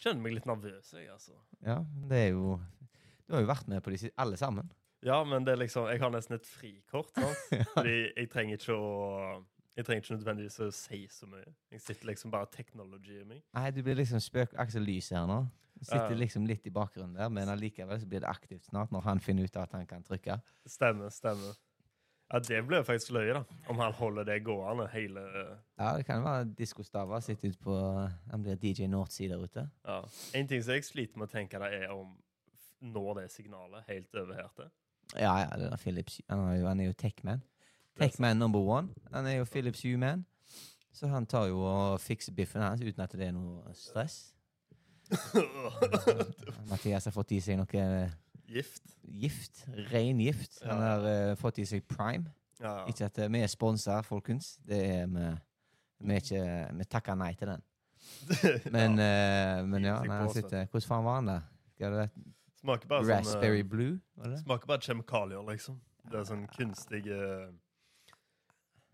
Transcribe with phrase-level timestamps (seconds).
[0.00, 1.36] kjenner meg litt nervøs, jeg, altså.
[1.66, 1.78] Ja,
[2.10, 2.58] det er jo
[3.28, 4.70] Du har jo vært med på de alle sammen.
[5.06, 7.54] Ja, men det er liksom Jeg har nesten et frikort, sant?
[7.74, 8.90] Fordi jeg trenger ikke å
[9.76, 11.46] Jeg trenger ikke nødvendigvis å si så mye.
[11.72, 13.42] Jeg sitter liksom bare technology i meg.
[13.56, 15.44] Nei, du blir liksom spøk Aksel Lys her nå.
[15.80, 16.18] Sitter Ja.
[16.20, 19.46] liksom litt i bakgrunnen der, men allikevel så blir det aktivt snart når han finner
[19.48, 20.36] ut at han kan trykke.
[20.68, 21.54] Stemmer, stemmer.
[22.30, 23.42] Ja, det blir faktisk løye, da.
[23.68, 25.20] Om han holder det gående hele
[25.78, 27.76] Ja, det kan være diskostava sitter ute på
[28.30, 29.66] Han blir DJ Northsea der ute.
[29.86, 30.00] Ja.
[30.34, 32.14] En ting som jeg sliter med å tenke, det er om
[32.80, 34.70] når det signalet helt over her til.
[35.18, 37.42] Ja, ja, det er Philips Han er jo, han er jo Techman.
[37.98, 38.88] Techman number one.
[39.12, 40.24] Han er jo Philips U-man.
[40.92, 44.34] Så han tar jo og fikser biffen hans uten at det er noe stress.
[46.70, 48.12] Mathias har fått i seg noe eh,
[48.50, 48.96] Gift.
[49.06, 49.62] gift.
[49.92, 50.58] Ren gift.
[50.66, 52.32] Han har eh, fått i seg prime.
[52.60, 52.82] Ja.
[52.90, 54.56] Ikke at eh, vi er sponsa, folkens.
[54.66, 55.30] Det er vi
[56.00, 56.44] Vi, er ikke,
[56.78, 57.62] vi takker nei til den.
[58.74, 61.42] Men ja, men ja Seg nei, han på, sitter, hvordan faen var han der?
[61.80, 62.06] Det
[62.60, 63.98] Smaker bare Raspberry sånn eh, blue?
[64.16, 64.36] Var det?
[64.36, 64.42] det?
[64.44, 65.76] Smaker bare kjemikalier, liksom.
[66.10, 67.46] Det er sånn kunstig eh,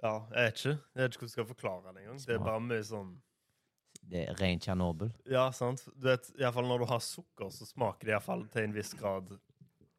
[0.02, 0.74] Ja, jeg vet ikke.
[0.76, 2.20] Jeg vet ikke hvordan jeg skal forklare det engang.
[2.22, 3.14] Det er bare mye sånn
[4.06, 5.10] Det er ren Tsjernobyl.
[5.30, 5.82] Ja, sant.
[5.96, 8.92] Du vet, i fall Når du har sukker, så smaker det iallfall til en viss
[8.94, 9.32] grad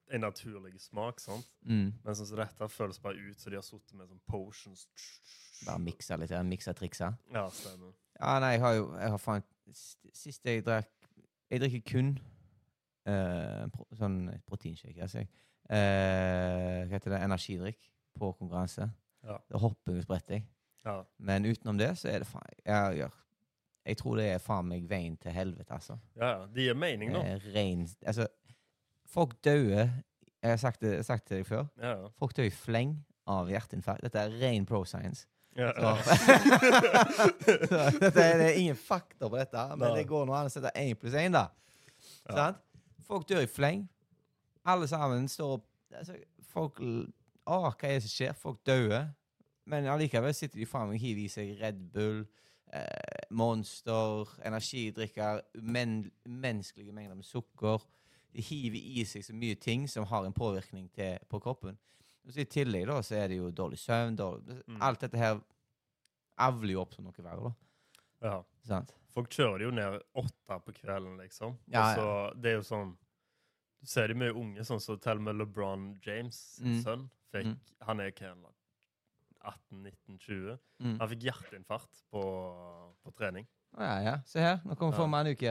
[0.09, 1.19] en naturlig smak.
[1.19, 1.47] sant?
[1.67, 1.89] Mm.
[2.05, 4.85] Men sånn som dette føles bare ut som de har sittet med sånn potions.
[5.65, 6.31] Bare miksa litt.
[6.31, 7.11] ja, Miksa triksa.
[7.33, 7.91] Ja, stemmer.
[8.19, 9.43] Ja, nei, jeg har jo jeg har faen
[10.13, 10.87] sist- jeg drakk
[11.51, 12.09] Jeg drikker kun
[13.07, 15.19] uh, pro, sånn proteinshake, altså.
[15.23, 15.29] jeg.
[15.69, 17.21] Uh, hva heter det?
[17.23, 17.85] Energidrikk
[18.19, 18.89] på konkurranse.
[19.23, 19.37] Ja.
[19.51, 20.41] Da hopper jeg og spretter.
[20.85, 21.01] Ja.
[21.19, 23.11] Men utenom det, så er det faen Jeg, jeg,
[23.87, 25.95] jeg tror det er faen meg veien til helvete, altså.
[26.19, 26.45] ja, ja.
[26.53, 27.21] Det gir mening, nå.
[27.23, 28.27] Eh, rein, Altså,
[29.07, 29.87] folk dauer
[30.43, 31.65] Jeg har sagt det, sagt det til deg før.
[31.81, 32.09] Ja, ja.
[32.19, 32.91] Folk dør i fleng
[33.27, 34.03] av hjerteinfarkt.
[34.05, 35.25] Dette er ren pro science.
[35.57, 35.71] ja.
[37.67, 40.53] Så dette er, det er ingen fakta på dette, men det går nå an å
[40.53, 41.47] sette én pluss én, da.
[42.29, 42.59] Sant?
[43.07, 43.85] Folk dør i fleng.
[44.67, 45.65] Alle sammen står opp
[45.95, 46.17] altså,
[46.51, 48.33] Folk Å, hva er det som skjer?
[48.35, 49.05] Folk dauer.
[49.67, 52.25] Men allikevel sitter de faen meg og hiver i seg Red Bull,
[52.73, 57.83] eh, Monster, energidrikker, men, menneskelige mengder med sukker.
[58.33, 61.77] De hiver i seg så mye ting som har en påvirkning til, på kroppen.
[62.27, 64.15] Og så I tillegg da, så er det jo dårlig søvn.
[64.19, 64.81] Dårlig, Mm.
[64.83, 65.39] Alt dette her
[66.37, 67.49] avler jo opp som noe verre.
[67.49, 67.53] da.
[68.27, 68.43] ja.
[68.67, 68.93] Sant?
[69.15, 71.55] Folk kjører det jo ned åtte på kvelden, liksom.
[71.71, 72.97] Ja, Og så, det er jo sånn
[73.79, 76.81] Du ser de mye unge, sånn som til og med LeBron James' Mm.
[76.83, 77.09] sønn.
[77.31, 77.59] Fikk, Mm.
[77.81, 78.51] Han er var
[79.47, 80.57] 18-19-20.
[80.83, 80.97] Mm.
[80.99, 82.21] Han fikk hjerteinfarkt på,
[83.03, 83.47] på trening.
[83.77, 84.15] Å, Ja, ja.
[84.25, 84.59] Se her.
[84.65, 84.97] Nå kommer Ja.
[85.11, 85.45] meg en uke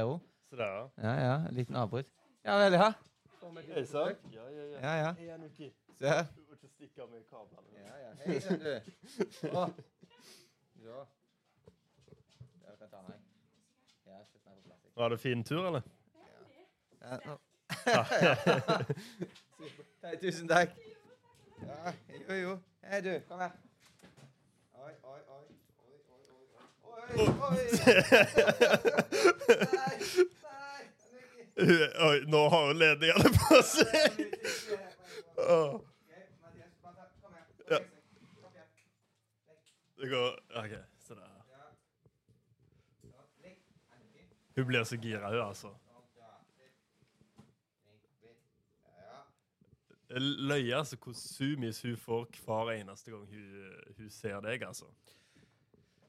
[0.50, 0.86] Så der, ja.
[1.02, 1.34] Ja, ja.
[1.48, 2.06] En liten avbrudd.
[2.46, 2.92] Ja vel, ja.
[3.74, 4.16] Hei sann.
[4.32, 4.78] Ja, ja, ja.
[4.80, 5.12] Ja, ja.
[5.18, 6.24] Hei, Se her.
[6.36, 7.68] Du må ikke stikke av med kablene.
[7.80, 8.10] Ja, ja.
[8.24, 8.80] Hei sann, du.
[9.60, 9.66] Å.
[10.86, 11.04] Ja,
[12.66, 13.20] jeg kan ta meg.
[14.06, 14.92] Ja, meg på.
[15.00, 15.82] Var det fin tur, eller?
[17.02, 17.36] Ja, ja.
[20.06, 20.74] Hei, tusen takk.
[21.62, 21.92] Ja,
[22.28, 22.58] jo, jo.
[22.86, 23.12] Hei, du.
[23.28, 23.54] Kom her.
[24.86, 25.44] Oi, oi, oi.
[25.82, 26.46] Oi, oi, oi.
[26.84, 27.56] Oi, oi.
[29.72, 29.96] Nei,
[31.56, 31.88] nei.
[32.08, 34.12] Oi, nå har jo ledningene på seg!
[35.36, 35.80] Her.
[37.70, 37.78] Ja.
[39.96, 40.30] Det går
[40.62, 40.74] OK.
[44.56, 45.68] Hun blir så gira, hun, altså.
[45.68, 46.30] Sånn, ja.
[46.62, 46.74] Ligg.
[47.90, 48.38] Ligg, ligg.
[48.86, 49.20] Ja, ja.
[50.16, 54.62] Det er Løye altså hvor sumis hun får hver eneste gang hun, hun ser deg,
[54.64, 54.86] altså.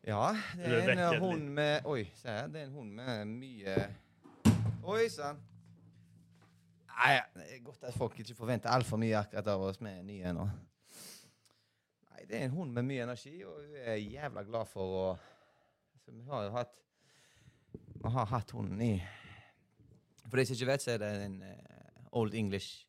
[0.08, 2.48] Ja, det er en hund med Oi, se her.
[2.48, 3.76] Det er en hund med mye
[4.88, 5.44] Oi sann.
[6.94, 10.32] Nei, det er godt at folk ikke forventer altfor mye akkurat av oss med nye
[10.40, 10.48] nå.
[12.08, 15.06] Nei, det er en hund med mye energi, og hun er jævla glad for å
[15.12, 16.80] altså, Vi har jo hatt
[17.76, 18.94] Vi har hatt hunden i
[20.30, 22.87] For de som ikke vet, så er det en uh, Old English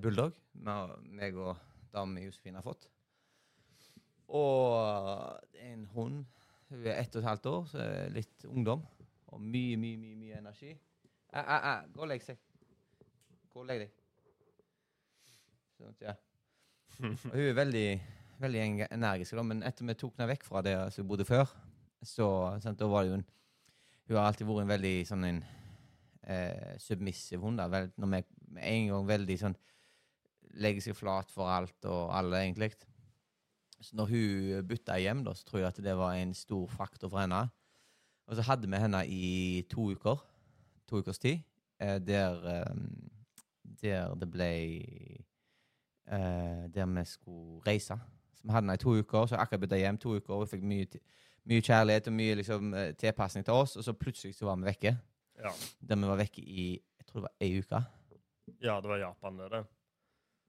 [0.00, 1.56] bulldog med, meg og
[1.94, 2.88] damen Josefine har fått.
[4.34, 6.24] Og en hund.
[6.70, 8.82] Hun er ett og et halvt år, så litt ungdom.
[9.34, 10.72] Og mye, mye, mye mye energi.
[11.34, 12.40] Æ, æ, æ, gå og legg seg.
[13.52, 13.92] Gå og legg deg.
[15.78, 16.14] Sånn, ja.
[17.04, 17.88] Og hun er veldig,
[18.42, 18.62] veldig
[18.94, 21.50] energisk, da, men etter vi tok henne vekk fra det som hun bodde før,
[22.06, 22.28] så
[22.62, 23.28] sant, da var det jo en
[24.04, 25.38] Hun har alltid vært en veldig sånn en
[26.28, 27.58] eh, submissiv hund.
[27.58, 28.18] da, vel, når vi
[28.60, 29.56] en gang veldig sånn
[30.60, 32.72] Legger seg flat for alt og alle, egentlig.
[33.80, 37.10] Så når hun bytta hjem, da, så tror jeg at det var en stor faktor
[37.12, 37.42] for henne.
[38.26, 40.22] Og så hadde vi henne i to uker.
[40.88, 41.42] To ukers tid.
[41.80, 42.74] Eh, der, eh,
[43.82, 44.50] der det ble
[46.06, 47.98] eh, Der vi skulle reise.
[48.34, 50.34] Så vi hadde henne i to uker, så akkurat bytta hjem to uker.
[50.34, 50.86] Og vi fikk mye,
[51.44, 54.96] mye kjærlighet og mye liksom, tilpasning til oss, og så plutselig så var vi vekke.
[55.44, 55.52] Ja.
[55.88, 57.84] Der vi var vekke i jeg tror det var ei uke.
[58.60, 59.50] ja, det var Japan, det.
[59.50, 59.64] det.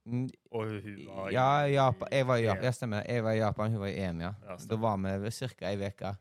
[0.05, 2.07] Og hun, var var Ja, i- Japan.
[2.11, 2.63] Jeg var i Japan.
[2.63, 3.03] Ja, stemmer.
[3.09, 4.33] Jeg var i Japan, hun var i EM, ja.
[4.43, 5.65] Ja, Da var vi ca.
[5.65, 6.15] ei uke.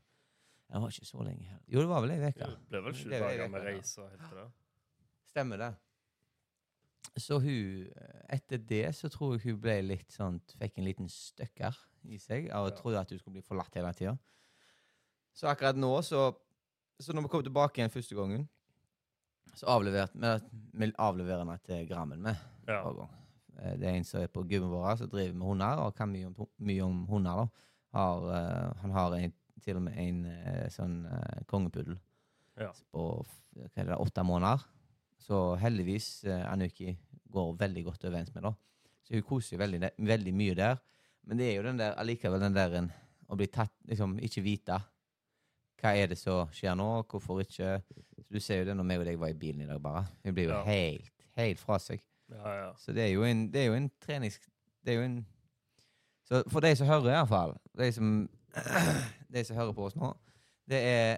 [0.72, 1.58] Jeg var ikke så lenge her.
[1.68, 2.38] Jo, det var vel ei uke.
[2.46, 4.46] Det ble vel sju dager med reise og helt det.
[5.28, 5.74] Stemmer det.
[7.16, 7.88] Så hun
[8.30, 11.76] Etter det så tror jeg hun ble litt sånn Fikk en liten støkker
[12.08, 12.70] i seg å Ja.
[12.70, 14.18] tro at hun skulle bli forlatt hele tida.
[15.34, 16.34] Så akkurat nå, så
[17.00, 18.48] Så når vi kom tilbake igjen første gangen,
[19.54, 22.36] så avleverte vi henne til Grammen med.
[22.68, 22.82] Ja.
[23.60, 26.10] Eh, Det er en som er på gymmet vårt, som driver med hunder, og kan
[26.12, 27.36] mye om, mye om hunder.
[27.36, 27.46] da.
[27.94, 31.98] Har, uh, han har en, til og med en uh, sånn uh, kongepuddel
[32.58, 32.72] Ja.
[32.92, 33.24] på
[33.76, 34.64] det, åtte måneder.
[35.18, 36.96] Så heldigvis Anuki
[37.30, 38.42] går veldig godt overens med.
[38.42, 38.52] da.
[39.04, 40.76] Så hun koser veldig, veldig mye der.
[41.24, 42.90] Men det er jo den der, allikevel den der en,
[43.30, 44.80] å bli tatt Liksom ikke vite
[45.80, 47.82] hva er det som skjer nå, hvorfor ikke.
[48.18, 50.06] Så Du ser jo det når meg og deg var i bilen i dag, bare.
[50.24, 50.62] Hun blir jo Ja.
[50.64, 52.00] helt, helt fra seg.
[52.34, 52.70] Ja, ja.
[52.78, 54.40] Så det er jo en, det er jo en trenings...
[54.84, 55.26] Det er jo en
[56.28, 58.10] Så for de som hører, i hvert fall, de som,
[59.34, 60.10] de som hører på oss nå,
[60.68, 61.16] det er,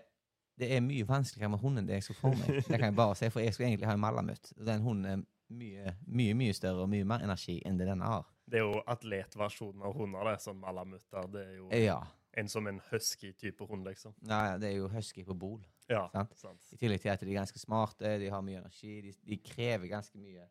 [0.58, 2.48] det er mye vanskeligere med hunden enn det jeg skal få meg.
[2.68, 4.52] Det kan jeg bare si, for jeg skulle egentlig ha en malamut.
[4.66, 5.22] Den hunden er
[5.54, 8.26] mye, mye mye større og mye mer energi enn det denne har.
[8.50, 10.36] Det er jo atletversjonen av hunder, det.
[10.42, 11.28] Sånn malamutter.
[11.30, 12.00] Det er jo Ja.
[12.36, 14.14] en som en husky-type hund, liksom.
[14.26, 15.60] Nei, det er jo husky på bol.
[15.88, 16.34] Ja, Sant.
[16.38, 16.62] sant.
[16.74, 19.86] I tillegg til at de er ganske smarte, de har mye energi, de, de krever
[19.92, 20.48] ganske mye.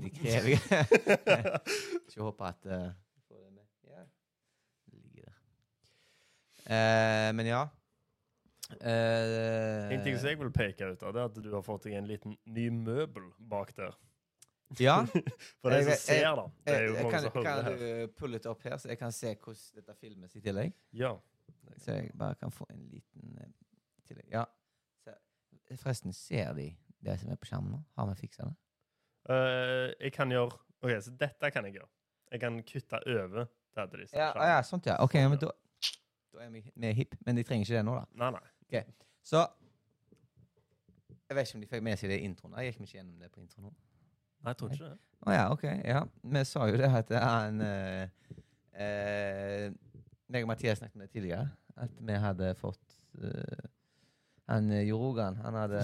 [0.00, 0.56] De krever
[2.06, 2.88] Ikke håpe at uh,
[3.28, 3.66] får det med.
[3.90, 4.04] Ja.
[4.86, 5.38] Det ligger der.
[6.72, 7.66] Eh, men ja.
[8.80, 11.84] Uh, En ting som jeg vil peke ut av, det er at du har fått
[11.88, 13.92] deg en liten ny møbel bak der.
[14.80, 15.02] Ja,
[15.60, 16.46] For de som ser, da.
[16.64, 19.12] Det er jo eh, kan, som kan du pulle det opp her, så jeg kan
[19.12, 20.72] se hvordan dette filmes i tillegg?
[20.96, 21.12] Ja.
[21.76, 23.50] Så jeg bare kan få en liten uh,
[24.08, 24.30] tillegg.
[24.32, 24.46] Ja.
[25.04, 25.16] Så,
[25.76, 26.70] forresten, ser de
[27.04, 27.82] det som er på skjermen nå?
[27.98, 28.56] Har vi fiksa det?
[29.30, 30.50] Eh, jeg kan gjøre
[30.82, 31.88] Ok, så dette kan jeg gjøre.
[32.32, 34.96] Jeg kan kutte over til at Ja, ah, ja sånt, ja.
[34.98, 35.50] Ok, men da,
[36.34, 37.14] da er vi mer hipp.
[37.20, 38.04] Men de trenger ikke det nå, da.
[38.18, 38.82] Nei, nei.
[39.22, 39.46] Så
[41.28, 42.56] Jeg vet ikke om de fikk med seg det i introen.
[42.58, 43.72] Jeg gikk ikke gjennom det på introen nå.
[44.42, 44.98] Nei, jeg tror ikke det.
[45.22, 45.64] Å ja, ok.
[45.86, 46.00] Ja.
[46.34, 48.08] Vi sa jo det at han eh,
[48.74, 49.68] uh,
[50.32, 51.46] meg og Mathias snakket om det tidligere.
[51.76, 53.68] At vi hadde fått uh,
[54.50, 55.80] Han eh, Jo Rogan, han hadde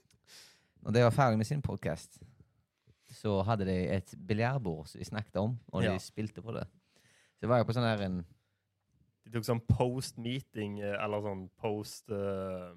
[0.82, 2.18] Når de var ferdig med sin podkast,
[3.18, 5.92] så hadde de et biljardbord som de snakket om, og Ja.
[5.96, 6.66] de spilte på det.
[7.34, 8.20] Så det var jo på sånn her en
[9.26, 12.72] De tok sånn post-meeting, eh, eller sånn post uh,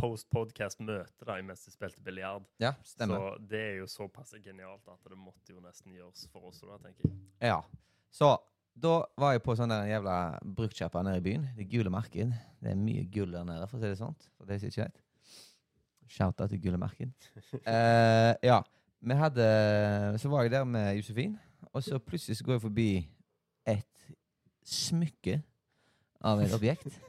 [0.00, 2.46] Post-podcast-møte da, mens de spilte biljard.
[2.62, 3.20] Ja, stemmer.
[3.20, 6.60] Så det er jo såpass genialt at det måtte jo nesten gjøres for oss.
[6.64, 7.18] da, tenker jeg.
[7.50, 7.60] Ja.
[8.10, 8.32] Så
[8.80, 10.16] da var jeg på sånn der jævla
[10.56, 11.46] bruktsjappa nede i byen.
[11.58, 12.32] Det gule marked.
[12.62, 14.16] Det er mye gull der nede, for å si det sånn.
[14.38, 15.00] For de som ikke vet.
[16.10, 17.12] Shout-out til gule marked.
[17.66, 18.62] Eh, ja.
[19.00, 19.44] Vi hadde
[20.20, 21.38] Så var jeg der med Josefin,
[21.72, 22.90] og så plutselig så går jeg forbi
[23.68, 24.06] et
[24.66, 25.38] smykke
[26.20, 27.00] av et objekt.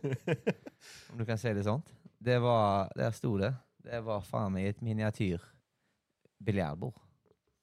[1.12, 1.92] Om du kan si det sånt.
[2.22, 3.54] Det var Der sto det.
[3.84, 5.42] Det var faen meg et miniatyr
[6.46, 7.00] biljardbord.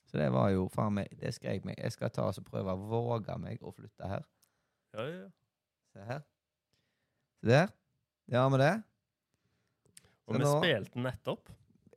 [0.08, 1.78] Så det var jo faen meg Det skrev jeg meg.
[1.78, 4.26] Jeg skal ta og prøve å våge meg å flytte her.
[4.96, 5.28] Ja, ja, ja.
[5.94, 6.22] Se her.
[7.40, 7.72] Se der.
[8.28, 8.74] Det har vi det.
[10.28, 11.48] Og vi spilte nettopp.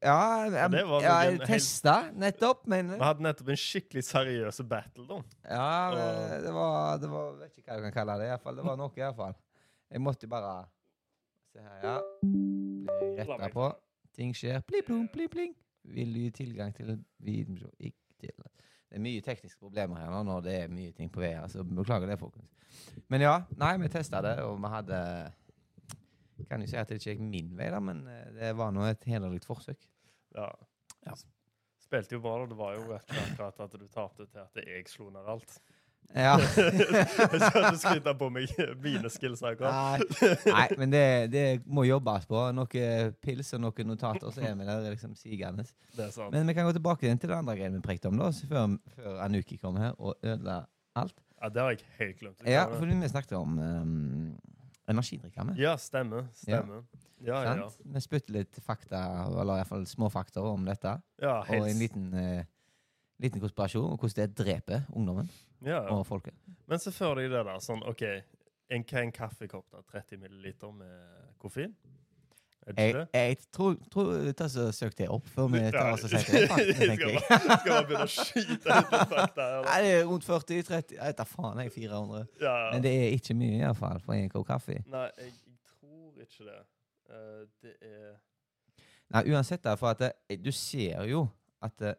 [0.01, 0.71] Ja, jeg,
[1.03, 5.19] ja, jeg testa nettopp, men Vi hadde nettopp en skikkelig seriøs battle, da.
[5.45, 8.29] Ja, det, det var, det var Vet ikke hva du kan kalle det.
[8.29, 8.57] i hvert fall.
[8.57, 9.35] Det var noe, iallfall.
[9.91, 10.55] Jeg måtte bare
[11.51, 11.97] Se her, ja.
[12.23, 13.67] Blir retta på.
[14.15, 14.63] Ting skjer.
[14.67, 15.53] Pli-plong, pli, pling.
[15.91, 20.19] Vil du gi tilgang til video Ikke til Det er mye tekniske problemer her nå
[20.27, 22.49] når det er mye ting på vei Altså, beklager det, folkens.
[23.09, 24.99] Men ja, nei, vi testa det, og vi hadde
[26.49, 28.85] Kan jo si at det ikke gikk min vei, da, men eh, det var nå
[28.89, 29.77] et hederlig forsøk.
[30.35, 30.49] Ja.
[31.05, 31.15] Ja.
[31.81, 32.49] Spilte jo bra, da.
[32.51, 35.61] Det var jo akkurat at du tapte til at jeg slo ned alt.
[36.15, 36.33] Ja.
[37.31, 38.51] Jeg skal ikke skryte på meg
[38.83, 40.01] mine skills akkurat.
[40.43, 42.41] Nei, men det, det må jobbes på.
[42.55, 45.63] Noen pils og noen notater, så er vi der liksom sigende.
[46.33, 49.21] Men vi kan gå tilbake til det andre greiene vi prekte om, da, før, før
[49.23, 50.65] Anuki kom her og ødela
[50.99, 51.15] alt.
[51.41, 52.43] Ja, det har jeg helt glemt.
[52.45, 54.35] Ja, fordi vi snakket om um,
[54.89, 55.43] energidrikker.
[55.43, 55.57] med.
[55.57, 56.27] Ja, stemmer.
[56.33, 56.83] Stemmer.
[57.21, 57.69] Ja, ja, ja.
[57.93, 60.95] Vi spytter litt fakta, eller iallfall småfakta om dette.
[61.21, 62.45] ja Og en liten, eh,
[63.21, 65.29] liten konspirasjon om hvordan det dreper ungdommen
[65.61, 66.33] og folket.
[66.67, 67.59] Men se for deg det der.
[67.59, 68.01] Sånn, OK,
[68.69, 69.67] en, en kaffekopp?
[69.71, 69.81] da?
[69.91, 71.75] 30 milliliter med koffein?
[72.61, 73.07] Det Jeg, det?
[73.13, 76.49] jeg tror, tror Ta så Søk det opp før vi tar oss og setter det
[76.51, 77.21] fakta, tenker jeg.
[77.25, 81.63] skal bare begynne å skyte ut fakta Nei, det er rundt 40-30 Jeg tar faen,
[81.63, 82.27] jeg er 400.
[82.43, 84.77] Ja, Men det er ikke mye, iallfall, for en kopp kaffe.
[84.93, 85.33] Nei, jeg,
[85.73, 86.59] tror ikke det.
[87.11, 88.11] Uh, det er
[89.11, 91.25] Nei, uansett, da, for at det, du ser jo
[91.65, 91.97] at uh,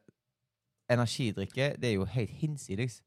[0.91, 3.03] energidrikke, det er jo helt hinsides.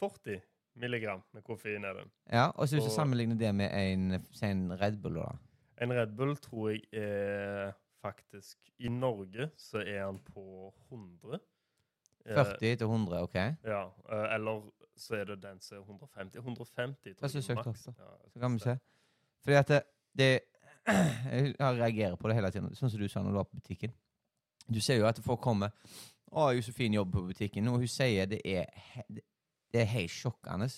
[0.00, 0.40] 40
[0.74, 2.10] milligram med koffein er den.
[2.32, 5.36] Ja, og så hvis du sammenligner det med en, en Red Bull, da.
[5.82, 11.40] En Red Bull tror jeg er faktisk I Norge så er han på 100.
[12.26, 13.34] Eh, 40 til 100, OK?
[13.34, 16.38] Ja, eh, eller så er det den som er 150.
[16.38, 17.86] 150 tror jeg er maks.
[17.86, 18.78] Ja, Så kan vi se.
[19.42, 19.82] Fordi at det,
[20.18, 20.40] det
[21.32, 23.92] Jeg reagerer på det hele tiden, sånn som du sa når du var på butikken.
[24.68, 25.72] Du ser jo at folk kommer
[26.34, 28.66] 'Å, Josefin jobber på butikken.' og hun sier, det er,
[29.72, 30.68] det er helt sjokkende.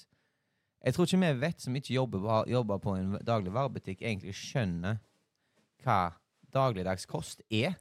[0.86, 5.00] Jeg tror ikke vi vet som ikke jobber, jobber på en dagligvarebutikk, egentlig skjønner
[5.82, 6.12] hva
[6.54, 7.74] dagligdags kost er.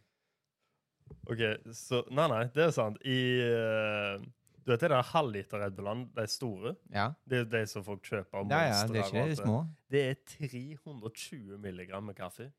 [1.30, 1.44] OK,
[1.74, 2.98] så Nei, nei, det er sant.
[3.06, 4.24] I uh,
[4.66, 6.74] Du vet det der halvliter Red Bullene, de store?
[6.94, 8.48] Ja, Det er de som folk kjøper.
[8.50, 9.58] ja, ja Monster det er ikke det, de små.
[9.92, 12.50] Det er 320 milligram med kaffe.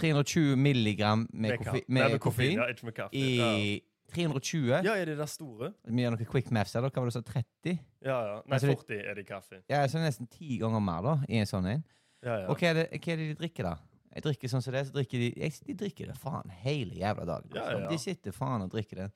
[0.00, 3.16] 320 milligram med, med, koffi, med, med koffein Ja, ikke med kaffe.
[3.16, 3.80] i
[4.10, 4.82] 320.
[4.84, 4.94] ja.
[4.94, 5.72] er de der store?
[5.86, 6.90] Vi gjør noen quick maths her, da.
[6.90, 7.40] Hva var det du sa?
[7.40, 7.78] 30?
[8.04, 8.34] Ja, ja.
[8.44, 9.62] Nei, Altså, det- 40 er det i kaffe.
[9.70, 11.84] Ja, så nesten ti ganger mer da, i en sånn en.
[12.22, 12.46] Ja, ja.
[12.48, 13.76] Og hva er, det, hva er det de drikker, da?
[14.10, 17.26] Jeg drikker sånn som det, så drikker de jeg, De drikker det faen hele jævla
[17.28, 17.52] dagen.
[17.54, 17.88] Ja, ja, ja.
[17.88, 19.10] De sitter faen og drikker det.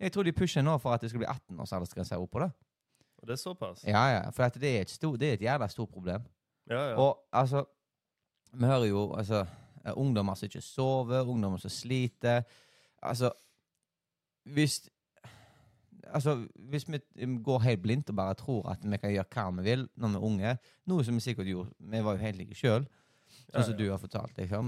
[0.00, 2.40] Jeg tror de pusher nå for at det skal bli 18 års aldersgrense her oppå,
[2.40, 2.50] det.
[3.18, 3.84] Og det er såpass?
[3.84, 6.22] Ja, ja, for at det er et, stor, det er et jævla stort problem.
[6.70, 6.94] Ja, ja.
[6.96, 7.64] Og altså
[8.52, 9.42] Vi hører jo altså
[9.84, 12.42] eh, ungdommer som ikke sover, ungdommer som sliter.
[13.02, 13.30] Altså
[14.54, 14.88] Hvis
[16.08, 19.42] Altså, hvis vi um, går helt blindt og bare tror at vi kan gjøre hva
[19.58, 20.52] vi vil når vi er unge,
[20.88, 22.86] noe som vi sikkert gjorde Vi var jo helt like sjøl,
[23.52, 23.78] sånn som ja.
[23.78, 24.66] du har fortalt deg før?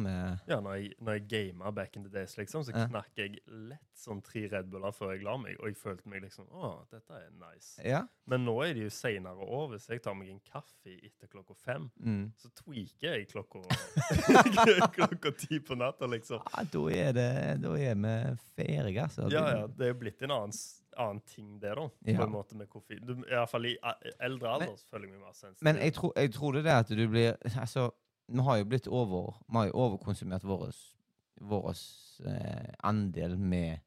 [0.48, 2.86] Ja, når jeg, når jeg gamet back in the days, liksom, så Ja.
[2.88, 6.22] knakk jeg lett sånn tre Red Buller før jeg la meg, og jeg følte meg
[6.24, 7.74] liksom Å, dette er nice.
[7.84, 8.06] Ja.
[8.26, 9.68] Men nå er det jo seinere år.
[9.74, 12.32] Hvis jeg tar meg en kaffe etter klokka fem, Mm.
[12.38, 13.60] så tweaker jeg klokka
[14.96, 16.40] klokka ti på natta, liksom.
[16.56, 16.64] ja.
[16.72, 19.28] Da er det Da er vi ferdige, altså.
[19.32, 19.66] Ja, ja.
[19.66, 20.52] Det er blitt en annen,
[20.96, 21.88] annen ting, det, da.
[21.88, 23.00] På en måte med koffein.
[23.06, 23.76] Du, I hvert fall i
[24.20, 25.64] eldre alder men, føler jeg meg mer sensitiv.
[25.68, 27.90] Men jeg, tro, jeg tror det er at du blir Altså,
[28.30, 30.70] vi har jo blitt over Vi har jo overkonsumert vår
[32.26, 33.80] eh, andel med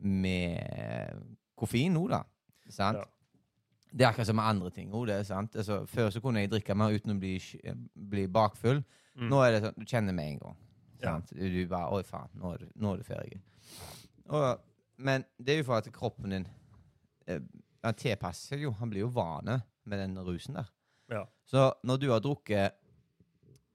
[0.00, 1.24] med
[1.58, 2.22] koffein nå, da.
[2.72, 3.00] Sant?
[3.00, 3.04] Ja.
[3.90, 4.92] Det er akkurat som med andre ting.
[4.92, 5.56] også, det sant?
[5.56, 7.34] Altså, før så kunne jeg drikke mer uten å bli,
[7.94, 8.82] bli bakfull.
[9.18, 9.28] Mm.
[9.28, 10.58] Nå er det sånn, du kjenner med en gang.
[11.00, 11.04] Ja.
[11.08, 11.32] Sant?
[11.34, 13.40] Du, bare Oi, faen, nå er du, nå er du ferdig.
[14.30, 14.62] Og,
[15.02, 16.46] men det er jo for at kroppen din
[17.26, 17.42] eh,
[17.98, 18.74] tilpasser seg jo.
[18.78, 19.58] Han blir jo vane
[19.90, 20.70] med den rusen der.
[21.10, 21.24] Ja.
[21.48, 22.78] Så når du har drukket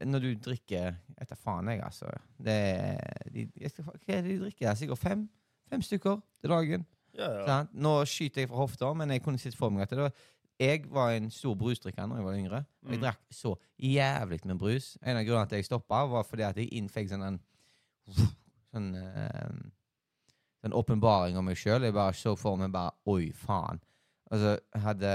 [0.06, 2.10] Når du drikker Etter faen, jeg, altså.
[2.38, 2.56] Det
[3.34, 4.76] de, jeg skal, hva er det de drikker?
[4.78, 5.26] Sikkert fem?
[5.72, 6.86] Fem stykker til dagen.
[7.16, 7.46] Ja, ja.
[7.48, 7.72] Sant?
[7.74, 10.12] Nå skyter jeg fra hofta, men jeg kunne sett for meg at det var
[10.60, 12.60] Jeg var en stor brusdrikker da jeg var yngre.
[12.86, 13.02] Og jeg Mm.
[13.04, 14.98] drakk så jævlig med brus.
[15.04, 17.40] En av grunnene til at jeg stoppa, var fordi at jeg innfikk sånn en
[18.74, 19.50] Sånn eh,
[20.64, 21.84] Sånn åpenbaring av meg sjøl.
[21.84, 23.80] Jeg bare så for meg bare Oi, faen.
[24.32, 25.12] Altså, hadde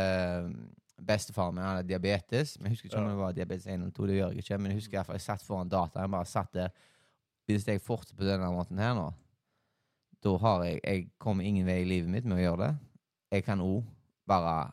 [1.06, 2.56] Bestefaren min hadde diabetes.
[2.60, 3.10] Men jeg husker ikke om Ja.
[3.10, 4.06] det var diabetes 1 eller 2.
[4.06, 4.58] Det gjør jeg ikke.
[4.58, 6.10] Men jeg husker jeg satt foran dataen.
[6.10, 6.68] Bare satt der.
[7.48, 9.08] Hvis jeg fortsetter på denne måten her nå,
[10.22, 12.78] da har jeg Jeg kommer ingen vei i livet mitt med å gjøre det.
[13.32, 13.84] Jeg kan òg
[14.28, 14.72] bare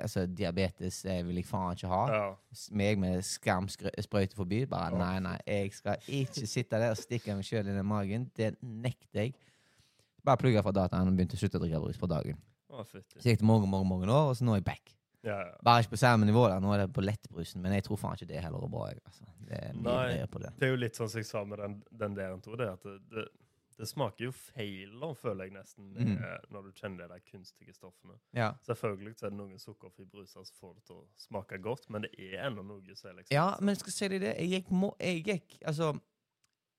[0.00, 2.06] Altså, diabetes jeg vil jeg faen ikke ha.
[2.06, 2.34] ja.
[2.70, 4.64] Meg med skam sprøyte forbi.
[4.70, 7.84] Bare Å, nei, nei, jeg skal ikke sitte der og stikke meg sjøl i den
[7.84, 8.30] magen.
[8.36, 9.34] Det nekter jeg.
[10.24, 12.38] Bare plugga fra dataen og begynte å slutte å drikke brus på dagen.
[12.70, 12.84] Å.
[12.86, 14.94] Så gikk det mange, mange mange år, og så nå er jeg back.
[15.26, 15.56] Ja, ja.
[15.66, 16.60] Bare ikke på samme nivå, der.
[16.62, 18.86] nå er det på lettbrusen, men jeg tror faen ikke det heller er bra.
[18.92, 19.24] Jeg, altså.
[19.48, 20.26] Det er Nei.
[20.30, 20.52] på det.
[20.60, 22.82] Det er jo litt sånn som jeg sa med den, den der, tror det at
[22.86, 23.24] det,
[23.78, 26.12] det, smaker jo feil, føler jeg nesten, Mm.
[26.22, 28.18] eh, når du kjenner de kunstige stoffene.
[28.34, 28.52] Ja.
[28.66, 32.02] Selvfølgelig så er det noen sukkerfri bruser som får det til å smake godt, men
[32.06, 34.34] det er ennå noe som er liksom ja, men jeg skal si deg det.
[34.38, 35.94] Jeg gikk, må, jeg gikk Altså,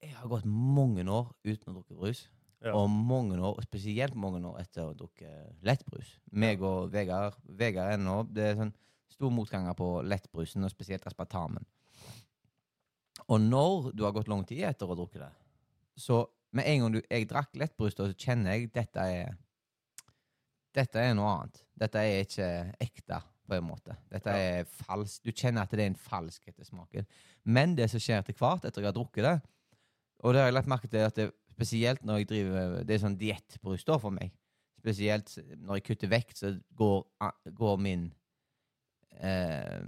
[0.01, 2.27] jeg har gått mange år uten å drukke brus.
[2.59, 2.73] Ja.
[2.75, 6.09] Og mange år, spesielt mange år etter å ha drukket lettbrus.
[6.35, 8.73] Meg og Vegard Vegard er nå Det er sånn
[9.09, 11.63] stor motganger på lettbrusen, og spesielt aspartamen.
[13.29, 15.31] Og når du har gått lang tid etter å ha drukket det,
[15.99, 16.21] så
[16.55, 19.37] med en gang du, jeg drakk lettbrus, da, så kjenner jeg dette er
[20.75, 21.63] Dette er noe annet.
[21.81, 22.47] Dette er ikke
[22.85, 23.17] ekte,
[23.49, 23.95] på en måte.
[24.11, 24.59] Dette Ja.
[24.59, 25.23] er falsk.
[25.25, 27.07] Du kjenner at det er en falskhet i smaken.
[27.43, 29.41] Men det som skjer etter hvert, etter jeg har drukket det
[30.21, 33.01] Og det har jeg lagt merke til at det, spesielt når jeg driver Det er
[33.03, 34.31] sånn diettbrus da for meg.
[34.79, 37.03] Spesielt når jeg kutter vekt, så går,
[37.59, 38.07] går min
[39.19, 39.83] eh,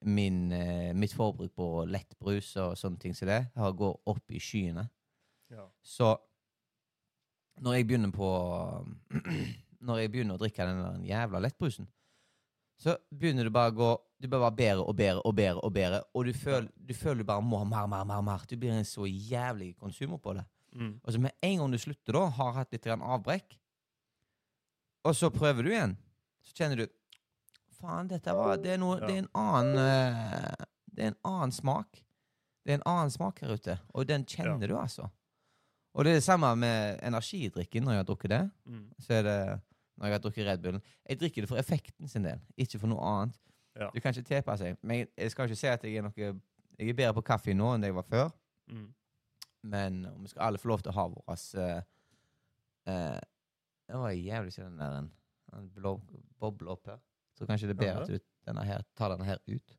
[0.00, 4.40] min, eh, mitt forbruk på lettbrus og sånne ting som det har går opp i
[4.40, 4.86] skyene.
[5.52, 5.66] Ja.
[5.82, 6.14] Så
[7.60, 8.30] når jeg begynner på
[9.80, 11.86] Når jeg begynner å drikke den jævla lettbrusen,
[12.76, 13.86] så begynner du bare å gå
[14.20, 17.28] Du bare bedre og bedre og bedre, og bedre, og du føler, du føler du
[17.30, 18.20] bare må ha mer, mer, mer.
[18.26, 18.44] mer.
[18.44, 20.44] Du blir en så jævlig konsumer på det.
[20.74, 20.92] Mm.
[21.02, 23.56] Og så med en gang du slutter, da, har hatt litt avbrekk,
[25.08, 25.96] og så prøver du igjen,
[26.44, 26.86] så kjenner du
[27.80, 29.06] Faen, dette var Det er, noe, Ja.
[29.06, 32.02] det er en annen eh, Det er en annen smak.
[32.66, 35.06] Det er en annen smak her ute, og den kjenner du, altså.
[35.94, 38.42] Og det er det samme med energidrikken når jeg har drukket det.
[38.66, 38.82] Mm.
[39.00, 39.38] Så er det
[39.96, 40.82] når jeg har drukket Red Bullen.
[41.08, 43.40] Jeg drikker det for effekten sin del, ikke for noe annet.
[43.80, 43.88] Ja.
[43.94, 44.76] Du kan ikke tilpasse deg.
[44.82, 46.12] Men jeg skal ikke si at jeg er noe
[46.80, 48.30] Jeg er bedre på kaffe nå enn det jeg var før.
[48.70, 48.86] Mm.
[49.62, 51.80] Men om vi skal alle få lov til å ha vår uh,
[53.90, 55.10] Det var jævlig siden den der en,
[55.56, 55.70] en
[56.40, 57.00] boble opp her.
[57.36, 59.76] Så kanskje det er bedre at du denne her, tar denne her ut.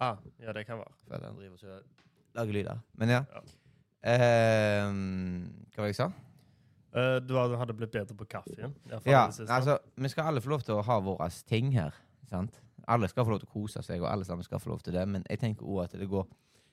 [0.00, 0.94] Ah, ja, det kan være.
[1.02, 1.80] For den driver så
[2.38, 2.78] lager lyder.
[2.94, 3.24] Men ja.
[3.34, 3.42] Ja.
[4.06, 6.08] Ehm, hva var det jeg sa?
[6.94, 8.76] Uh, du hadde blitt bedre på kaffen?
[9.06, 11.96] Ja, altså, vi skal alle få lov til å ha våre ting her.
[12.30, 12.62] sant?
[12.88, 14.94] Alle skal få lov til å kose seg, og alle sammen skal få lov til
[14.96, 15.04] det.
[15.08, 16.28] Men jeg tenker også at det går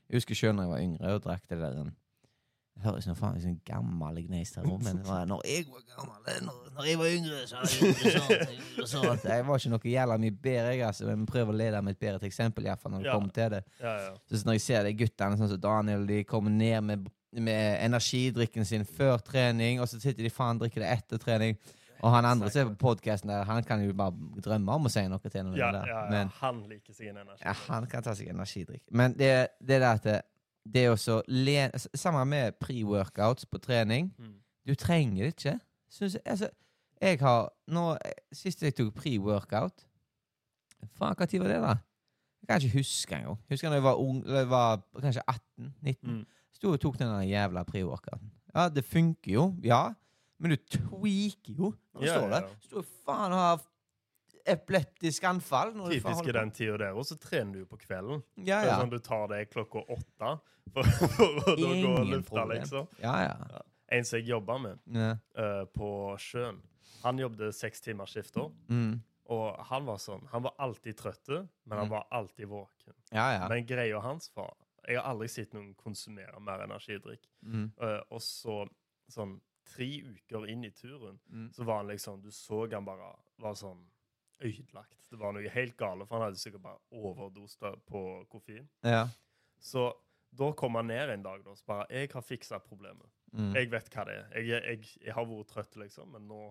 [0.06, 1.96] Jeg husker sjøl da jeg var yngre og drakk det der en-
[2.84, 4.98] høres som faen ut som en gammel gneist her nå, men
[5.30, 9.22] når jeg var gammel når, når jeg var yngre, så jeg gjorde sånn, jeg sånn.
[9.32, 11.06] Jeg var ikke noe jævla mye bedre, jeg, altså.
[11.08, 13.14] Men prøv å lede med et bedre eksempel, iallfall når det Ja.
[13.16, 13.62] kommer til det.
[13.80, 14.12] Ja, ja.
[14.32, 18.66] Så når jeg ser de guttene sånn som Daniel, de kommer ned med, med energidrikken
[18.68, 21.58] sin før trening, og så sitter de faen drikker det etter trening.
[22.04, 24.12] Og han andre som er på podkasten der, han kan jo bare
[24.44, 26.02] drømme om å si noe til noen Ja, ja, ja.
[26.12, 27.40] Men Han liker seg en energi.
[27.42, 28.84] ja, han kan ta seg energidrikk.
[28.92, 29.32] Men det,
[29.64, 30.26] det der at
[30.66, 34.12] det, å også le, Sammen med pre-workouts på trening.
[34.18, 34.36] Mm.
[34.68, 35.60] Du trenger det ikke.
[35.90, 36.50] Synes jeg, altså,
[37.02, 37.84] jeg har nå,
[38.34, 39.86] Sist jeg tok pre-workout
[40.96, 41.76] Faen, hva tid var det, da?
[42.42, 43.38] Jeg kan ikke huske engang.
[43.50, 45.96] Husker da jeg var ung, eller jeg var kanskje 18-19.
[46.04, 46.26] Mm.
[46.54, 48.30] Sto og tok den jævla pre-workouten.
[48.56, 49.80] Ja, det funker jo, ja.
[50.40, 52.46] Men du tweaker jo når du Ja, står ja, der.
[52.52, 52.68] ja.
[52.68, 53.64] Står faen og har
[54.46, 55.74] epileptisk anfall.
[55.92, 58.22] Typisk i den tida der, og så trener du jo på kvelden.
[58.46, 58.76] Ja, ja.
[58.80, 60.36] sånn Du tar det klokka åtte
[60.74, 62.88] for, for å gå og lufte, liksom.
[63.04, 63.62] Ja, ja.
[63.96, 65.12] En som jeg jobba med ja.
[65.38, 66.62] eh, på sjøen,
[67.04, 68.48] han jobbet seks timers skifter.
[68.70, 68.96] Mm.
[69.30, 71.30] Og han var sånn Han var alltid trøtt,
[71.66, 71.92] men han Mm.
[71.96, 72.94] var alltid våken.
[73.12, 73.48] ja, ja.
[73.50, 74.54] Men greia hans var
[74.88, 77.24] Jeg har aldri sett noen konsumere mer energidrikk.
[77.44, 77.72] Mm.
[77.82, 78.68] Uh, og så,
[79.10, 81.48] sånn tre uker inn i turen, Mm.
[81.54, 83.82] så var han liksom Du så han bare var sånn
[84.44, 84.98] ødelagt.
[85.10, 88.68] Det var noe helt gale, for han hadde sikkert bare overdost på koffein.
[88.84, 89.08] ja.
[89.66, 89.88] Så
[90.36, 93.08] da kom han ned en dag da, og bare 'Jeg har fiksa problemet.
[93.34, 93.54] Mm.
[93.56, 94.26] Jeg vet hva det er.
[94.36, 96.42] Jeg, jeg, jeg har vært trøtt, liksom, men nå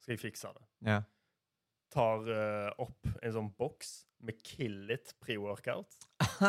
[0.00, 1.02] skal jeg fikse det.' ja.
[1.94, 5.94] Tar uh, opp en sånn boks med Killit pre-workout.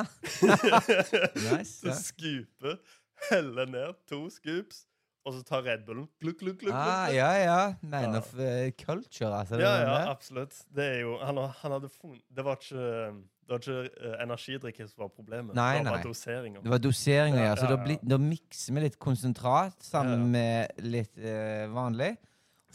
[1.36, 1.98] Nice, så ja.
[2.00, 2.80] skuper,
[3.30, 4.88] heller ned to scoops,
[5.26, 6.08] og så tar Red Bullen.
[6.22, 7.74] gluk, gluk, gluk, Ah, ja, ja.
[7.82, 8.18] Man Ja.
[8.20, 9.58] of uh, culture, altså.
[9.60, 10.54] Ja, ja, absolutt.
[10.76, 14.88] Det er jo Han, han hadde funnet Det var ikke, det var ikke uh, energidrikke
[14.88, 15.56] som var problemet.
[15.58, 16.04] Nei, det var nei.
[16.04, 16.62] doseringa.
[16.62, 17.50] Det var doseringa, ja.
[17.50, 17.84] Ja, Så ja, da, ja.
[17.86, 22.16] bli, da mikser vi litt konsentrat sammen med litt uh, vanlig.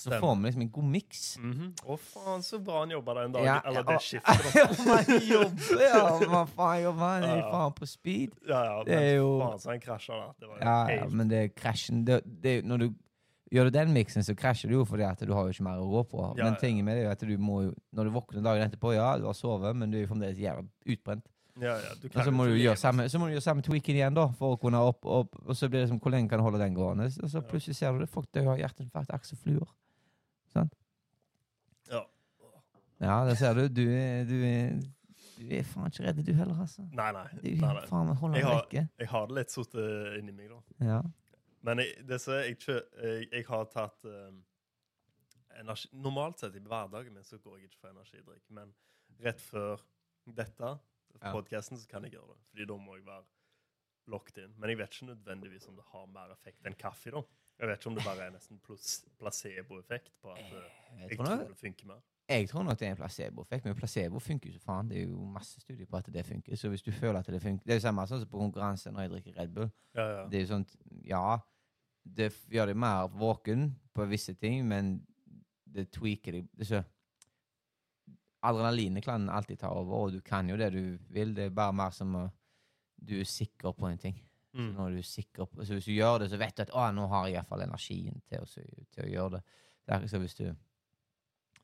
[0.01, 1.25] Så får vi liksom en god miks.
[1.39, 1.69] Mhm.
[1.85, 3.47] Å, faen, så bra han jobba den dagen.
[3.47, 4.49] Ja, Eller det skiftet.
[4.57, 6.01] Ja, man jobber, ja.
[6.37, 7.51] Man faen jobber, han er Ja.
[7.53, 8.35] faen på speed.
[8.49, 10.33] Ja, ja, Det er jo- faen så han krasja da.
[10.41, 12.89] Det var jo Ja, ja, men det er krasjen det, det, Når du
[13.51, 15.81] gjør du den miksen, så krasjer du jo fordi at du har jo ikke mer
[15.83, 16.23] å gå på.
[16.39, 18.63] Ja, men tingen med det er jo at du må jo Når du våkner dagen
[18.71, 21.27] etterpå, ja, du har sovet, men du er jo fremdeles jævla utbrent.
[21.61, 24.15] Ja, ja, du så må du gjøre samme, så må du gjøre samme tweaken igjen,
[24.15, 26.45] da, for å kunne opp, opp Og så blir det som Hvor lenge kan du
[26.47, 27.11] holde den gående?
[27.23, 28.09] Og så plutselig ser du det.
[28.09, 29.67] Folk dør av hjerteinfarkt, akse fluer.
[30.53, 30.75] Sant?
[31.91, 32.03] Ja.
[33.01, 33.69] Ja, det ser du.
[33.69, 33.85] Du
[34.29, 34.37] du
[35.41, 36.83] du er faen ikke redd, du heller, altså.
[36.93, 37.25] Nei, nei.
[37.41, 37.87] Du nei, nei.
[37.89, 38.67] faen Jeg har-
[38.99, 40.61] Jeg har det litt sittet inni meg, da.
[40.85, 41.03] Ja.
[41.63, 44.43] Men jeg, det som jeg, jeg, jeg har tatt um,
[45.59, 48.75] energi, Normalt sett i hverdagen min så går jeg ikke for energidrikk, men
[49.21, 49.81] rett før
[50.27, 50.79] dette,
[51.21, 51.33] Ja.
[51.33, 52.39] podcasten, så kan jeg gjøre det.
[52.51, 53.25] Fordi da må jeg være
[54.09, 54.53] locked in.
[54.59, 57.11] Men jeg vet ikke nødvendigvis om det har mer effekt enn kaffe.
[57.11, 57.23] da.
[57.61, 58.61] Jeg vet ikke om det bare er nesten
[59.21, 60.71] placeboeffekt på at eh,
[61.01, 62.01] Jeg jeg tror tror det funker mer.
[62.31, 64.89] Jeg tror nok det er en placeboeffekt, men placebo funker jo så faen.
[64.89, 66.57] Det er jo masse studier på at det funker.
[66.57, 68.93] Så hvis du føler at det funker Det er jo samme sånn som på konkurranse
[68.95, 69.71] når jeg drikker Red Bull.
[69.95, 70.23] Ja, ja.
[70.31, 70.67] Det er jo sånn
[71.05, 71.41] Ja,
[72.05, 74.95] det gjør deg mer våken på visse ting, men
[75.67, 76.87] det tweaker deg det er
[78.43, 81.35] Adrenalinet kan alltid ta over, og du kan jo det du vil.
[81.37, 82.31] Det er bare mer som å
[83.01, 84.17] Du er sikker på en ting.
[84.53, 84.95] Så Mm.
[84.97, 87.27] du sikker på, så hvis du gjør det, så vet du at å, nå har
[87.29, 88.47] jeg iallfall energien til å,
[88.91, 89.43] til å gjøre det.
[89.87, 90.57] Det er ikke så hvis du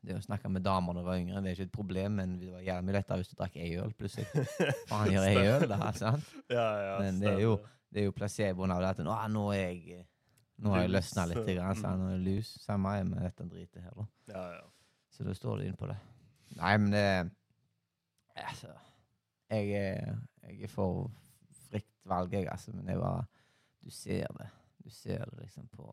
[0.07, 2.39] Det å snakke med damer når du var yngre, det er ikke et problem, men
[2.39, 4.27] det var jævlig lettere hvis du drakk ei øl plutselig.
[4.91, 5.91] Faen, gjør ei øl, da?
[5.99, 6.29] sant?
[6.49, 7.59] Ja, ja, Men det er jo-
[7.93, 10.07] Det er jo placeboen av det at nå, nå er jeg
[10.59, 11.81] Nå har jeg løsna litt, grann, mm.
[11.81, 12.01] sant?
[12.01, 12.53] nå er lus.
[12.63, 14.07] Samme er med dette dritet her, da.
[14.29, 14.63] Ja, ja.
[15.11, 15.97] Så da står det inn på det.
[16.57, 17.31] Nei, men det
[18.37, 18.69] Altså,
[19.51, 21.11] jeg er, jeg er for
[22.09, 22.73] valg, jeg, altså.
[22.73, 23.27] Men det var
[23.85, 24.49] Du ser det.
[24.85, 25.85] Du ser det liksom på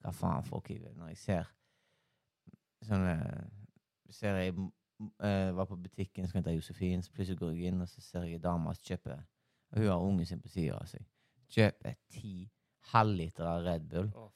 [0.00, 0.94] hva faen folk gjør.
[0.96, 1.52] Når jeg ser
[2.86, 3.16] sånne
[4.06, 7.80] Du ser jeg uh, var på butikken, skal hente Josefin, så plutselig går jeg inn,
[7.82, 9.16] og så ser jeg ei dame som kjøper
[9.72, 11.02] Og hun har ungen sin på sida av seg.
[11.50, 12.50] Kjøper ti
[12.92, 14.12] halvliter av Red Bull.
[14.14, 14.28] Å.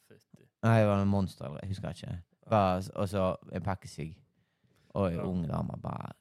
[0.67, 2.17] Nei, det var en Monster, jeg husker ikke.
[2.51, 4.17] Bare, og så en pakke sigg.
[4.99, 5.23] Og ei Ja.
[5.25, 6.13] ung dame bare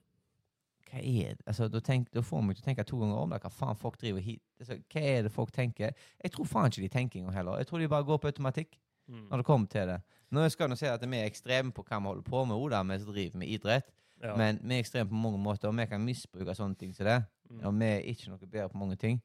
[0.90, 1.44] Hva er det?
[1.46, 3.42] Altså, da, tenk, da får vi ikke tenke to ganger om det.
[3.44, 5.92] Hva faen folk driver hit altså, Hva er det folk tenker?
[6.24, 7.58] Jeg tror faen ikke de tenker engang heller.
[7.62, 9.24] Jeg tror de bare går på automatikk Mm.
[9.32, 10.02] når det kommer til det.
[10.32, 12.84] Nå skal nå si at vi er ekstreme på hva vi holder på med, Oda,
[12.86, 13.88] vi som driver med idrett.
[14.22, 14.36] Ja.
[14.38, 17.16] Men vi er ekstreme på mange måter, og vi kan misbruke sånne ting som det.
[17.50, 17.64] Mm.
[17.66, 19.18] Og vi er ikke noe bedre på mange ting.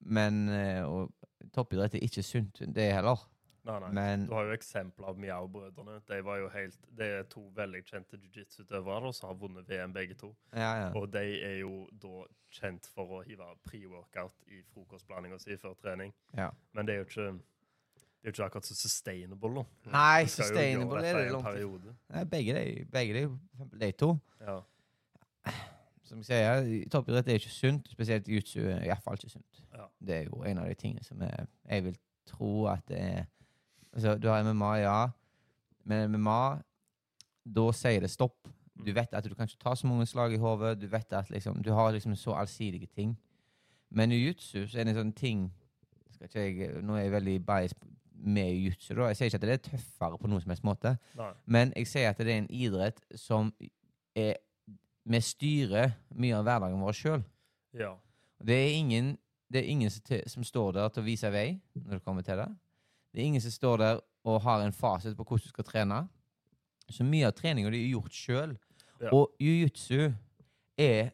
[0.00, 1.12] Men eh, og
[1.52, 3.20] toppidrett er ikke sunt, det heller.
[3.64, 3.90] Nei, nei.
[3.94, 6.00] Men Du har jo eksempler av Miao-brødrene.
[6.08, 10.14] De var jo helt, det er to veldig kjente jiu-jitsu-utøvere som har vunnet VM, begge
[10.18, 10.32] to.
[10.52, 10.88] ja, ja.
[10.98, 16.12] Og de er jo da kjent for å hive pre-workout i frokostblandinga si før trening.
[16.36, 16.50] ja.
[16.74, 17.28] Men det er jo ikke
[18.22, 19.90] det er jo ikke akkurat så sustainable, da.
[19.90, 21.86] Nei, sustainable er det langt.
[22.12, 23.38] Nei, begge de, begge de,
[23.80, 24.12] de to.
[24.40, 24.60] Ja.
[26.06, 27.88] Som jeg sier, toppidrett er ikke sunt.
[27.90, 29.62] Spesielt jiu-jitsu er iallfall ikke sunt.
[29.72, 29.86] Ja.
[29.98, 31.96] Det er jo en av de tingene som er, jeg vil
[32.28, 33.24] tro at det er
[33.94, 35.08] altså, Du har MMA, ja.
[35.84, 36.62] Men MMA,
[37.54, 38.48] da sier det stopp.
[38.76, 38.94] Du Mm.
[38.94, 40.80] vet at du kan ikke ta så mange slag i hodet.
[40.80, 43.16] Du vet at liksom, du har liksom så allsidige ting.
[43.90, 45.52] Men i jiu-jitsu så er det en sånn ting
[46.34, 47.74] jeg, Nå er jeg veldig bias
[48.14, 48.94] med jiu-jitsu.
[48.94, 49.06] da.
[49.08, 50.98] Jeg sier ikke at det er tøffere på noen som helst måte.
[51.16, 51.32] Nei.
[51.46, 53.52] Men jeg sier at det er en idrett som
[54.16, 54.36] er
[55.04, 57.24] Vi styrer mye av hverdagen vår sjøl.
[57.74, 57.96] Ja.
[58.44, 59.18] Det er ingen,
[59.50, 62.22] det er ingen som, til- som står der til å vise vei når det kommer
[62.22, 62.48] til det.
[63.12, 66.02] Det er ingen som står der og har en fasit på hvordan du skal trene.
[66.90, 68.54] Så mye av treninga er gjort sjøl.
[69.02, 69.10] Ja.
[69.12, 70.12] Og jiu-jitsu
[70.78, 71.10] er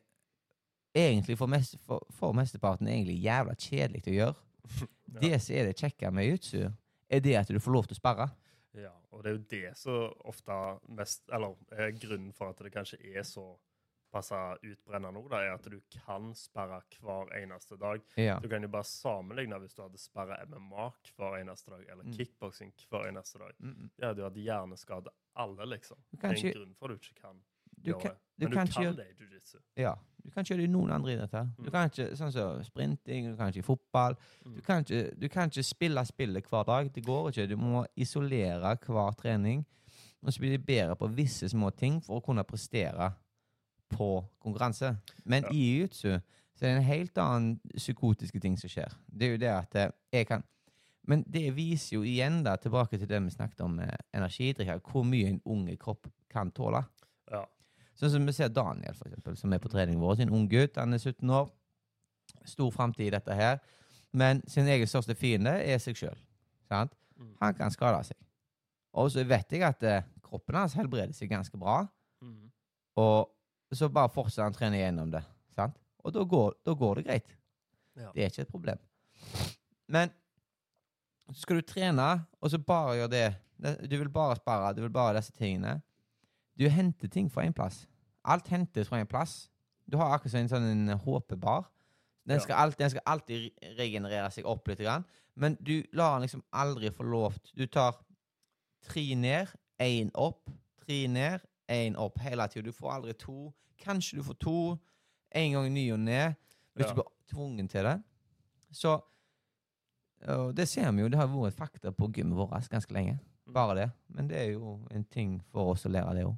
[0.95, 4.39] egentlig for, mest, for, for mesteparten egentlig jævla kjedelig å gjøre.
[5.09, 5.23] Ja.
[5.23, 6.67] Det som er det kjekke med jiu-jitsu,
[7.09, 8.27] er det at du får lov til å sperre.
[8.77, 8.91] ja.
[9.09, 10.57] Og det er jo det som ofte
[10.95, 13.47] mest Eller er grunnen for at det kanskje er så
[14.19, 18.03] passa utbrennende nå, da, er at du kan sperre hver eneste dag.
[18.19, 18.39] Ja.
[18.43, 22.17] Du kan jo bare sammenligne hvis du hadde sperra MMA hver eneste dag, eller Mm.
[22.19, 23.55] kickboksing hver eneste dag.
[23.61, 23.91] Mm, mm.
[23.97, 25.97] Det hadde jo hatt hjerneskade alle, liksom.
[26.11, 27.39] Det er en ikke, grunn for at du ikke kan
[27.79, 28.19] du gjøre kan, det.
[28.39, 29.59] Men du kan kan, gjøre det i jiu-jitsu.
[29.77, 29.93] Ja,
[30.25, 31.49] du kan ikke gjøre det i noen andre idretter.
[31.57, 31.71] Du Mm.
[31.71, 34.17] kan ikke, sånn som sprinting, du kan ikke i fotball.
[34.45, 34.61] Du Mm.
[34.67, 36.93] kan ikke, du kan ikke spille spillet hver dag.
[36.93, 37.49] Det går ikke.
[37.49, 39.65] Du må isolere hver trening.
[40.23, 43.13] Og så blir de bedre på visse små ting for å kunne prestere
[43.91, 44.97] på konkurranse.
[45.25, 45.51] Men Ja.
[45.53, 46.21] i jiu-jitsu
[46.59, 48.93] så er det en helt annen psykotiske ting som skjer.
[49.09, 50.45] Det er jo det at eh, jeg kan
[51.09, 55.03] Men det viser jo igjen da tilbake til det vi snakket om med energidrikker, hvor
[55.03, 56.83] mye en unge kropp kan tåle.
[57.33, 57.47] Ja.
[57.97, 60.21] Sånn som vi ser Daniel, for eksempel, som er på treningen vår.
[60.21, 61.49] En ung gutt, han er 17 år.
[62.45, 63.59] Stor framtid i dette her.
[64.13, 66.19] Men sin egen største fiende er seg sjøl.
[66.71, 67.33] Mm.
[67.41, 68.17] Han kan skade seg.
[68.93, 71.87] Og så vet jeg at eh, kroppen hans helbreder seg ganske bra.
[72.21, 72.51] Mm.
[73.01, 73.31] Og
[73.77, 75.25] så bare fortsetter han å trene gjennom det.
[75.57, 75.75] Sant?
[76.05, 77.35] Og da går, da går det greit.
[77.99, 78.11] Ja.
[78.15, 78.79] Det er ikke et problem.
[79.89, 80.11] Men
[81.33, 82.09] så skal du trene,
[82.41, 83.27] og så bare gjøre det.
[83.91, 85.81] Du vil bare spare, du vil bare disse tingene.
[86.59, 87.83] Du henter ting fra en plass.
[88.25, 89.49] Alt hentes fra en plass.
[89.91, 91.67] Du har akkurat som en sånn håpebar.
[92.29, 95.05] Den, skal alltid- den skal alltid regenerere seg opp litt, grann.
[95.35, 97.95] men du lar den liksom aldri få lov til Du tar
[98.83, 99.49] tre ned,
[99.81, 100.51] én opp,
[100.85, 102.63] tre ned, én opp hele tida.
[102.65, 103.53] Du får aldri to.
[103.79, 104.79] Kanskje du får to
[105.35, 106.37] en gang ny og ne,
[106.79, 106.87] Ja.
[106.89, 108.03] du blir tvungen til det.
[108.73, 109.03] Så
[110.55, 113.19] det ser vi jo, det har vært et fakta på gymmet vårt ganske lenge.
[113.47, 113.53] Mm.
[113.55, 113.91] Bare det.
[114.09, 116.37] Men det er jo en ting for oss å lære det òg.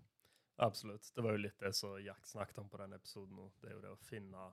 [0.58, 1.10] Absolutt.
[1.16, 3.50] Det var jo litt det som Jack snakket om på den episoden.
[3.62, 4.50] Det er jo det å finne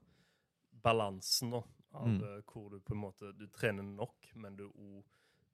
[0.84, 1.64] balansen nå,
[1.94, 2.22] av Mm.
[2.24, 5.04] eh, hvor du på en måte du trener nok, men du òg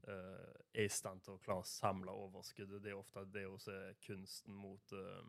[0.08, 2.82] er i stand til å klare å samle overskuddet.
[2.84, 5.24] Det er ofte det også er kunsten mot, uh,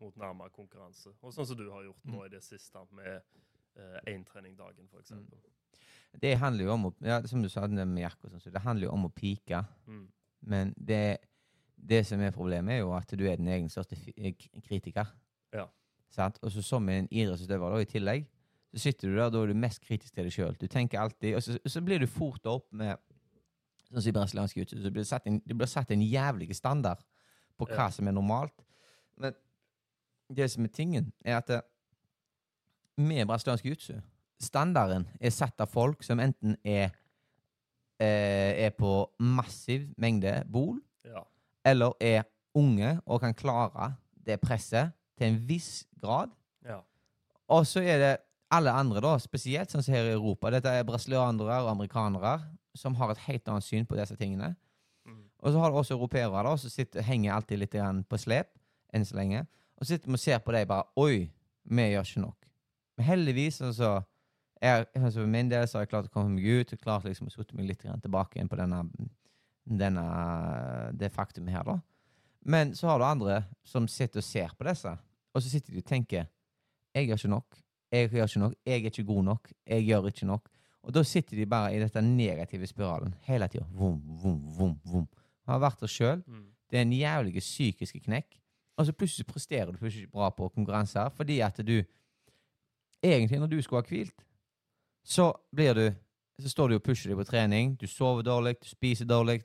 [0.00, 1.14] mot nærmere konkurranse.
[1.22, 2.26] Og sånn som du har gjort nå Mm.
[2.26, 3.22] i det siste, med
[4.06, 5.10] éntrening dagen, f.eks.
[5.10, 5.26] Mm.
[6.22, 8.62] Det handler jo om å ja, Som du sa med Jack og sånn, så det
[8.64, 9.64] handler jo om å pike.
[9.86, 10.06] Mm.
[10.46, 11.18] Men det,
[11.76, 15.10] det som er problemet, er jo at du er din egen største eh, kritiker.
[15.52, 15.66] Ja.
[16.12, 16.38] Sant?
[16.42, 18.26] Og så som en idrettsutøver da, i tillegg,
[18.72, 20.56] så sitter du der, da er du mest kritisk til deg sjøl.
[20.60, 22.96] Du tenker alltid Og så, så blir du fort opp med
[23.96, 27.00] Sånn som i brasiliansk jiu-jitsu, så blir det satt en, satt en jævlig standard
[27.56, 28.52] på hva som er normalt.
[29.16, 29.32] Men
[30.36, 31.62] det som er tingen, er at eh,
[33.00, 33.96] med brasiliansk jiu-jitsu
[34.36, 36.90] Standarden er satt av folk som enten er
[37.96, 40.76] eh, er på massiv mengde bol,
[41.08, 41.22] Ja.
[41.64, 43.94] eller er unge og kan klare
[44.26, 46.28] det presset til en viss grad.
[46.68, 46.82] ja.
[47.48, 48.16] og så er det
[48.50, 50.50] alle andre, da, spesielt sånn som her i Europa.
[50.50, 52.36] Dette er brasilianere og amerikanere
[52.76, 54.54] som har et helt annet syn på disse tingene.
[55.06, 55.22] Mm.
[55.40, 58.52] Og så har du også europeere da, som sitter, henger alltid litt grann på slep,
[58.94, 59.44] enn så lenge.
[59.76, 61.26] Og så sitter vi og ser på dem bare Oi,
[61.64, 62.48] vi gjør ikke nok.
[62.96, 63.98] Men heldigvis, altså
[64.62, 67.04] jeg, altså For min del så har jeg klart å komme meg ut og klart
[67.04, 68.78] liksom å sette meg litt grann tilbake igjen på denne,
[69.68, 70.04] denne,
[70.96, 71.76] det faktumet her, da.
[72.46, 74.92] Men så har du andre som sitter og ser på disse,
[75.34, 76.28] og så sitter de og tenker
[76.96, 77.58] Jeg gjør ikke nok.
[77.92, 78.54] Jeg gjør ikke nok.
[78.64, 79.50] Jeg er ikke god nok.
[79.66, 80.48] Jeg gjør ikke nok.
[80.86, 83.66] Og da sitter de bare i dette negative spiralen hele tida.
[83.74, 85.06] Vom, vom, vom, vom.
[85.46, 86.22] Har vært der sjøl.
[86.26, 86.44] Mm.
[86.70, 88.38] Det er en jævlig psykisk knekk.
[88.76, 91.82] Og så plutselig presterer du plutselig bra på konkurranser fordi at du
[93.02, 94.24] Egentlig, når du skulle ha hvilt,
[95.04, 95.92] så blir du
[96.40, 97.80] Så står du og pusher deg på trening.
[97.80, 99.40] Du sover dårlig, du spiser dårlig.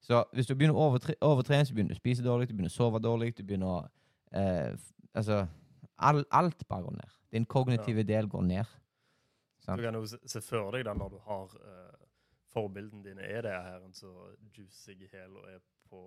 [0.00, 2.70] Så hvis du begynner å overtre overtrene, så begynner du å spise dårlig, du begynner
[2.70, 3.78] å sove dårlig, du begynner å
[4.32, 4.76] eh,
[5.14, 5.46] Altså
[5.98, 7.16] all, Alt bare går ned.
[7.32, 8.76] Din kognitive del går ned.
[9.76, 12.06] Du kan jo se, for deg da når du har uh,
[12.52, 14.12] forbildene dine er det her en så
[14.56, 15.58] juicy hæl og er
[15.90, 16.00] på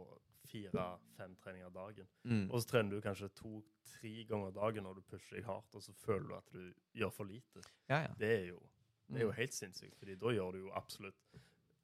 [0.52, 2.08] fire-fem treninger dagen.
[2.24, 2.48] Mm.
[2.52, 5.94] Og så trener du kanskje to-tre ganger dagen når du pusher deg hardt, og så
[5.94, 7.62] føler du at du gjør for lite.
[7.90, 8.14] Ja, ja.
[8.20, 8.60] Det er jo,
[9.08, 9.38] det er jo Mm.
[9.38, 11.40] helt sinnssykt, fordi da gjør du jo absolutt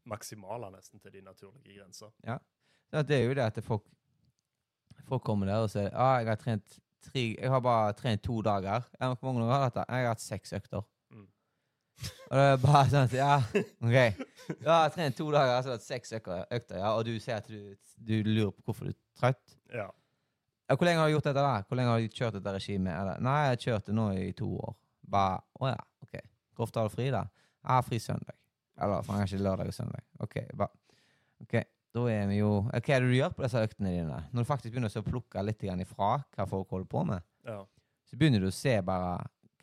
[0.05, 2.11] maksimaler nesten til de naturlige grenser.
[2.23, 2.37] Ja,
[3.03, 3.83] det er jo det at folk,
[5.07, 8.41] folk kommer der og sier ah, jeg har trent tre, jeg har bare trent to
[8.41, 8.87] dager.
[8.99, 9.85] Hvor mange har du hatt det?
[9.89, 10.81] Jeg har hatt seks økter.
[12.27, 13.35] Og det er bare sånn at Ja,
[13.83, 14.25] OK.
[14.61, 17.73] Du har trent to dager, altså hatt seks økter, ja, og du ser at du,
[17.99, 19.57] du lurer på hvorfor du er trøtt.
[19.73, 19.87] Ja.
[20.67, 21.43] Ja, hvor lenge har du gjort dette?
[21.43, 21.63] da?
[21.67, 22.91] Hvor lenge har du kjørt dette regimet?
[22.91, 24.75] Eller, Nei, jeg har kjørt det nå i to år.
[25.07, 26.17] Bare Å ja, OK.
[26.55, 27.23] Hvor ofte har du fri, da?
[27.63, 28.35] Jeg har fri søndag.
[28.77, 30.03] Eller faen, kanskje lørdag og søndag.
[30.23, 30.67] OK, ba.
[31.43, 31.55] ok,
[31.95, 34.19] da er vi jo Hva er det du gjør på disse øktene dine?
[34.31, 37.61] Når du faktisk begynner å plukke litt ifra hva folk holder på med, ja.
[38.05, 39.15] så begynner du å se bare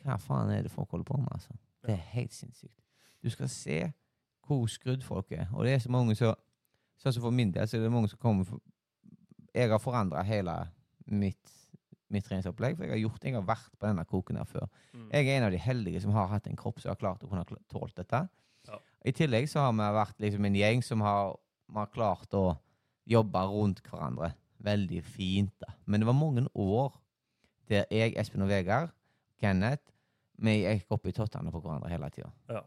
[0.03, 1.55] Hva faen er det folk holder på med, altså?
[1.85, 2.81] Det er helt sinnssykt.
[3.23, 3.79] Du skal se
[4.45, 5.47] hvor skrudd folk er.
[5.53, 6.35] Og det er så mange som
[6.95, 8.61] Sånn som for min del, så er det mange som kommer for,
[9.55, 10.53] Jeg har forandra hele
[11.07, 11.51] mitt,
[12.11, 14.69] mitt treningsopplegg, for jeg har gjort Jeg har vært på denne koken her før.
[14.93, 15.09] Mm.
[15.11, 17.29] Jeg er en av de heldige som har hatt en kropp som har klart å
[17.29, 18.21] kunne tålt dette.
[18.67, 18.79] Ja.
[19.05, 21.35] I tillegg så har vi vært liksom en gjeng som har,
[21.75, 22.57] har klart å
[23.05, 24.33] jobbe rundt hverandre
[24.65, 25.53] veldig fint.
[25.61, 25.75] da.
[25.85, 26.95] Men det var mange år
[27.69, 28.91] der jeg, Espen og Vegard,
[29.41, 29.94] Kenneth,
[30.37, 32.29] vi gikk opp i tottene på hverandre hele tida.
[32.51, 32.61] Ja.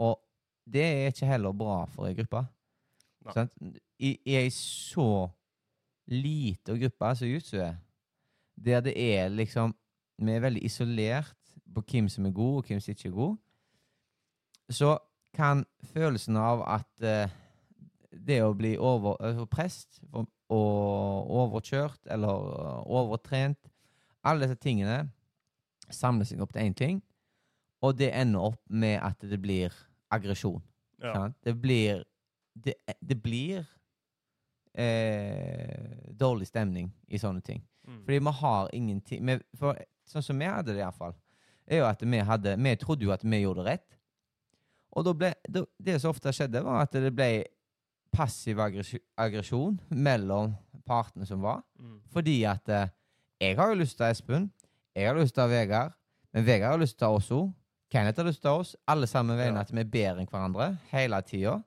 [0.00, 0.18] Og
[0.64, 2.44] det er ikke heller bra for ei gruppe.
[4.02, 5.28] I, ei så
[6.10, 7.76] lita gruppe som Jutsu er,
[8.56, 9.76] der det er liksom
[10.22, 11.34] Vi er veldig isolert
[11.74, 13.36] på hvem som er god, og hvem som ikke er god,
[14.70, 14.90] så
[15.34, 17.32] kan følelsen av at uh,
[18.12, 23.70] det å bli over, altså prest og overkjørt eller eh, overtrent
[24.22, 25.06] Alle disse tingene
[25.94, 27.02] samler seg opp til én ting,
[27.82, 29.74] og det ender opp med at det blir
[30.12, 30.62] aggresjon.
[31.02, 31.30] Ja.
[31.44, 32.04] Det blir
[32.54, 33.64] Det, det blir
[34.76, 37.62] eh, dårlig stemning i sånne ting.
[37.88, 38.02] Mm.
[38.04, 41.14] Fordi vi har ingenting vi, for, Sånn som vi hadde det, iallfall,
[41.64, 43.98] er jo at vi hadde Vi trodde jo at vi gjorde det rett.
[44.92, 47.30] Og da ble, da, det som ofte skjedde, var at det ble
[48.12, 50.52] passiv aggresjon, mellom
[50.84, 51.62] partene som var.
[51.80, 52.02] Mm.
[52.12, 52.90] Fordi at eh,
[53.40, 54.50] jeg har jo lyst til Espen,
[54.94, 55.92] jeg har lyst til å ha Vegard,
[56.32, 57.52] men Vegard har lyst til å ha oss òg.
[57.92, 58.76] Kenneth har lyst til å ha oss.
[58.88, 59.60] Alle sammen mener Ja.
[59.60, 61.62] at vi er bedre enn hverandre hele tida.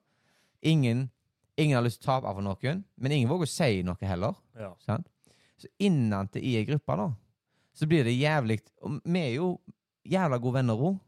[0.62, 1.10] Ingen,
[1.56, 4.34] ingen har lyst til å tape for noen, men ingen våger å si noe heller.
[4.58, 4.72] Ja.
[4.86, 5.06] Sant?
[5.58, 7.10] Så innante i ei gruppe, da,
[7.72, 9.60] så blir det jævlig Og vi er jo
[10.04, 10.98] jævla gode venner òg.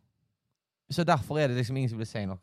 [0.91, 2.39] Så derfor er det liksom ingen som vil si noe.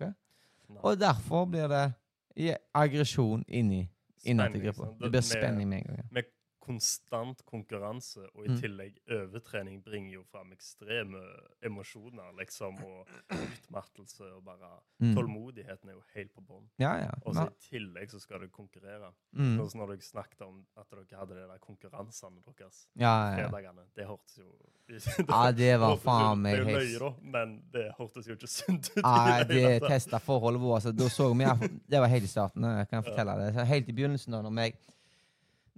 [0.69, 0.79] Nei.
[0.83, 3.89] Og derfor blir det aggresjon inni
[4.25, 4.93] innad i Spenning, gruppa.
[5.01, 5.97] Det blir spenning med en gang.
[6.13, 6.21] ja.
[6.65, 8.57] Konstant konkurranse, og i Mm.
[8.61, 11.21] tillegg overtrening, bringer jo fram ekstreme
[11.63, 15.13] emosjoner, liksom, og utmattelse, og bare Mm.
[15.15, 16.67] Tålmodigheten er jo helt på bånn.
[16.79, 17.09] Ja, ja.
[17.25, 19.09] Og så i tillegg så skal du konkurrere.
[19.35, 19.57] Mm.
[19.59, 23.49] Sånn når dere snakket om at dere hadde de der konkurransene deres Ja, ja.
[23.49, 23.83] fredagene.
[23.95, 24.45] Det hørtes jo
[25.29, 28.47] ja, det var faen meg Det er jo løye, da, men det hørtes jo ikke
[28.47, 29.03] sunt ut.
[29.03, 30.85] Nei, det testa forholdet vårt.
[30.85, 30.91] Altså,
[31.89, 32.63] det var helt i starten.
[32.63, 33.53] Jeg kan fortelle det.
[33.55, 34.77] Så helt i begynnelsen, da når meg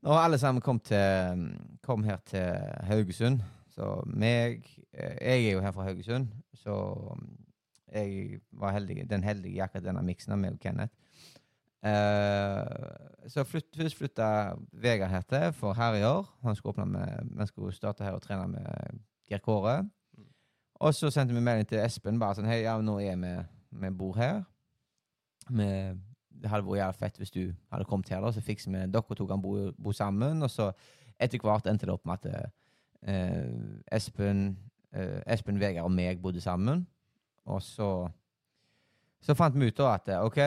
[0.06, 1.48] Når alle sammen kom, til,
[1.84, 2.54] kom her til
[2.86, 3.42] Haugesund
[3.74, 4.62] Så meg
[4.94, 6.76] eh, Jeg er jo her fra Haugesund, så
[7.94, 10.92] jeg var heldig, den heldige i akkurat denne miksen av meg og Kenneth.
[11.86, 14.30] Uh, så flytt, først flytta
[14.76, 16.26] Vegard her til for herjer.
[16.44, 19.86] Han skulle, med, han skulle starte her og trene med Geir Kåre.
[20.84, 23.34] Og så sendte vi melding til Espen bare sånn Hei, ja, nå er vi
[23.78, 24.44] Vi bor her.
[25.48, 25.70] Vi,
[26.42, 28.32] det hadde vært jævlig fett hvis du hadde kommet her, da.
[28.32, 30.44] Så fikser vi Dere to kan bo, bo sammen.
[30.46, 30.72] Og så
[31.20, 32.52] etter hvert endte det opp med at
[33.10, 34.52] eh, Espen
[34.94, 36.86] eh, Espen, Vegard og meg bodde sammen.
[37.46, 38.10] Og så
[39.22, 40.40] Så fant vi ut da at eh, OK,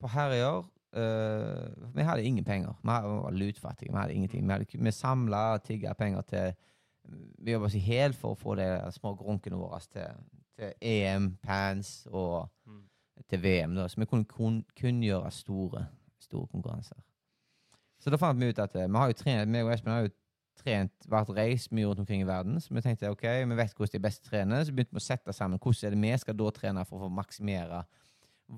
[0.00, 0.64] på Herøyer
[0.98, 2.74] eh, Vi hadde ingen penger.
[2.82, 3.92] Vi var lutfattige.
[3.92, 4.46] Vi hadde ingenting.
[4.46, 6.52] Vi, hadde, vi samla og tigga penger til
[7.38, 10.20] Vi jobba oss i hæl for å få de små grunkene våre til,
[10.58, 12.82] til EM, Pants og Mm.
[13.30, 15.86] Til VM, da, så vi kunne kun, kunngjøre store,
[16.22, 16.98] store konkurranser.
[18.02, 20.06] Så da fant vi ut at eh, vi har jo trent, meg og Espen har
[20.06, 20.12] jo
[20.58, 23.94] trent, vært reist mye rundt omkring i verden, så vi tenkte ok, vi vet hvordan
[23.94, 26.50] de best trener, så begynte vi å sette sammen hvordan er det vi skal da
[26.54, 27.84] trene for å maksimere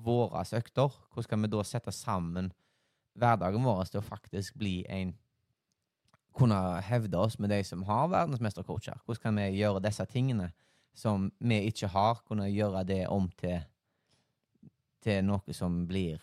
[0.05, 0.97] våre økter.
[1.11, 2.51] Hvordan skal vi da sette sammen
[3.15, 5.13] hverdagen vår til å faktisk bli en
[6.35, 8.99] kunne hevde oss med de som har verdensmestercoacher.
[9.05, 10.49] Hvordan kan vi gjøre disse tingene
[10.95, 13.61] som vi ikke har, kunne gjøre det om til
[15.05, 16.17] til noe som blir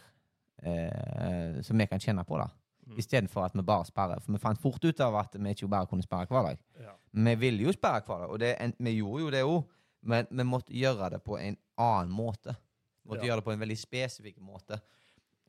[0.63, 2.49] eh, Som vi kan kjenne på, da.
[2.87, 2.97] Mm.
[2.99, 4.21] Istedenfor at vi bare sperrer.
[4.25, 6.59] For vi fant fort ut av at vi ikke bare kunne sperre hver dag.
[6.83, 6.97] Ja.
[7.13, 9.63] Vi ville jo sperre hver dag, og det, en, vi gjorde jo det òg,
[10.11, 12.57] men vi måtte gjøre det på en annen måte.
[13.05, 13.31] Vi måtte Ja.
[13.31, 14.81] gjøre det på en veldig spesifikk måte.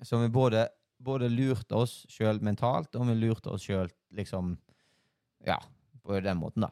[0.02, 0.67] Så vi både,
[1.02, 4.58] både lurte oss sjøl mentalt, og vi lurte oss sjøl liksom
[5.46, 5.58] Ja,
[6.06, 6.69] på den måten, da.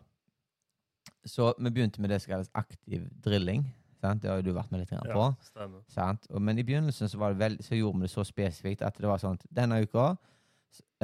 [1.25, 3.65] Så vi begynte med det som kalles aktiv drilling.
[4.01, 4.23] Sant?
[4.23, 5.25] Det har jo du vært med litt på.
[5.55, 5.67] ja.
[5.93, 6.25] Sant?
[6.29, 8.97] Og, men i begynnelsen så, var det veld, så gjorde vi det så spesifikt at
[8.97, 10.07] det var sånn at denne uka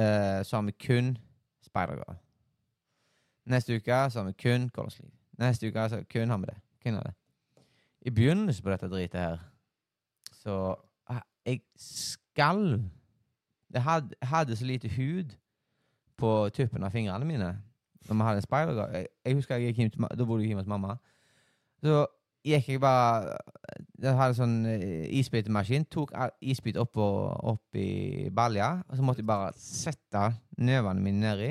[0.00, 1.12] eh, så har vi kun
[1.66, 2.18] Spider-Girl.
[3.48, 5.14] Neste uke så har vi kun Color Sleeve.
[5.38, 6.58] Neste uke så kun har vi det.
[6.84, 7.14] Kun har det.
[8.00, 9.38] I begynnelsen på dette dritet her
[10.38, 10.74] så
[11.06, 12.82] ah, Jeg skalv.
[13.74, 15.36] Jeg hadde, hadde så lite hud
[16.18, 17.54] på tuppen av fingrene mine
[18.08, 18.94] når vi hadde en Spider-Girl.
[18.94, 20.96] Jeg, jeg husker jeg gikk hjem til, Da bodde jeg hjemme hos mamma.
[21.82, 22.06] Så
[22.48, 23.38] gikk jeg bare
[23.98, 25.86] Jeg hadde en sånn eh, isbitemaskin.
[25.90, 30.28] Tok isbit opp, og, opp i balja, og så måtte jeg bare sette
[30.62, 31.50] nevene mine nedi.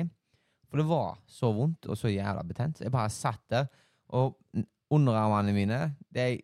[0.68, 2.82] For det var så vondt og så jævla betent.
[2.84, 3.68] Jeg bare satt der,
[4.16, 4.36] og
[4.92, 5.80] underarmene mine
[6.16, 6.38] de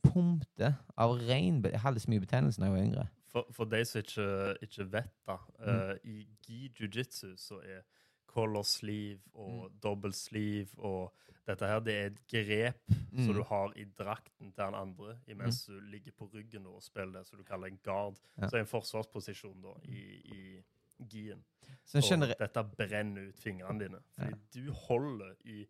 [0.00, 3.06] pumpte av rein Jeg hadde så mye betennelse da jeg var yngre.
[3.30, 4.26] For, for de som ikke,
[4.66, 5.36] ikke vet da.
[5.60, 5.68] Mm.
[5.68, 7.84] Uh, i gi jiu-jitsu så er
[8.30, 9.78] color sleeve og Mm.
[9.82, 11.12] double sleeve og
[11.46, 12.80] dette her, det er et grep
[13.12, 13.24] Mm.
[13.26, 17.18] som du har i drakten til den andre imens du ligger på ryggen og spiller
[17.18, 18.18] det som du kaller en guard.
[18.38, 18.46] Ja.
[18.48, 20.62] Så er en forsvarsposisjon da i, i
[21.08, 21.42] gien.
[21.84, 23.98] Så Og dette brenner ut fingrene dine.
[24.14, 24.34] Fordi
[24.66, 25.66] du holder i,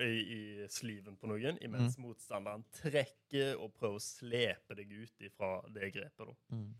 [0.00, 2.02] i, i sliven på noen, imens Mm.
[2.08, 6.34] motstanderen trekker og prøver å slepe deg ut ifra det grepet.
[6.50, 6.74] Mm.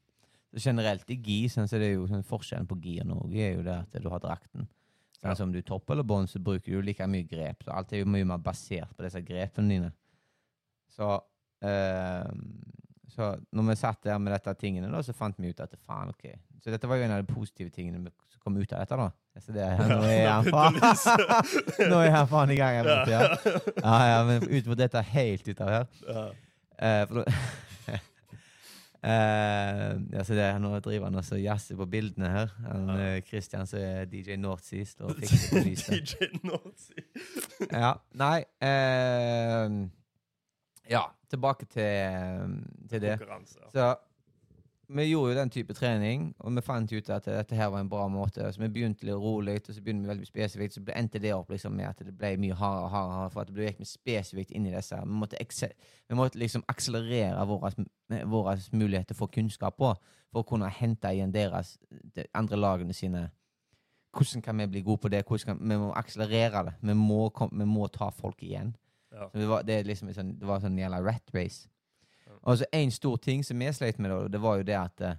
[0.56, 3.54] Generelt i gi, sånn, så er det jo sånn, forskjellen på gi og Norge er
[3.56, 4.66] jo det at du har drakten.
[5.16, 5.34] Sånn, Ja.
[5.34, 7.64] som du topp eller bånd, så bruker du like mye grep.
[7.64, 9.92] Så alt er jo mye mer basert på disse grepene dine.
[10.92, 11.14] Så
[11.64, 12.26] eh,
[13.16, 16.10] Så når vi satt der med dette tingene, da, så fant vi ut at faen,
[16.12, 16.26] ok.
[16.60, 19.06] Så dette var jo en av de positive tingene som kom ut av dette, da.
[19.40, 20.76] Så det, nå er han faen
[21.90, 23.62] Nå er han faen i gang her borte, ja.
[23.80, 25.86] Ja, ja, men ut mot dette helt ut av her.
[26.08, 26.26] Ja.
[26.76, 27.24] Eh, for da
[29.06, 32.48] Eh, ja, så det, nå driver han og jazzer på bildene her.
[32.66, 32.96] Han, Ja.
[33.16, 35.94] eh, Christian som er DJ Northsea, står og fikser på lyset.
[36.10, 37.06] DJ Nazi.
[37.70, 39.86] Ja, nei uh,
[40.90, 42.58] Ja, tilbake til,
[42.90, 43.16] til det.
[43.72, 43.94] Så
[44.88, 47.88] vi gjorde jo den type trening, og vi fant ut at dette her var en
[47.90, 48.46] bra måte.
[48.52, 50.76] Så vi begynte litt rolig, og så begynte vi veldig spesifikt.
[50.76, 53.50] Så endte det opp liksom med at det ble mye hardere og hardere, for at
[53.50, 55.00] det ble gikk vi spesifikt inn i disse.
[55.02, 55.42] Vi måtte,
[56.08, 59.92] vi måtte liksom akselerere våre, til muligheter for kunnskap på,
[60.30, 61.76] for å kunne hente igjen deres,
[62.14, 63.26] de andre lagene sine.
[64.16, 65.26] Hvordan kan vi bli gode på det?
[65.26, 66.76] Kan, vi må akselerere det.
[66.80, 68.76] Vi må, vi må ta folk igjen.
[69.12, 69.26] Ja.
[69.32, 71.66] Så det var, det liksom, sånn, det var sånn jævla rat race.
[72.46, 72.52] Ja.
[72.52, 75.18] Og så en stor ting som vi sleit med, det var jo det at eh,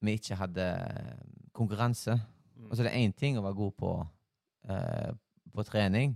[0.00, 2.16] vi ikke hadde eh, konkurranse.
[2.56, 2.70] Mm.
[2.70, 3.90] Og så er det én ting å være god på,
[4.70, 5.10] uh,
[5.52, 6.14] på trening,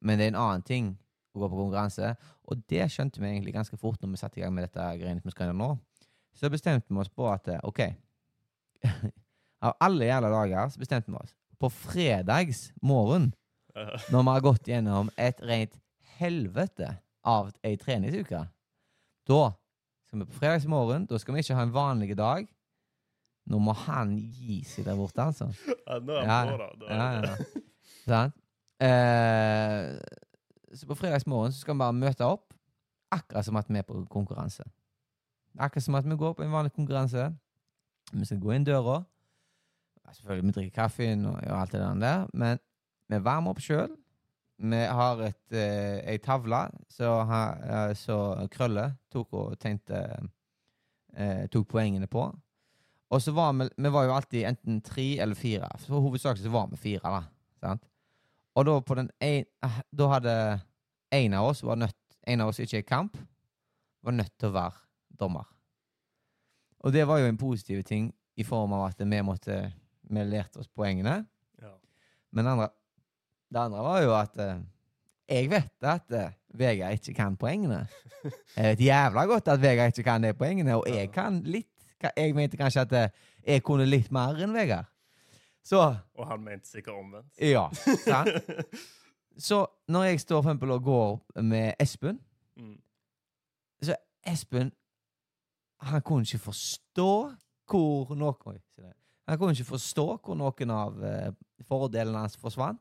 [0.00, 0.92] men det er en annen ting
[1.34, 2.14] å gå på konkurranse.
[2.48, 5.20] Og det skjønte vi egentlig ganske fort når vi satte i gang med dette greiene
[5.20, 5.70] som vi skal gjøre nå.
[6.34, 7.84] Så bestemte vi oss på at OK
[9.64, 13.30] Av alle jævla dager så bestemte vi oss på fredags morgen
[14.12, 15.76] når vi har gått gjennom et rent
[16.18, 16.90] helvete
[17.24, 18.42] av ei treningsuke.
[19.26, 19.42] Da
[20.14, 22.46] skal vi på fredagsmorgen, da skal vi ikke ha en vanlig dag.
[23.50, 25.48] Nå må han gi seg der borte, altså.
[25.88, 27.62] Ja, nå er Ja, han på, da.
[28.06, 28.22] Ja, ja?
[28.84, 29.98] Eh,
[30.74, 32.54] så på fredagsmorgen så skal vi bare møte opp,
[33.10, 34.62] akkurat som at vi er på konkurranse.
[35.58, 37.32] Akkurat som at vi går på en vanlig konkurranse.
[38.12, 39.02] Vi skal gå inn døra.
[40.12, 42.58] Selvfølgelig, vi drikker kaffen og, gjør alt det der, men
[43.10, 43.90] vi varmer opp sjøl.
[44.58, 49.98] Vi har et, eh, ei tavle så, ha- eh, så Krølle tok og tegnte
[51.16, 52.28] eh, Tok poengene på.
[53.10, 55.68] Og så var vi, vi var jo alltid enten tre eller fire.
[55.86, 57.22] For hovedsakelig så var vi fire, da.
[57.62, 57.82] Sant?
[58.54, 59.44] Og da på den en,
[59.90, 60.34] Da hadde
[61.14, 61.96] en av oss var nødt
[62.26, 63.18] En av oss ikke i kamp,
[64.02, 64.78] var nødt til å være
[65.20, 65.44] dommer.
[66.80, 69.58] Og det var jo en positiv ting i form av at vi måtte
[70.08, 71.26] Vi lærte oss poengene.
[71.60, 71.74] Ja.
[72.32, 72.68] Men andre,
[73.54, 74.62] det andre var jo at eh,
[75.30, 77.84] jeg vet at eh, Vegard ikke kan poengene.
[78.56, 81.68] Jeg vet jævla godt at Vegard ikke kan de poengene, og jeg kan litt.
[82.16, 83.08] Jeg mente kanskje at eh,
[83.46, 84.86] jeg kunne litt mer enn Vegard.
[85.64, 85.80] Så
[86.14, 87.28] Og han mente sikkert omvendt.
[87.40, 87.66] ja.
[88.06, 88.28] Sant?
[89.36, 92.20] Så når jeg står for eksempel og går med Espen
[92.56, 92.76] Mm.
[94.26, 94.70] Espen
[95.82, 97.08] Han kunne ikke forstå
[97.68, 98.58] hvor noen Oi.
[99.28, 101.32] Han kunne ikke forstå hvor noen av eh,
[101.66, 102.80] fordelene hans forsvant.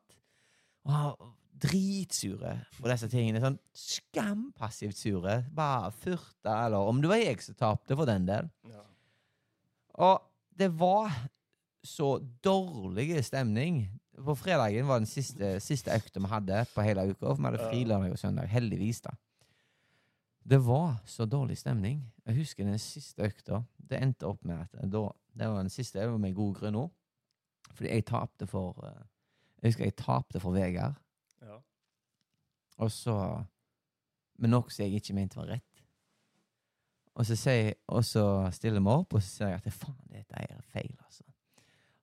[0.84, 3.42] Og dritsure på disse tingene.
[3.44, 5.40] Sånn skampassivt sure.
[5.56, 8.50] Bare fyrta, eller om det var jeg som tapte, for den del.
[8.70, 8.84] Ja.
[10.10, 10.26] Og
[10.60, 11.14] det var
[11.84, 13.86] så dårlig stemning.
[14.14, 17.30] På fredagen var den siste, siste økta vi hadde på hele uka.
[17.30, 18.52] For vi hadde fri lørdag og søndag.
[18.52, 19.16] Heldigvis, da.
[20.44, 22.02] Det var så dårlig stemning.
[22.28, 23.64] Jeg husker den siste økta.
[23.78, 26.76] Det endte opp med at da, Det var den siste, det var med god grunn
[26.78, 26.92] òg.
[27.74, 29.06] Fordi jeg tapte for eh,
[29.64, 30.98] Jeg husker jeg tapte for Vegard.
[31.42, 31.56] Ja.
[32.84, 33.16] Og så
[34.42, 35.84] Men noe som jeg ikke mente var rett.
[37.16, 40.34] Og så, jeg- og så stiller vi opp, og så sier jeg at faen, dette
[40.42, 41.24] er feil, altså.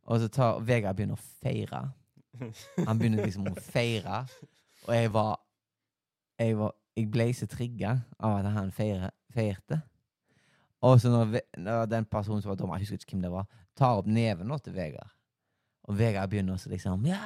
[0.06, 1.80] Og så tar Vegard begynner å feire.
[2.86, 4.22] Han begynner liksom å feire.
[4.86, 5.40] Og jeg var
[6.40, 9.82] Jeg, var, jeg ble så trigga av at han feire, feirte.
[10.80, 13.44] Og så når, når den personen som var dommer, jeg husker ikke hvem det var,
[13.76, 15.10] tar opp neven nå til Vegard,
[15.90, 17.20] og Vegard begynner også liksom Ja!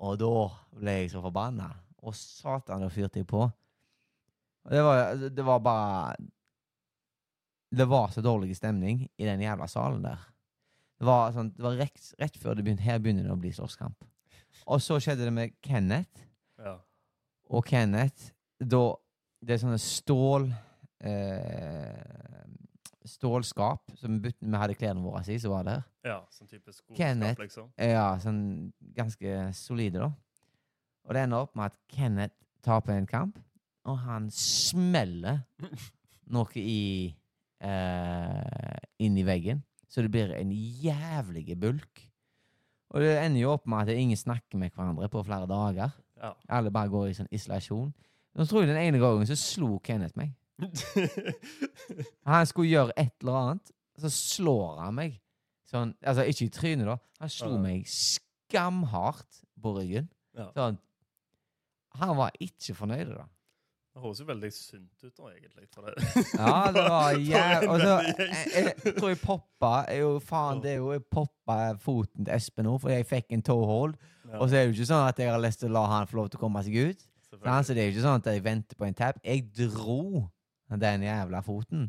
[0.00, 0.34] Og da
[0.78, 1.66] ble jeg så forbanna.
[2.00, 3.42] Og satan, da fyrte jeg på.
[4.70, 6.16] Det var, det var bare
[7.70, 10.22] Det var så dårlig stemning i den jævla salen der.
[11.00, 13.52] Det var, sånn, det var rett, rett før det begynte Her begynner det å bli
[13.56, 14.04] slåsskamp.
[14.66, 16.26] Og så skjedde det med Kenneth.
[16.58, 16.78] ja.
[17.50, 18.30] Og Kenneth
[18.60, 18.94] da,
[19.42, 20.44] Det er sånne stål
[21.02, 22.44] eh,
[23.10, 25.84] Stålskap som vi hadde klærne våre i, som var der.
[26.06, 26.20] ja.
[26.34, 27.40] Sånn type skoskap, Kenneth.
[27.42, 27.70] liksom.
[27.76, 30.10] Ja, sånn ganske solide, da.
[31.08, 33.38] Og det ender opp med at Kenneth taper en kamp,
[33.88, 35.42] og han smeller
[36.34, 37.10] noe i
[37.60, 39.62] eh, inn i veggen.
[39.90, 42.04] Så det blir en jævlig bulk.
[42.90, 45.90] Og det ender jo opp med at ingen snakker med hverandre på flere dager.
[46.20, 46.32] Ja.
[46.50, 47.90] Alle bare går i sånn isolasjon.
[48.36, 50.30] Så tror jeg den ene gangen så slo Kenneth meg.
[52.30, 55.18] Han skulle gjøre et eller annet, så slår han meg.
[55.70, 56.96] Sånn, altså ikke i trynet, da.
[57.20, 57.58] Han slo Ja.
[57.62, 60.08] meg skamhardt på ryggen.
[60.36, 60.48] ja.
[60.56, 60.78] Sånn.
[61.98, 63.24] Han var ikke fornøyd, da.
[63.90, 65.66] Det høres jo veldig sunt ut, da, egentlig.
[66.38, 70.70] Ja, det var jævlig Og så jeg, jeg tror jeg poppa er jo faen, det
[70.70, 73.96] er jo Jeg poppa foten til Espen nå, for jeg fikk en toehold.
[74.30, 75.82] Ja, Og så er det jo ikke sånn at jeg har lyst til å la
[75.90, 77.02] han få lov til å komme seg ut.
[77.02, 77.66] Så selvfølgelig.
[77.66, 79.18] Så det er jo ikke sånn at jeg venter på en tap.
[79.26, 79.98] Jeg dro
[80.78, 81.88] den jævla foten.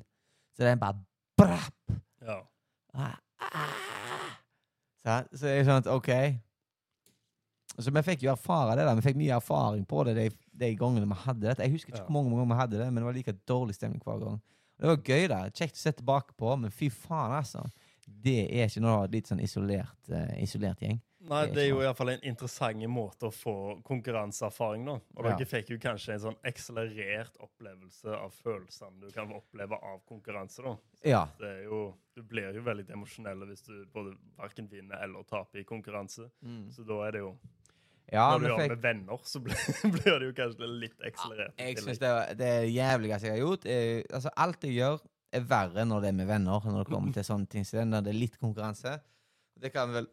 [0.57, 0.97] Så den bare
[1.37, 1.91] brapp.
[2.25, 2.39] Ja.
[2.93, 3.75] Ah, ah.
[5.03, 6.09] Så, Så det er sånn at OK.
[7.79, 8.85] Så vi fikk jo erfare det.
[8.85, 10.25] da Vi fikk mye erfaring på det de,
[10.59, 11.63] de gangene vi hadde dette.
[11.63, 12.07] Jeg husker ikke Ja.
[12.09, 14.41] hvor mange ganger vi hadde det, men det var like dårlig stemning hver gang.
[14.81, 15.39] Det var gøy, da.
[15.49, 17.63] Kjekt å se tilbake på, men fy faen, altså.
[18.07, 20.99] Det er ikke noe litt sånn isolert, uh, isolert gjeng.
[21.29, 23.53] Nei, Det er jo iallfall en interessant måte å få
[23.85, 24.95] konkurranseerfaring nå.
[25.17, 25.35] Og Ja.
[25.35, 30.63] dere fikk jo kanskje en sånn akselerert opplevelse av følelsene du kan oppleve av konkurranse,
[30.63, 30.75] da.
[31.03, 31.27] Ja.
[31.39, 35.63] Det jo, du blir jo veldig emosjonell hvis du både verken vinner eller taper i
[35.63, 36.29] konkurranse.
[36.71, 37.37] Så da er det jo
[38.11, 39.55] ja Når du gjør fikk med venner, så blir,
[39.95, 41.53] blir det jo kanskje litt akselerert.
[41.57, 43.65] Ja, Jeg syns det, det jævligste jeg har gjort.
[43.65, 44.99] Er, altså, alt jeg gjør,
[45.31, 46.59] er verre når det er med venner.
[46.65, 48.97] Når det kommer til sånne ting som det, når det er litt konkurranse.
[49.61, 50.09] Det kan vel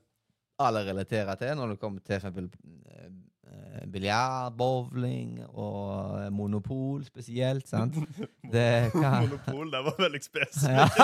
[0.59, 2.49] alle relaterer til når det kommer til for eksempel
[2.91, 7.69] eh, biljard, bowling og eh, monopol spesielt.
[7.71, 7.95] sant?
[8.53, 10.99] Det kan Monopol, det var veldig spesielt.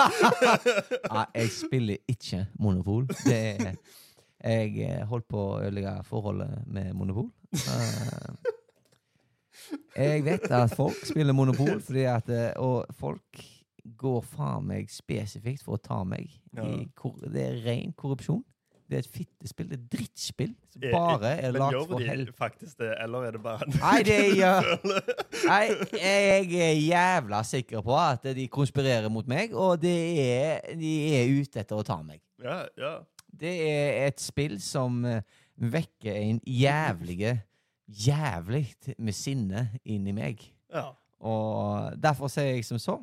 [1.13, 1.23] ja.
[1.35, 3.07] Jeg spiller ikke monopol.
[3.25, 3.75] Det er,
[4.45, 7.29] jeg eh, holdt på å ødelegge forholdet med monopol.
[7.55, 8.51] Eh,
[9.95, 13.39] Jeg vet at folk spiller monopol, fordi at, eh, og folk
[13.97, 16.27] går faen meg spesifikt for å ta meg.
[16.57, 16.85] I,
[17.31, 18.43] det er ren korrupsjon.
[18.85, 19.69] Det er et fittespill.
[19.69, 22.25] Det er et drittspill som Eh, bare er Men lagd gjør de hell...
[22.37, 24.67] faktisk det, eller er det bare Nei, det gjør?
[25.51, 25.63] Nei,
[25.95, 31.31] jeg er jævla sikker på at de konspirerer mot meg, og det er, de er
[31.39, 32.19] ute etter å ta meg.
[32.43, 32.93] Ja, ja.
[33.35, 35.23] Det er et spill som eh,
[35.55, 37.37] vekker en jævlige
[37.85, 40.39] Jævlig med sinne inni meg.
[40.73, 40.87] Ja.
[41.21, 42.95] Og derfor sier jeg som så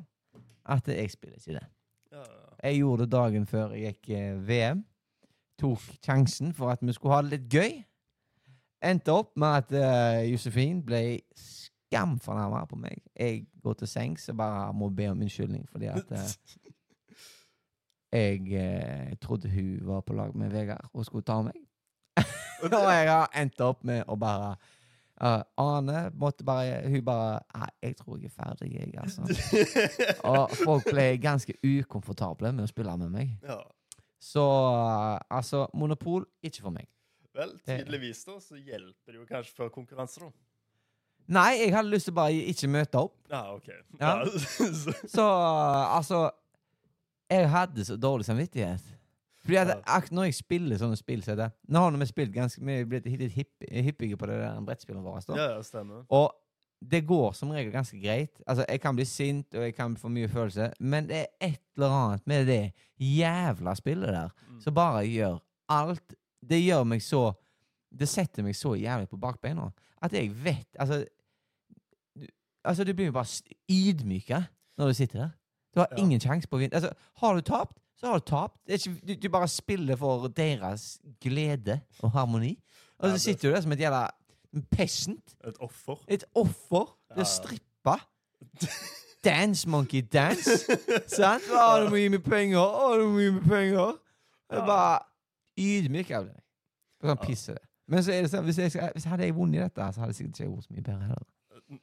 [0.66, 1.66] at jeg spiller ikke det.
[2.16, 2.24] ja.
[2.62, 4.82] Jeg gjorde det dagen før jeg gikk eh, VM.
[5.62, 7.80] Tok sjansen for at vi skulle ha det litt gøy.
[8.82, 12.98] Endte opp med at uh, Josefin ble skamfornærma på meg.
[13.14, 16.28] Jeg går til sengs og bare må be om unnskyldning fordi at uh,
[18.18, 21.58] jeg uh, trodde hun var på lag med Vegard og skulle ta meg.
[22.62, 24.54] og jeg har endt opp med å bare
[25.22, 29.22] Uh, Ane måtte bare Hun bare Nei, jeg tror jeg er ferdig, jeg, altså.
[30.32, 33.36] Og folk ble ganske ukomfortable med å spille med meg.
[33.46, 33.60] ja.
[34.22, 36.86] Så eh, altså, monopol, ikke for meg.
[37.34, 40.30] Vel, tydeligvis da, så hjelper det jo kanskje før konkurranse, da.
[41.32, 43.14] Nei, jeg hadde lyst til bare ikke møte opp.
[43.30, 43.68] Ja, OK.
[44.00, 44.14] Ja.
[44.82, 46.24] så, Så uh, altså
[47.30, 48.82] Jeg hadde så dårlig samvittighet.
[49.42, 50.00] Fordi at Ja.
[50.10, 53.32] Når jeg spiller sånne spill som det Nå har vi spilt ganske er blitt litt
[53.34, 55.28] hipp, hippige på det der brettspillet vårt.
[55.34, 56.04] ja, ja, stemmer.
[56.10, 56.30] Og
[56.90, 58.40] det går som regel ganske greit.
[58.46, 61.60] Altså, Jeg kan bli sint, og jeg kan få mye følelse, men det er et
[61.76, 64.60] eller annet med det jævla spillet der Mm.
[64.60, 66.14] som bare gjør alt
[66.48, 67.32] Det gjør meg så
[67.98, 69.70] Det setter meg så jævlig på bakbeina
[70.02, 71.04] at jeg vet Altså,
[72.18, 72.26] du,
[72.64, 74.42] altså du blir jo bare ydmyka
[74.78, 75.30] når du sitter der.
[75.74, 76.02] Du har Ja.
[76.02, 76.74] ingen sjanse på å vinne.
[76.74, 78.58] Altså, har du tapt, så har du tapt.
[78.66, 82.58] Det ikke, du, du bare spiller for deres glede og harmoni.
[82.98, 84.08] Og så sitter du der som et jævla
[84.70, 85.36] peasant.
[85.44, 85.96] Et offer.
[86.08, 86.92] Et offer.
[87.14, 87.24] Blir Ja.
[87.24, 87.96] strippa.
[89.24, 90.66] Dance, monkey, dance.
[91.06, 91.44] Sant?
[91.54, 92.58] Å, du må gi meg penger.
[92.58, 93.92] Å, du må gi meg penger.
[94.50, 94.96] Det er bare
[95.62, 96.40] ydmyk av deg.
[97.02, 97.20] Sånn Ja.
[97.22, 97.68] piss er det.
[97.92, 100.18] Men så er det sånn, hvis, jeg, hvis hadde jeg vunnet dette, så hadde jeg
[100.22, 101.28] sikkert ikke gjort så mye bedre heller.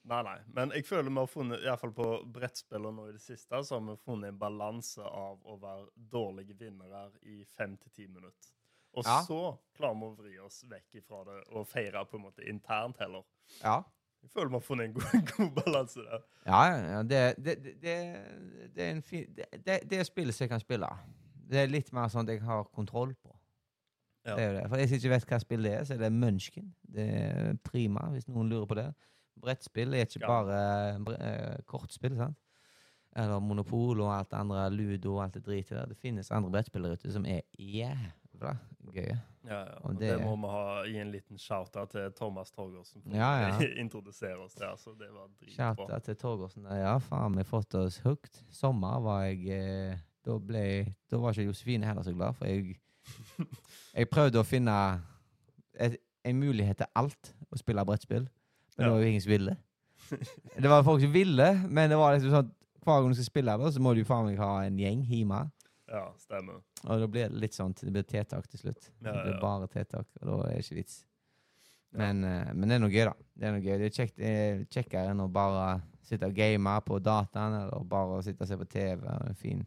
[0.05, 0.35] Nei, nei.
[0.53, 3.77] Men jeg føler vi har funnet, iallfall på brettspill og nå i det siste, så
[3.79, 8.51] har vi funnet en balanse av å være dårlige vinnere i fem til ti minutter.
[8.99, 9.21] Og Ja.
[9.25, 9.39] så
[9.79, 13.23] klarer vi å vri oss vekk ifra det og feire på en måte internt heller.
[13.63, 13.79] Ja.
[14.19, 16.23] Jeg føler vi har funnet en god, god balanse der.
[16.45, 17.03] Ja, ja.
[17.07, 17.93] Det, det, det,
[18.75, 20.89] det, er en fin det, er spillet som jeg kan spille.
[21.49, 23.31] Det er litt mer sånn at jeg har kontroll på.
[24.27, 24.35] Ja.
[24.35, 24.65] Det er det.
[24.69, 26.67] For jeg som ikke vet hva spill det er, så er det Munchkin.
[26.83, 28.89] Det er prima, hvis noen lurer på det.
[29.39, 30.27] Brettspill er ikke Ja.
[30.27, 30.59] bare
[31.07, 32.35] bre eh, kortspill, sant?
[33.15, 35.87] Eller Monopol og alt det andre, Ludo og alt det dritet der.
[35.89, 37.41] Det finnes andre brettspillere ute som er
[38.39, 38.57] jævla
[38.89, 39.11] Gøy.
[39.45, 39.75] Ja, ja.
[39.85, 43.29] Og det, det- må vi ha gi en liten shout-out til Thomas Torgersen for Ja,
[43.43, 43.51] ja.
[43.53, 44.73] å introdusere oss der.
[44.81, 45.55] Så det var dritbra.
[45.75, 46.65] Shout-out til Torgersen.
[46.73, 48.41] Ja, faen, vi fått oss hooked.
[48.49, 50.63] Sommer var jeg eh, Da ble
[51.09, 52.79] Da var ikke Josefine heller så glad, for jeg
[53.97, 54.75] Jeg prøvde å finne
[55.79, 58.25] et, en mulighet til alt å spille brettspill,
[58.77, 59.55] men det var jo ingen som ville.
[60.59, 62.51] Det var folk som ville, men det var liksom sånn
[62.85, 65.39] hver gang du skal spille, så må du faen meg ha en gjeng hjemme.
[65.89, 66.61] Ja, stemmer.
[66.85, 68.91] Og da blir det litt sånn Det blir tiltak til slutt.
[68.99, 69.39] Ja, Det blir ja.
[69.41, 70.99] bare tiltak, og da er det ikke vits.
[71.89, 71.97] Ja.
[72.03, 73.15] Men, eh, men det er noe gøy, da.
[73.33, 73.77] Det er noe gøy.
[73.81, 75.65] Det er kjekt, det er kjekkere enn å bare
[76.05, 79.05] sitte og game på dataen, eller bare sitte og se på TV.
[79.29, 79.65] En fin,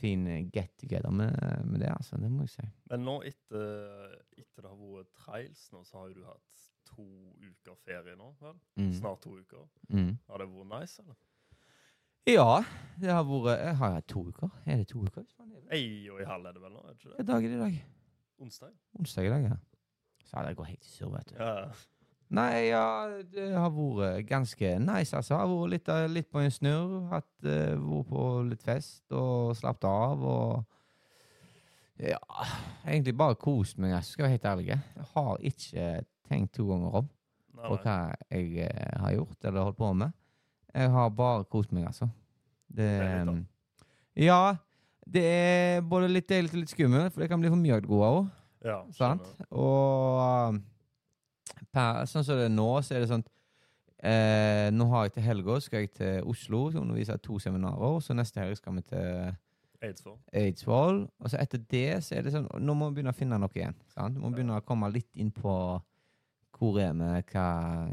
[0.00, 2.18] fin eh, get together med, med det, altså.
[2.18, 2.66] Det må jeg si.
[2.90, 6.58] Men nå etter, etter det har vært trails, nå, så har jo du hatt
[6.92, 7.06] to
[7.38, 8.58] uker ferie nå, vel?
[8.80, 8.90] Mm.
[8.98, 9.68] Snart to uker.
[9.88, 10.16] Mm.
[10.28, 11.20] Har det vært nice, eller?
[12.28, 12.62] Ja,
[13.02, 14.50] det har vært Jeg har jeg to uker.
[14.66, 15.24] Er det to uker?
[15.74, 16.82] Ei og i halv er det vel nå?
[16.84, 17.32] er det ikke Hvilken det?
[17.32, 17.78] dag er det i dag?
[18.38, 18.74] Onsdag?
[18.98, 19.56] Onsdag i dag, ja.
[20.28, 21.34] Så det går helt i surr, vet du.
[21.40, 21.54] Ja.
[22.32, 22.84] Nei, ja,
[23.34, 25.40] det har vært ganske nice, altså.
[25.40, 26.94] Har vært litt, eh, litt på en snurr.
[27.10, 30.64] Hatt, uh, vært på litt fest og slappet av og
[32.02, 32.18] Ja,
[32.86, 34.68] egentlig bare kost meg, jeg skal være helt ærlig.
[34.70, 35.90] Jeg har ikke
[36.28, 37.10] tenkt to ganger om
[37.62, 37.98] på hva
[38.30, 40.21] jeg uh, har gjort eller holdt på med.
[40.72, 42.08] Jeg har bare kost meg, altså.
[42.72, 43.32] Det, er
[44.16, 44.56] Ja,
[45.04, 47.84] det er både litt deilig og litt skummelt, for det kan bli for mye av
[47.84, 48.30] det gode òg.
[48.62, 49.26] Ja, Sant?
[49.50, 50.60] Og um,
[51.74, 53.24] per, sånn som det er nå, så er det sånn
[54.06, 57.98] eh, Nå har jeg til helga skal jeg til Oslo og undervise to seminarer.
[58.04, 59.32] Så neste helg skal vi til
[59.82, 60.18] Eidsvoll.
[60.38, 61.00] Eidsvoll.
[61.18, 63.56] Og så etter det så er det sånn Nå må vi begynne å finne noe
[63.56, 63.74] igjen.
[63.90, 64.14] Sant?
[64.14, 65.56] Vi må begynne å komme litt inn på
[66.62, 67.46] hvor er vi, hva,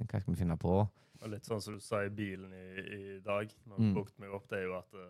[0.05, 0.83] hva skal vi finne på.
[1.21, 3.93] Og litt sånn som du sa i bilen i, i dag, når Mm.
[3.93, 5.09] bukte meg opp, det er jo at uh,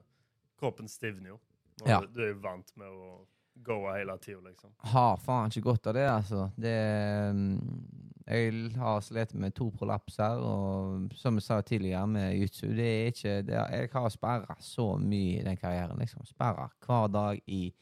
[0.59, 1.39] kroppen stivner jo.
[1.83, 1.99] Og Ja.
[2.01, 3.27] du, du er jo vant med å
[3.63, 4.71] gå hele tida, liksom.
[4.77, 6.51] Har faen ikke godt av det, altså.
[6.57, 6.75] Det
[7.35, 7.95] mm,
[8.29, 13.07] Jeg har slitt med to prolapser, og som jeg sa tidligere med jutsu, det er
[13.11, 16.25] ikke det er, Jeg har sperra så mye i den karrieren, liksom.
[16.25, 17.73] Sperra hver dag i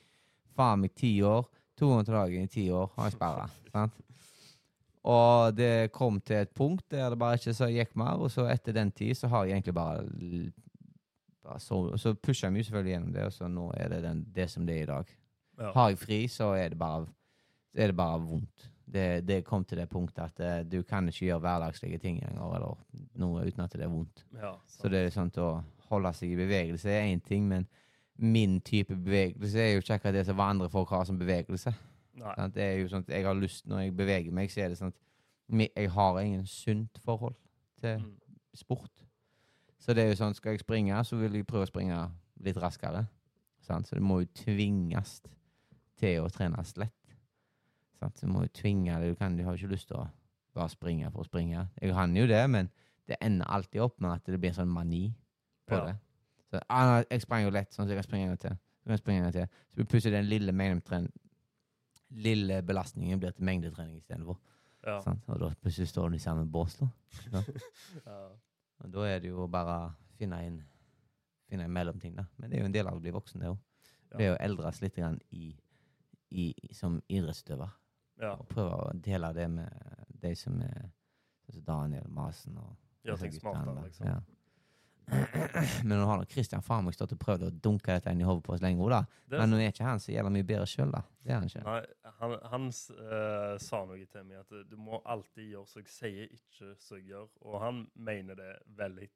[0.56, 1.46] faen meg ti år.
[1.78, 3.48] To ganger til dagen i ti år har jeg sperra.
[3.74, 3.94] sant?
[5.08, 8.48] Og det kom til et punkt der det bare ikke så gikk mer, og så
[8.52, 10.04] etter den tid så har jeg egentlig bare,
[11.46, 14.50] bare så, så pusha mye selvfølgelig gjennom det, og så nå er det den, det
[14.52, 15.14] som det er i dag.
[15.58, 15.72] Ja.
[15.72, 17.08] Har jeg fri, så er det bare,
[17.74, 18.68] er det bare vondt.
[18.88, 22.54] Det, det kom til det punktet at eh, du kan ikke gjøre hverdagslige ting lenger,
[22.56, 22.78] eller
[23.20, 24.24] noe uten at det er vondt.
[24.40, 25.50] ja Så det er sånn å
[25.90, 27.68] holde seg i bevegelse er én ting, men
[28.18, 31.74] min type bevegelse er jo ikke akkurat det som andre folk har som bevegelse.
[32.18, 32.54] Sant?
[32.56, 34.78] Det er jo sånn at jeg har lyst, Når jeg beveger meg, så er det
[34.80, 37.36] sånn at jeg har ingen sunt forhold
[37.82, 38.14] til Mm.
[38.56, 39.04] sport.
[39.80, 42.12] Så det er jo sånn, skal jeg springe, så vil jeg prøve å springe
[42.42, 43.08] litt raskere.
[43.62, 43.88] Sant?
[43.88, 45.22] Så det må jo tvinges
[45.98, 47.16] til å trene lett.
[48.00, 48.20] Sant?
[48.22, 49.10] Du må jo tvinge det.
[49.10, 50.08] Du, kan, du har jo ikke lyst til å
[50.56, 51.70] bare springe for å springe.
[51.82, 52.70] Jeg kan jo det, men
[53.08, 55.14] det ender alltid opp med at det blir sånn mani
[55.68, 55.86] på Ja.
[55.86, 55.96] det.
[56.52, 58.50] Så ah, jeg sprang jo lett, sånn så jeg kan springe en gang til.
[58.80, 59.48] Så kan jeg springe en gang til.
[59.76, 61.10] Så plutselig den lille mengden
[62.10, 64.40] lille belastningen blir til mengdetrening istedenfor.
[64.86, 65.00] Ja.
[65.04, 65.24] sant?
[65.28, 66.88] Og da plutselig står du i samme bås, da.
[68.06, 68.18] Ja.
[68.78, 70.60] Og da er det jo bare å finne en,
[71.50, 72.28] finne en mellomting, da.
[72.38, 73.58] Men det er jo en del av å bli voksen, det òg.
[74.12, 74.18] Ja.
[74.18, 75.50] Det er å eldres litt grann i,
[76.30, 77.74] i, som idrettsutøver.
[78.22, 78.36] ja.
[78.38, 80.92] Og prøve å dele det med de som er
[81.66, 84.08] Daniel Masen og ting disse smartere, liksom.
[84.08, 84.20] Ja.
[85.88, 88.44] Men nå har Christian faen meg stått og prøvd å dunke dette inn i hodet
[88.46, 89.04] på oss lenge, da.
[89.32, 91.04] Men nå er ikke han så jævla mye bedre sjøl, da.
[91.24, 91.64] Det er han ikke.
[91.64, 95.94] nei, han, han eh, sa noe til meg at du må alltid gjøre som jeg
[95.94, 97.32] sier, ikke som jeg gjør.
[97.46, 99.10] Og han mener det veldig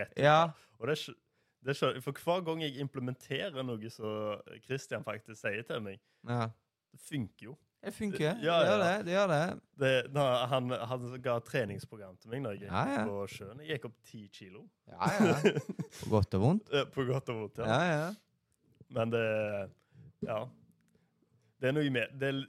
[0.00, 0.18] rett.
[0.18, 0.40] Ja.
[0.80, 0.98] Og det,
[1.66, 6.48] det skjønner For hver gang jeg implementerer noe som Christian faktisk sier til meg, ja.
[6.92, 7.56] det funker jo.
[7.86, 8.40] Det funker.
[8.42, 8.86] Ja, det gjør ja.
[8.86, 8.94] det.
[9.06, 9.42] det gjør det.
[9.78, 9.90] Det,
[10.50, 13.04] han, han ga treningsprogram til meg når jeg gikk Ja, ja.
[13.06, 13.60] på sjøen.
[13.62, 14.64] Jeg gikk opp ti kilo.
[14.90, 15.36] Ja, ja.
[16.00, 16.72] På godt og vondt.
[16.96, 17.68] På godt og vondt, ja.
[17.70, 18.08] Ja, ja.
[18.96, 19.24] Men det
[20.26, 20.40] Ja.
[21.60, 22.42] Det er noe med Det er,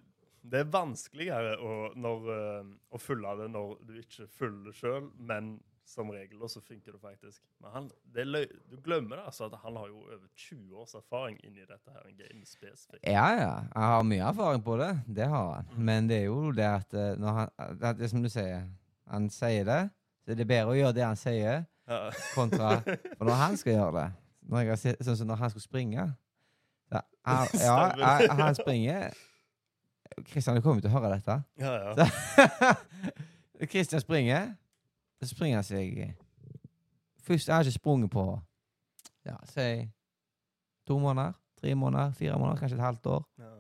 [0.47, 5.11] det er vanskeligere å, når, eh, å følge det når du ikke følger det sjøl,
[5.19, 5.57] men
[5.88, 7.41] som regel, og så funker det faktisk.
[7.63, 10.93] Men han, det er du glemmer det, altså, at han har jo over 20 års
[10.99, 13.03] erfaring inni dette her en game spesifikt.
[13.07, 13.53] Ja, ja.
[13.71, 14.91] Jeg har mye erfaring på det.
[15.07, 15.69] Det har han.
[15.71, 15.85] Mm.
[15.89, 18.67] Men det er jo det at eh, når han, det det som du sier,
[19.07, 19.81] han sier det,
[20.25, 22.09] så er det bedre å gjøre det han sier, Ja.
[22.35, 24.07] kontra For når han skal gjøre det
[24.51, 26.03] når jeg Sånn som når han skal springe
[26.91, 29.13] da, han, Ja, jeg, han, han springer
[30.27, 31.35] Kristian, du kommer til å høre dette.
[31.61, 31.71] Ja,
[32.01, 32.75] ja.
[33.67, 34.55] Kristian springer.
[35.22, 36.15] Så springer seg
[37.28, 38.24] Først jeg har ikke sprunget på
[39.26, 39.89] Ja, si
[40.88, 43.24] to måneder, tre måneder, fire måneder, kanskje et halvt år.
[43.39, 43.53] ja.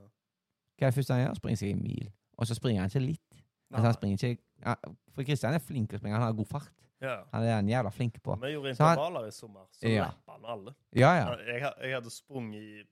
[0.77, 1.33] Hva er det første han gjør?
[1.35, 2.11] Springer seg en mil.
[2.37, 3.39] Og så springer han ikke litt.
[3.73, 4.73] Altså, han springer ikke ja,
[5.15, 6.15] For Kristian er flink til å springe.
[6.15, 6.71] Han har god fart.
[7.01, 7.15] ja.
[7.33, 8.35] Han er han jævla flink på.
[8.41, 10.05] Vi gjorde intervaller i sommer, så Ja.
[10.05, 10.73] lappa han alle.
[10.95, 11.35] Ja, ja.
[11.47, 12.83] Jeg, jeg hadde sprunget i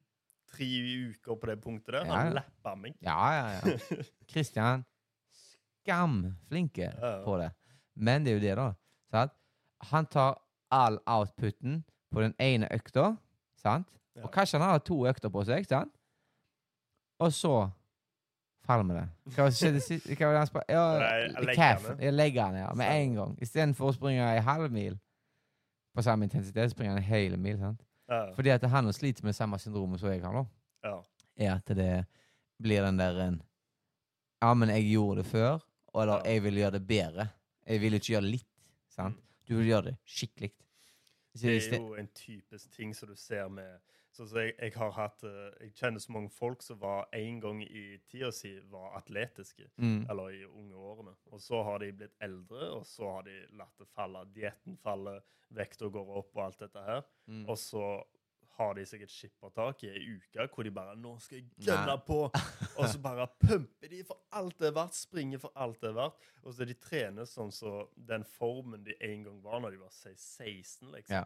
[0.52, 0.68] tre
[1.10, 2.06] uker på det punktet der.
[2.12, 2.34] Han ja.
[2.42, 2.96] lappa meg.
[3.02, 3.78] Ja, ja, ja.
[4.34, 4.84] Kristian
[5.86, 6.92] skamflinke
[7.26, 7.52] på det.
[7.96, 8.68] Men det er jo det, da.
[9.12, 9.32] Sant?
[9.92, 10.38] Han tar
[10.72, 13.16] all outputen på den ene økta,
[13.62, 13.88] sant?
[14.16, 14.24] Ja.
[14.24, 15.92] Og kanskje han har to økter på seg, sant?
[17.20, 17.70] Og så
[18.66, 19.06] faller vi det.
[19.36, 20.08] Hva skjedde sist?
[20.10, 20.66] Hva var det han spør?
[20.72, 22.00] Ja, Nei, legger han.
[22.04, 22.70] Ja, legger han, ja.
[22.76, 23.36] Med en gang.
[23.44, 24.98] Istedenfor å springe ei halv mil
[25.96, 27.60] på samme intensitet, springer han en hel mil.
[27.62, 27.84] sant?
[28.12, 28.26] Ja.
[28.36, 30.46] Fordi at han sliter med samme syndromet som jeg har nå.
[30.84, 30.98] ja.
[31.38, 32.06] Er at det
[32.64, 33.42] blir den der en
[34.42, 35.60] Ja, men jeg gjorde det før,
[35.96, 36.32] eller Ja.
[36.32, 37.30] jeg vil gjøre det bedre.
[37.66, 38.70] Jeg vil ikke gjøre litt.
[38.94, 39.18] sant?
[39.18, 39.42] Mm.
[39.46, 40.52] Du vil gjøre det skikkelig.
[41.36, 43.82] Det er jo en typisk ting som du ser med
[44.16, 47.40] Sånn som jeg, jeg har hatt eh, Jeg kjenner så mange folk som var en
[47.44, 49.68] gang i tida si var atletiske.
[49.76, 50.06] mm.
[50.12, 51.16] Eller i unge årene.
[51.36, 54.24] Og så har de blitt eldre, og så har de latt det falle.
[54.32, 55.20] Dietten faller,
[55.56, 57.04] vekta går opp og alt dette her.
[57.28, 57.44] Mm.
[57.44, 57.84] Og så
[58.58, 62.22] har de sikkert skippertak i ei uke hvor de bare 'Nå skal jeg gønne på!'
[62.80, 65.98] Og så bare pumper de for alt det er verdt, springer for alt det er
[65.98, 66.30] verdt.
[66.44, 69.92] Og så de trener sånn som den formen de en gang var når de var
[69.92, 71.16] 16, liksom.
[71.16, 71.26] Ja.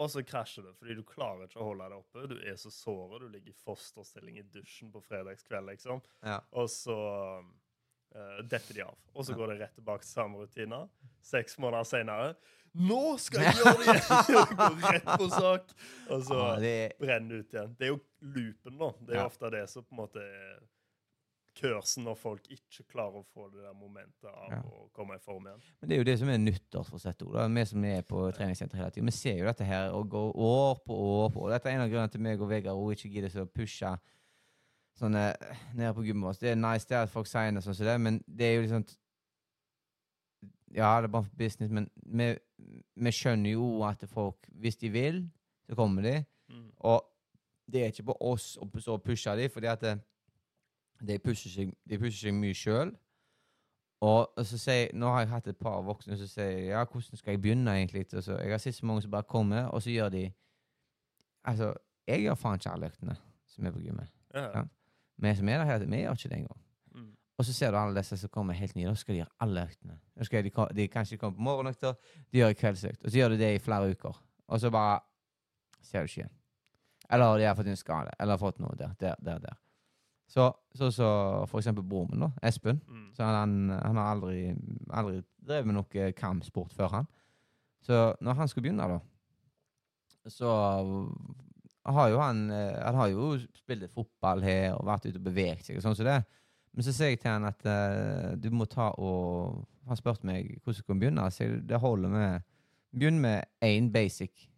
[0.00, 2.28] Og så krasjer det, fordi du klarer ikke å holde deg oppe.
[2.30, 3.20] Du er så såret.
[3.20, 6.00] Du ligger i fosterstilling i dusjen på fredagskveld, liksom.
[6.24, 6.38] ja.
[6.56, 6.96] Og så
[8.16, 8.96] uh, detter de av.
[9.12, 10.88] Og så går det rett tilbake til samme rutiner.
[11.20, 12.32] Seks måneder senere
[12.78, 14.50] Nå skal jeg gjøre det igjen!
[14.60, 15.72] Gå rett på sak.
[16.14, 17.72] Og så ja det, brenne ut igjen.
[17.78, 18.90] Det er jo loopen, da.
[19.00, 19.24] Det er Ja.
[19.26, 20.60] ofte det som på en måte er
[21.60, 24.60] kursen når folk ikke klarer å få det der momentet av Ja.
[24.62, 25.60] å komme i form igjen.
[25.80, 27.26] men det er jo det som er nyttårsforsettet.
[27.56, 30.78] Vi som er på treningssenter hele tiden, vi ser jo dette her og går år
[30.86, 31.40] på år på.
[31.42, 31.50] år.
[31.50, 33.98] dette er en av grunnene til meg og Vegard og ikke gidder så å pushe
[34.96, 35.34] sånne
[35.74, 36.40] nede på gymmet vårt.
[36.40, 38.62] Det er nice det at folk sier noe sånn som det, men det er jo
[38.62, 38.86] liksom
[40.72, 42.38] Ja, det er bare for business, men vi,
[42.96, 45.22] vi skjønner jo at folk, hvis de vil,
[45.66, 46.24] så kommer de.
[46.48, 46.70] Mm.
[46.78, 47.04] Og
[47.72, 49.94] det er ikke på oss å så pushe dem, fordi at det,
[51.06, 52.92] de pusher seg, de pusher seg mye sjøl.
[54.00, 57.20] Og, og så sier, Nå har jeg hatt et par voksne som sier ja, hvordan
[57.20, 57.74] skal jeg begynne.
[57.76, 58.06] egentlig?
[58.16, 60.30] Og så, jeg har sett så mange som bare kommer, og så gjør de
[61.44, 61.72] Altså,
[62.06, 63.14] jeg gjør faen ikke alle øktene
[63.48, 64.10] som er på gymmet.
[64.34, 64.58] Ja.
[64.58, 64.62] Ja.
[65.16, 66.60] Vi som er der vi gjør ikke det engang.
[67.40, 69.62] Og så ser du alle disse som kommer helt nye, da skal de gjøre alle
[69.64, 69.94] øktene.
[70.20, 71.94] De, de Kanskje de kommer på morgenøkter,
[72.28, 74.18] de gjør kveldsøkt, og så gjør de det i flere uker.
[74.50, 74.98] Og så bare
[75.80, 76.34] ser du ikke igjen.
[77.10, 79.38] Eller de har fått en skade, eller har fått noe der, der, der.
[79.46, 79.56] der.
[80.28, 81.06] Så, så, så
[81.50, 82.82] for eksempel broren min, da, Espen.
[82.88, 83.06] Mm.
[83.16, 84.52] Så han, han, har aldri,
[84.92, 87.08] aldri drevet med noe kampsport før, han.
[87.82, 89.00] Så når han skulle begynne, da,
[90.28, 90.52] så
[91.88, 95.64] har jo han eh, Han har jo spilt fotball her og vært ute og beveget
[95.64, 96.18] seg og sånn som det.
[96.74, 100.52] Men så sier jeg til han at uh, du må ta og Han spurte meg
[100.62, 101.30] hvordan jeg kunne begynne.
[101.34, 102.40] Så jeg, det holder med
[102.92, 104.48] Begynn med én basic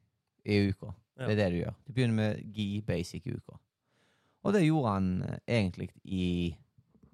[0.45, 0.91] i uka.
[1.19, 1.27] Ja.
[1.27, 1.75] Det er det du gjør.
[1.87, 3.57] Du begynner med gi basic i uka.
[4.45, 6.55] Og det gjorde han uh, egentlig i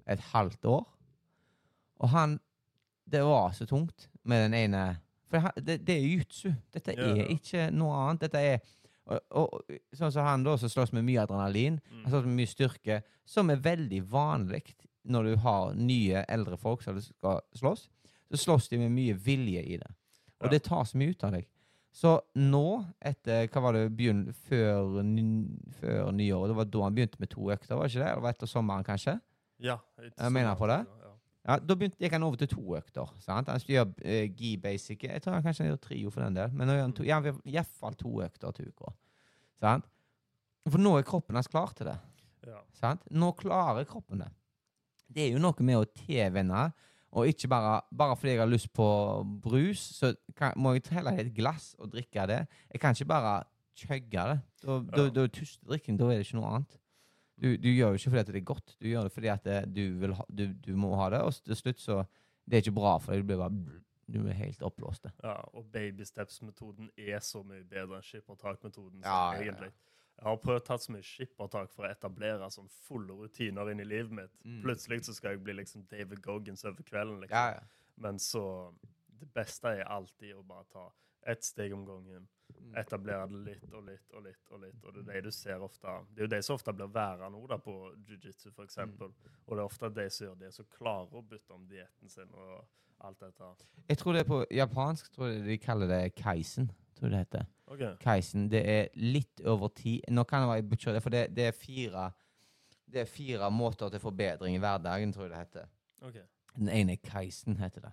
[0.07, 0.85] et halvt år.
[1.99, 2.39] Og han
[3.11, 4.97] Det var så tungt med den ene
[5.29, 6.51] For han- det, det er jutsu.
[6.73, 8.21] Dette Ja, er ikke noe annet.
[8.21, 8.59] Dette er
[9.09, 9.61] og, og,
[9.93, 12.03] Sånn som han da, som slåss med mye adrenalin, Mm.
[12.03, 14.75] han slåss med mye styrke, som er veldig vanlig
[15.09, 17.87] når du har nye, eldre folk som skal slåss.
[18.31, 19.89] Så slåss de med mye vilje i det.
[20.39, 20.49] Og Ja.
[20.53, 21.47] det tas mye ut av deg.
[21.91, 24.99] Så nå, etter hva var det begynn, før,
[25.79, 28.11] før nyåret, det var da han begynte med to økter, var det ikke det?
[28.11, 29.15] Eller var det etter sommeren, kanskje?
[29.59, 30.85] Ja, jeg mener på det.
[30.85, 31.05] Ja.
[31.49, 33.09] Ja, Da begynte, gikk han over til to økter.
[33.23, 33.47] sant?
[33.49, 35.01] Han gjør uh, gi basic.
[35.03, 36.51] Jeg tror han kanskje han gjør trio for den del.
[36.53, 38.93] Men nå gjør han to, ja, iallfall to økter til uka.
[39.59, 39.85] Sant?
[40.69, 41.97] For nå er kroppen hans klar til det.
[42.45, 42.59] Ja.
[42.77, 43.01] Sant?
[43.09, 44.29] Nå klarer kroppen det.
[45.09, 46.67] Det er jo noe med å tilvenne,
[47.09, 48.87] og ikke bare Bare fordi jeg har lyst på
[49.43, 52.43] brus, så kan, må jeg heller ha et glass og drikke det.
[52.69, 53.33] Jeg kan ikke bare
[53.79, 54.37] chugge det.
[54.61, 56.77] Da, da, da er da er det ikke noe annet.
[57.39, 59.59] Du, du gjør det ikke fordi det er godt, du gjør det fordi at det,
[59.71, 62.01] du, vil ha, du, du må ha det, og til slutt så
[62.43, 63.79] Det er ikke bra for deg, du blir bare
[64.09, 65.05] Du er helt oppblåst.
[65.23, 69.03] ja, og baby steps-metoden er så mye bedre enn skippertak-metoden.
[69.05, 69.69] Ja, egentlig.
[69.69, 69.98] ja, ja.
[70.19, 73.87] Jeg har prøvd tatt så mye skippertak for å etablere sånn fulle rutiner inn i
[73.87, 74.33] livet mitt.
[74.43, 74.57] Mm.
[74.65, 77.21] Plutselig så skal jeg bli liksom David Goggins over kvelden.
[77.23, 77.37] liksom.
[77.37, 77.95] Ja, ja.
[77.95, 78.73] Men så
[79.19, 80.85] Det beste er alltid å bare ta
[81.27, 82.27] ett steg om gangen.
[82.59, 82.75] Mm.
[82.79, 84.43] Etablere det litt og litt og litt.
[84.51, 85.95] Og litt, og det er det du ser ofte.
[86.13, 87.75] Det er jo de som ofte blir værende da på
[88.07, 88.77] jiu-jitsu, f.eks.
[88.77, 88.95] Mm.
[89.03, 92.31] Og det er ofte de som gjør det, som klarer å bytte om dietten sin
[92.31, 92.63] og
[93.03, 93.51] alt dette.
[93.89, 96.71] Jeg tror det er på japansk tror jeg de kaller det kaisen.
[96.99, 97.45] Tror jeg det heter.
[97.69, 97.93] Okay.
[98.01, 101.27] Kaisen, det er litt over ti Nå kan det være jeg butcher det, for det,
[101.37, 102.07] det er fire
[102.89, 105.67] Det er fire måter til forbedring i hverdagen, tror jeg det heter.
[106.01, 106.25] Okay.
[106.57, 107.91] Den ene er Kaisen, heter det.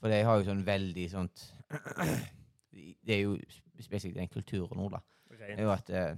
[0.00, 1.46] For de har jo sånn veldig sånt
[3.06, 3.36] Det er jo
[3.80, 5.00] spesielt den kulturen nå, da.
[5.30, 6.14] Det er jo at eh,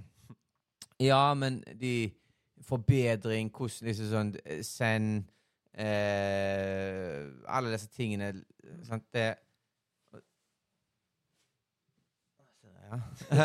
[1.05, 2.11] Ja, men de
[2.65, 5.27] Forbedring, hvordan liksom sånn eh, Send
[5.77, 8.31] eh, Alle disse tingene
[8.87, 9.35] Sant, det
[12.85, 12.99] ja.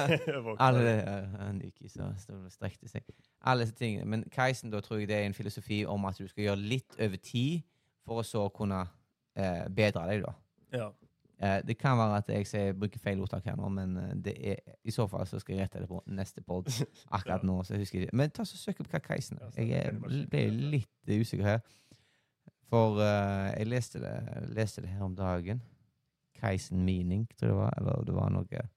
[0.66, 0.94] Alle
[1.38, 2.10] Han gikk i så
[2.52, 3.06] strekte seg.
[3.40, 4.06] Alle disse tingene.
[4.08, 6.98] Men Kaisen, da tror jeg det er en filosofi om at du skal gjøre litt
[7.00, 7.62] over tid
[8.06, 8.82] for å så kunne
[9.36, 10.34] eh, bedre deg, da.
[10.74, 10.90] Ja.
[11.40, 14.34] Eh, det kan være at jeg jeg bruker feil ordtak her nå, men eh, det
[14.52, 16.68] er, i så fall så skal jeg rette det på neste pod.
[17.16, 18.16] Akkurat nå, så jeg husker ikke.
[18.16, 19.54] Men ta så søk opp hva Kaisen er.
[19.56, 21.62] Jeg ble litt usikker her.
[22.70, 24.16] For eh, jeg leste det,
[24.54, 25.62] leste det her om dagen.
[26.36, 27.74] Kaisen meaning, tror jeg det var.
[27.78, 28.68] Eller det var noe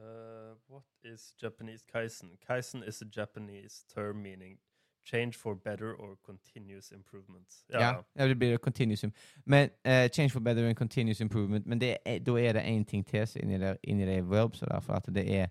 [0.00, 2.30] Uh, what is Japanese kaisen?
[2.48, 4.58] Kaisen is a Japanese term meaning
[5.04, 7.46] change for better or continuous improvement.
[7.72, 9.04] Ja, ja det blir continuous
[9.44, 11.66] Men uh, change for better and continuous improvement.
[11.66, 14.92] Men det er, da er det én ting til inni der, inni det verbs, derfor
[14.92, 15.46] at det er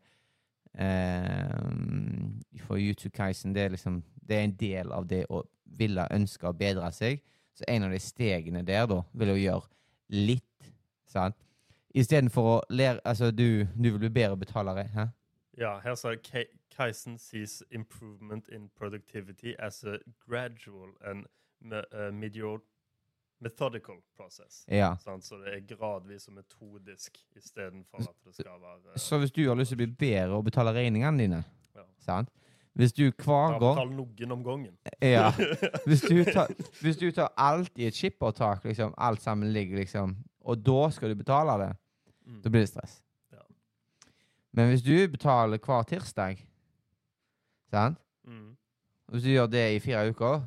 [0.80, 6.08] um, For YouTube Kaisen, det er liksom Det er en del av det å ville
[6.12, 7.22] ønske å bedre seg.
[7.56, 9.68] Så en av de stegene der, da, vil jo gjøre
[10.10, 10.74] litt,
[11.08, 11.36] sant?
[11.96, 14.84] Istedenfor å lære Altså, du, du vil bli bedre betalere.
[14.94, 15.08] Hæ?
[15.60, 19.98] Ja, her sa Ka- Kaisen sees improvement in productivity as a
[20.28, 21.26] gradual and
[21.62, 22.12] me, uh,
[23.42, 24.66] methodical process.
[24.68, 24.94] Ja.
[25.04, 29.46] Sånn, Så det er gradvis og metodisk istedenfor at det skal være Så hvis du
[29.48, 31.44] har lyst til å bli bedre og betale regningene dine,
[31.76, 31.84] Ja.
[32.00, 32.30] sant?
[32.78, 34.78] Hvis du hver gang betal noen om gangen.
[35.02, 35.32] Ja.
[35.88, 36.48] Hvis du tar,
[36.82, 41.10] hvis du tar alt i et skippertak, liksom, alt sammen ligger liksom, og da skal
[41.10, 41.76] du betale det,
[42.30, 42.42] Mm.
[42.44, 43.02] da blir det stress.
[44.54, 46.46] Men hvis du betaler hver tirsdag,
[47.70, 48.00] sant?
[48.28, 48.56] Mm.
[49.10, 50.42] Hvis du gjør det i fire uker,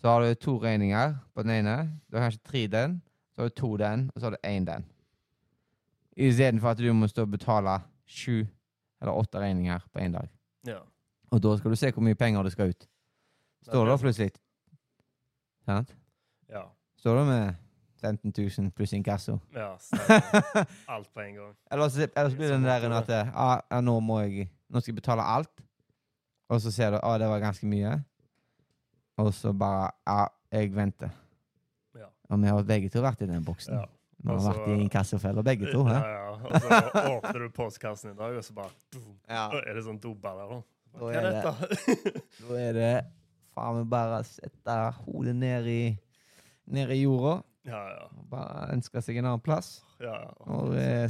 [0.00, 2.00] så har du to regninger på den ene.
[2.10, 3.02] Du har kanskje tre den,
[3.34, 4.84] så har du to den, og så har du én den.
[6.16, 8.44] Istedenfor at du må stå og betale sju
[9.00, 10.28] eller åtte regninger på én dag.
[10.66, 10.80] Ja.
[11.30, 12.88] Og da skal du se hvor mye penger det skal ut.
[13.64, 14.32] Står det er da plutselig
[15.64, 15.94] Sant?
[16.48, 16.66] Ja.
[17.00, 17.63] Står det med
[18.04, 19.38] 15 000 pluss inkasso?
[19.56, 19.72] ja.
[20.94, 21.54] Alt på en gang.
[21.72, 24.90] Eller så, eller så blir det den der at ja, nå må jeg Nå skal
[24.90, 25.60] jeg betale alt.
[26.50, 27.92] Og så ser du at det var ganske mye.
[29.22, 31.12] Og så bare Ja, jeg venter.
[31.94, 32.08] Ja.
[32.28, 33.76] Og vi har begge to vært i den boksen.
[33.78, 33.84] Ja.
[34.24, 35.84] Vi har vært i inkassofella begge to.
[35.86, 36.24] Ja, ja.
[36.34, 39.14] Og så åpner du postkassen i dag, og så bare boom.
[39.28, 39.46] Ja.
[39.60, 40.62] Er det sånn doballer, da.
[40.98, 41.52] Hva er dette?
[42.40, 42.92] Da er det
[43.54, 45.82] faen meg bare å sette hodet ned i,
[46.74, 48.04] ned i jorda Ja, ja.
[48.30, 49.78] Bare ønsker seg en annen plass.
[50.00, 50.34] ja, ja.
[50.52, 51.08] Og eh,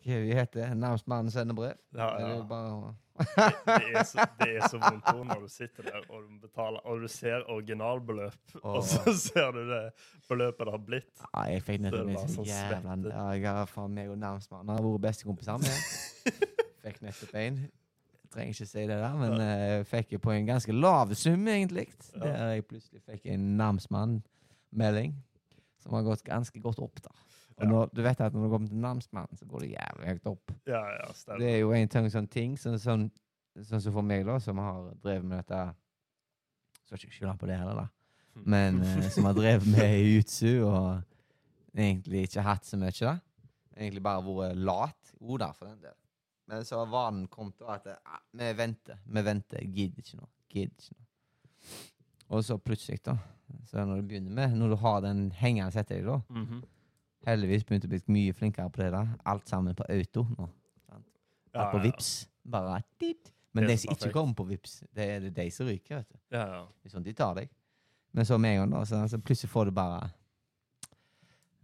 [0.00, 1.76] hva heter Nærmest mannen sender brev.
[1.94, 5.82] ja, Det er bare Det, er så, det er så vondt ord når du sitter
[5.90, 9.82] der og du betaler, og du ser originalbeløp, og så ser du det
[10.28, 11.10] beløpet det har blitt.
[11.26, 14.72] Ja, jeg fikk nettopp det en sånn jævla ja, Jeg har faen meg og nærmestmannen
[14.72, 16.32] har vært bestekompiser med.
[16.86, 17.60] Fikk nettopp en.
[17.60, 21.90] Jeg trenger ikke si det der, men jeg fikk på en ganske lav sum, egentlig.
[22.14, 22.22] Ja.
[22.24, 25.18] Der jeg plutselig fikk en namsmann-melding
[25.80, 27.02] som har gått ganske godt opp.
[27.04, 27.12] da.
[27.56, 27.68] Og Ja.
[27.68, 30.52] når, du vet at når du kommer til namsmannen, så går det jævlig høyt opp.
[30.66, 31.42] Ja, ja, stemmer.
[31.42, 33.10] Det er jo en ting, sånn ting sånn, sånn,
[33.68, 35.74] sånn som for meg, da, som har drevet med dette
[36.86, 37.88] Skal ikke skylde på det heller, da.
[38.34, 38.44] Hm.
[38.50, 41.02] Men eh, som har drevet med jutsu og
[41.76, 43.18] egentlig ikke hatt så mye, da.
[43.76, 45.12] Egentlig bare vært lat.
[45.20, 45.94] Jo da, for den del.
[46.50, 49.60] Men så har vanen kommet til at ah, vi venter, vi venter.
[49.62, 50.26] Jeg Gidder ikke nå.
[50.50, 51.06] Gidder ikke noe.
[52.30, 53.16] Og så plutselig, da.
[53.66, 56.62] Så når du begynner med, når du har den hengende etter deg, da Mhm.
[57.26, 58.92] Heldigvis begynte å bli mye flinkere på det.
[58.92, 60.48] da Alt sammen på auto nå.
[61.54, 61.82] Ja, på ja.
[61.82, 63.32] Vips Bare dit.
[63.52, 65.96] Men Det de som ikke kommer på Vips det er det de som ryker.
[65.98, 66.66] vet du Ja, ja.
[66.88, 67.50] Sånn de tar deg.
[68.14, 70.10] Men så med en gang, da, så, så plutselig får du bare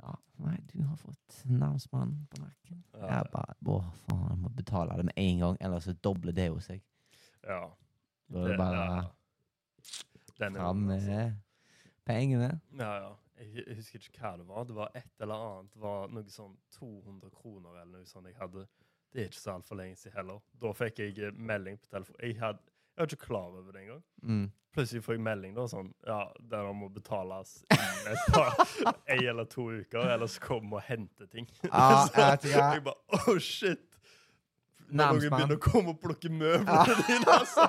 [0.02, 2.82] Ja, nei, du har fått namsmannen på nakken.
[3.00, 6.32] Ja, Jeg bare Å, faen, jeg må betale det med en gang, ellers så dobler
[6.36, 6.82] det jo seg.
[7.46, 7.70] ja.
[8.28, 9.10] Da er det bare
[10.36, 10.44] ja.
[10.44, 11.20] Den er fram vond, altså.
[12.06, 12.50] pengene.
[12.78, 13.12] Ja, ja.
[13.36, 14.64] Jeg, jeg husker ikke hva det var.
[14.64, 15.72] Det var et eller annet.
[15.74, 18.66] Det var noe sånn 200 kroner eller noe sånt jeg hadde.
[19.12, 20.38] Det er ikke så altfor lenge siden heller.
[20.60, 22.16] Da fikk jeg eh, melding på telefon.
[22.20, 22.62] Jeg, had,
[22.96, 24.02] jeg var ikke klar over det engang.
[24.22, 24.46] Mm.
[24.76, 26.18] Plutselig får jeg melding da sånn Ja,
[26.52, 28.58] den må betales innen et par
[29.14, 31.48] ei eller to uker, ellers kommer og henter ting.
[31.70, 33.84] Ah, Så jeg jeg bare Oh, shit!
[34.86, 36.98] Når noen begynner å komme og plukke møblene Ja.
[37.08, 37.64] dine, altså.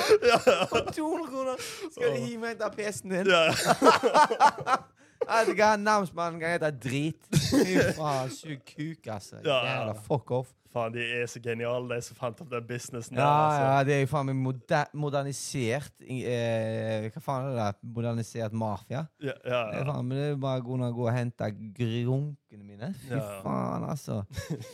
[0.00, 0.28] 200 kroner!
[0.30, 0.84] Ja, ja.
[0.92, 1.66] 200 kroner!
[1.90, 3.30] Skal de gi meg hente PC-en din?
[3.30, 3.54] Jeg
[5.30, 7.26] Vet ikke hva, namsmannen kan hete drit.
[7.34, 9.36] Fy faen, sug kuk, altså.
[9.44, 10.48] Ja, ja, Jævla fuck off.
[10.72, 13.30] Faen, de er så geniale, de som fant opp den businessen Ja, der.
[13.44, 13.62] Altså.
[13.66, 17.58] ja, det er jo faen meg moder modernisert eh, Hva faen er det?
[17.58, 17.78] der?
[17.96, 19.00] Modernisert mafia?
[19.20, 19.86] Ja, ja, Det er ja.
[19.92, 21.48] faen, men det er bare å gå og hente
[21.80, 22.92] grunkene mine.
[23.02, 23.40] Fy Ja, ja.
[23.44, 24.22] faen, altså.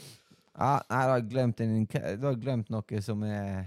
[0.57, 1.13] Ja, nei, du
[2.17, 3.67] du har glemt noe som er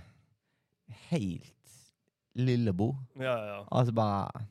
[1.11, 1.53] helt
[2.39, 2.95] lillebo.
[3.19, 3.59] ja, ja.
[3.71, 4.45] Altså bare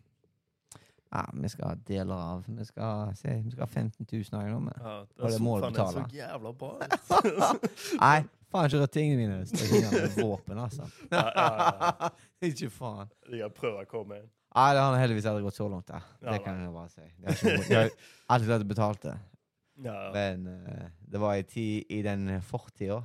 [1.09, 4.51] Ja, vi skal ha deler av Vi skal, se, vi skal ha 15 000 her
[4.53, 4.59] nå.
[4.61, 4.75] Men.
[4.83, 6.73] ja Og det så må du det er så jævla bra.
[8.03, 8.19] Nei,
[8.53, 9.39] faen ikke rør tingene mine.
[9.49, 10.89] Stikk tingene med våpen, altså.
[11.15, 12.11] Ja, ja,
[12.51, 13.09] ikke faen.
[13.31, 14.29] De har prøvd å komme inn.
[14.59, 15.89] Nei, det har heldigvis aldri gått så langt.
[15.89, 16.05] der.
[16.21, 17.03] Ja, Det kan jeg bare si.
[17.07, 17.91] Jeg har, ikke, jeg har
[18.37, 19.17] alltid hatt betalt det.
[20.13, 23.01] Men uh, det var i, tid, i den fortida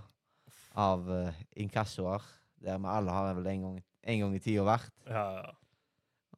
[0.75, 2.23] av uh, inkassoer
[2.63, 4.91] der vi alle har vel en gang, en gang i tida vært.
[5.07, 5.51] Ja, ja.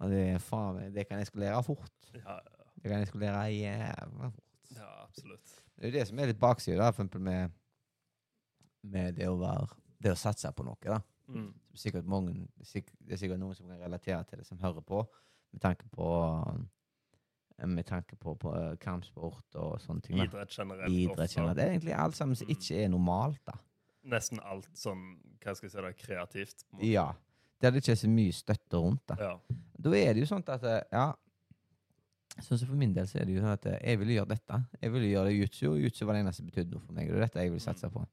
[0.03, 1.91] Og det, faen, det kan eskalere fort.
[2.13, 2.65] Ja, ja.
[2.82, 4.43] Det kan eskalere jævla fort.
[4.76, 5.53] ja, absolutt.
[5.76, 7.53] Det er jo det som er litt baksida, eksempel med,
[8.84, 9.67] med det å være
[10.03, 10.99] Det å satse på noe, da.
[11.32, 11.47] Mm.
[11.73, 14.99] Sikkert mange, det er sikkert noen som kan relatere til det, som hører på,
[15.55, 16.09] med tanke på
[16.45, 20.19] eh, med tanke på, på eh, kampsport og sånne ting.
[20.21, 20.91] Idrett generelt.
[20.91, 21.57] Idrett generelt.
[21.57, 22.53] Det er egentlig alt sammen som Mm.
[22.57, 23.55] ikke er normalt, da.
[24.05, 26.63] Nesten alt sånn, hva skal jeg si, da, kreativt.
[26.69, 26.89] på en måte.
[26.91, 27.05] Ja.
[27.63, 29.15] Der det ikke er så mye støtte rundt, da.
[29.19, 29.59] Ja.
[29.85, 31.05] Da er det jo sånn at eh, Ja.
[32.43, 34.33] Sånn som For min del så er det jo sånn at eh, jeg ville gjøre
[34.33, 34.57] dette.
[34.81, 37.07] Jeg ville gjøre det jutsu, og jutsu var det eneste som betydde noe for meg.
[37.07, 38.03] Og det er dette jeg vil satse på.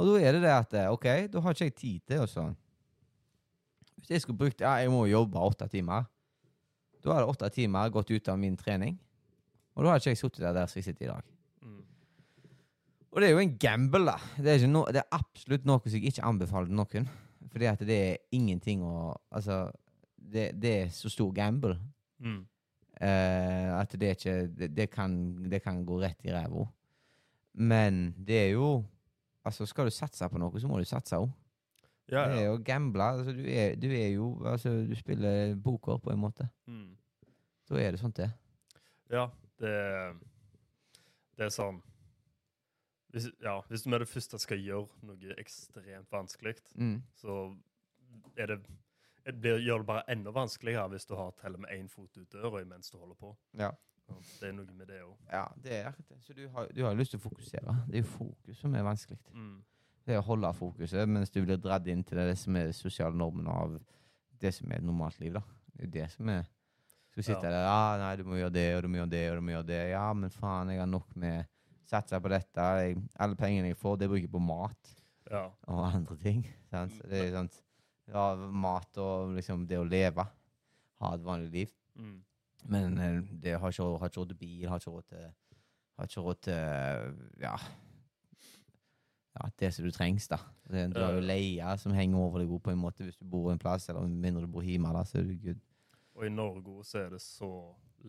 [0.00, 2.26] Og da er det det at eh, OK, da har ikke jeg tid til å
[2.30, 2.56] sånn
[4.00, 6.08] Hvis jeg skulle brukt Ja, jeg må jobbe åtte timer.
[7.00, 8.98] Da hadde åtte timer gått ut av min trening.
[9.76, 11.30] Og da hadde ikke jeg sittet der, der som jeg sitter i dag.
[13.10, 14.16] Og det er jo en gamble, da.
[14.38, 17.08] Det er, no, det er absolutt noe som jeg ikke anbefaler noen.
[17.50, 19.64] Fordi at det er ingenting å Altså,
[20.14, 21.78] det, det er så stor gamble
[22.20, 22.42] Mm.
[23.00, 25.14] uh, at det ikke det, det, kan,
[25.48, 26.66] det kan gå rett i ræva.
[27.54, 28.84] Men det er jo
[29.42, 31.30] Altså, skal du satse på noe, så må du satse òg.
[32.12, 32.50] Ja, Det er ja.
[32.50, 33.02] jo gamble.
[33.02, 36.44] Altså, du, er, du er jo Altså, du spiller poker på en måte.
[36.68, 36.90] Mm.
[37.70, 38.28] Da er det sånt, det.
[39.10, 39.24] ja,
[39.58, 39.72] det
[41.38, 41.80] Det er sånn
[43.12, 47.02] hvis, ja, hvis du med det første skal gjøre noe ekstremt vanskelig, Mm.
[47.14, 47.56] så
[48.36, 48.60] er det
[49.26, 52.30] det blir, gjør det bare enda vanskeligere hvis du har teller med én fot ut
[52.32, 53.36] døra mens du holder på.
[53.58, 53.70] Ja.
[54.40, 55.16] Det er noe med det òg.
[55.32, 56.16] ja, det er det.
[56.24, 57.74] Så du har, du har lyst til å fokusere.
[57.86, 59.18] Det er jo fokus som er vanskelig.
[59.34, 59.60] Mm.
[60.06, 63.14] Det er å holde fokuset mens du blir dratt inn til det som er sosiale
[63.14, 63.76] normen av
[64.40, 65.32] det som er et normalt liv.
[65.34, 65.42] da.
[65.76, 66.46] Det er det som er
[67.10, 67.50] Skal sitte Ja.
[67.50, 69.50] der ja, nei, du må gjøre det, og du må gjøre det, og du må
[69.50, 69.90] gjøre det.
[69.90, 71.46] Ja, men faen, jeg har nok med
[71.90, 72.66] Satser på dette.
[72.80, 74.94] Jeg, alle pengene jeg får, det bruker jeg på mat
[75.30, 75.44] Ja.
[75.70, 76.44] og andre ting.
[76.70, 76.96] Sant?
[77.10, 77.58] Det er sant
[78.10, 80.24] ja, Mat og liksom det å leve.
[81.00, 81.74] Ha et vanlig liv.
[81.98, 82.16] Mm.
[82.70, 85.28] Men eh, det har ikke, har ikke råd til bil, har ikke råd til
[86.00, 87.54] Har ikke råd til Ja.
[89.38, 90.40] Ja, det som du trengs, da.
[90.68, 93.52] Det, du har jo leie som henger over deg på en måte hvis du bor
[93.52, 95.60] en plass, eller mindre du bor hjemme, da, så er du good.
[96.18, 97.50] Og i Norge så er det så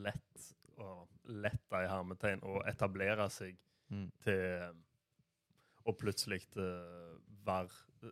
[0.01, 0.47] lett
[0.81, 3.53] å lette i hermetegn å etablere seg
[3.91, 4.07] Mm.
[4.23, 4.73] til
[5.85, 7.69] å plutselig uh, være
[8.05, 8.11] eh,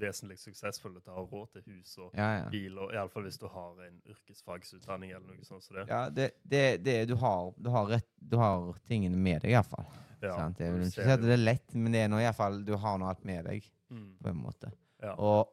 [0.00, 2.44] vesentlig suksessfull til å ha råd til hus og Ja, ja.
[2.52, 5.84] bil, og iallfall hvis du har en yrkesfagsutdanning eller noe sånt som det.
[5.90, 9.88] Ja, det, det, det du har Du har rett Du har tingene med deg, iallfall.
[10.22, 10.60] Ja, sant?
[10.60, 12.98] Jeg vil ikke si at det er lett, men det er nå iallfall Du har
[13.02, 14.68] nå alt med deg, Mm, på en måte.
[15.02, 15.16] ja.
[15.18, 15.48] Og,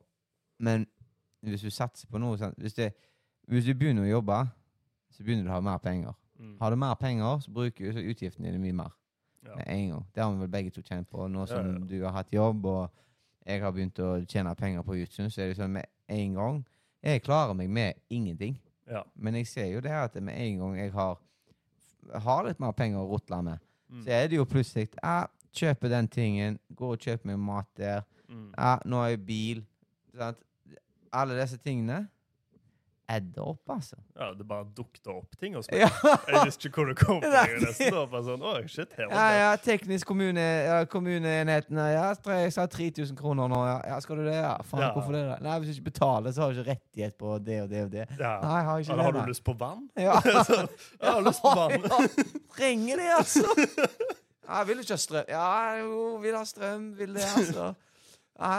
[0.62, 0.84] men
[1.42, 2.38] hvis du satser på noe?
[2.58, 2.92] Hvis, det,
[3.50, 4.38] hvis du begynner å jobbe,
[5.10, 6.14] så begynner du å ha mer penger.
[6.38, 8.94] Mm, Har du mer penger, så bruker så utgiftene dine mye mer.
[9.56, 10.06] Med en gang.
[10.16, 11.28] Det har vi vel begge to kjent på.
[11.28, 12.90] Nå som du har hatt jobb, og
[13.46, 16.66] jeg har begynt å tjene penger på YouTube, så er det sånn med en gang
[17.04, 18.58] Jeg klarer meg med ingenting.
[18.90, 19.04] ja.
[19.16, 21.18] Men jeg ser jo det at med en gang jeg har,
[22.14, 23.58] har litt mer penger å rutle med,
[23.90, 27.68] Mm, så er det jo plutselig ah, Kjøper den tingen, går og kjøper meg mat
[27.78, 28.02] der.
[28.28, 28.50] mm.
[28.58, 29.62] Ah, nå har jeg bil.
[30.14, 30.38] Sant?
[31.14, 32.10] Alle disse tingene
[33.10, 33.96] adder opp, altså.
[34.20, 35.88] ja, det bare dukket opp ting hos Ja.
[36.28, 37.30] Jeg visste ikke hvor det kom fra.
[37.46, 37.60] Nei.
[37.64, 42.10] Nesten da bare sånn, Oi, shit, her ja, ja teknisk kommune, ja, kommuneenheten ja,
[42.44, 43.62] Jeg sa 3000 kroner nå.
[43.68, 43.78] Ja.
[43.94, 44.36] ja, skal du det?
[44.36, 44.92] Ja, faen, Ja.
[44.96, 45.24] hvorfor det?
[45.30, 45.40] da?
[45.46, 47.92] Nei, hvis du ikke betaler, så har du ikke rettighet på det og det og
[47.96, 48.06] det.
[48.20, 48.34] Ja.
[48.44, 49.90] Nei, jeg har ikke Eller har du lyst på vann?
[50.08, 50.20] Ja.
[50.48, 50.62] Så,
[51.00, 52.12] jeg har lyst på vann.
[52.58, 53.44] Trenger det, altså.
[54.48, 55.26] Ja, vil du ikke ha strøm?
[55.32, 55.50] Ja,
[55.82, 56.92] jo, vil ha strøm.
[57.00, 57.74] Vil det, altså.
[58.38, 58.54] Ja,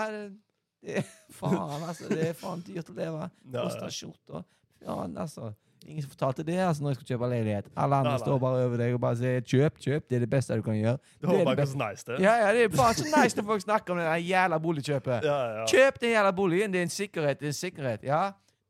[0.83, 1.09] det, er
[1.39, 2.09] Faen, altså.
[2.11, 3.31] Det er faen dyrt å leve.
[3.55, 4.45] Koster skjorta.
[4.85, 5.53] Faen, altså.
[5.87, 7.69] Ingen som fortalte det altså, når jeg skulle kjøpe leilighet.
[7.79, 8.25] Alle andre Nei, nei.
[8.27, 10.07] står bare over deg og bare sier 'kjøp, kjøp'.
[10.11, 10.99] Det er det beste du kan gjøre.
[11.21, 12.17] Det Det er bare så nice, det.
[12.25, 15.25] Ja, ja, det er bare så nice når folk snakker om det der jævla boligkjøpet.
[15.25, 15.67] Ja, ja.
[15.71, 16.73] Kjøp den jævla boligen.
[16.75, 17.39] Det er en sikkerhet.
[17.41, 18.03] Det er en sikkerhet.
[18.05, 18.23] Ja,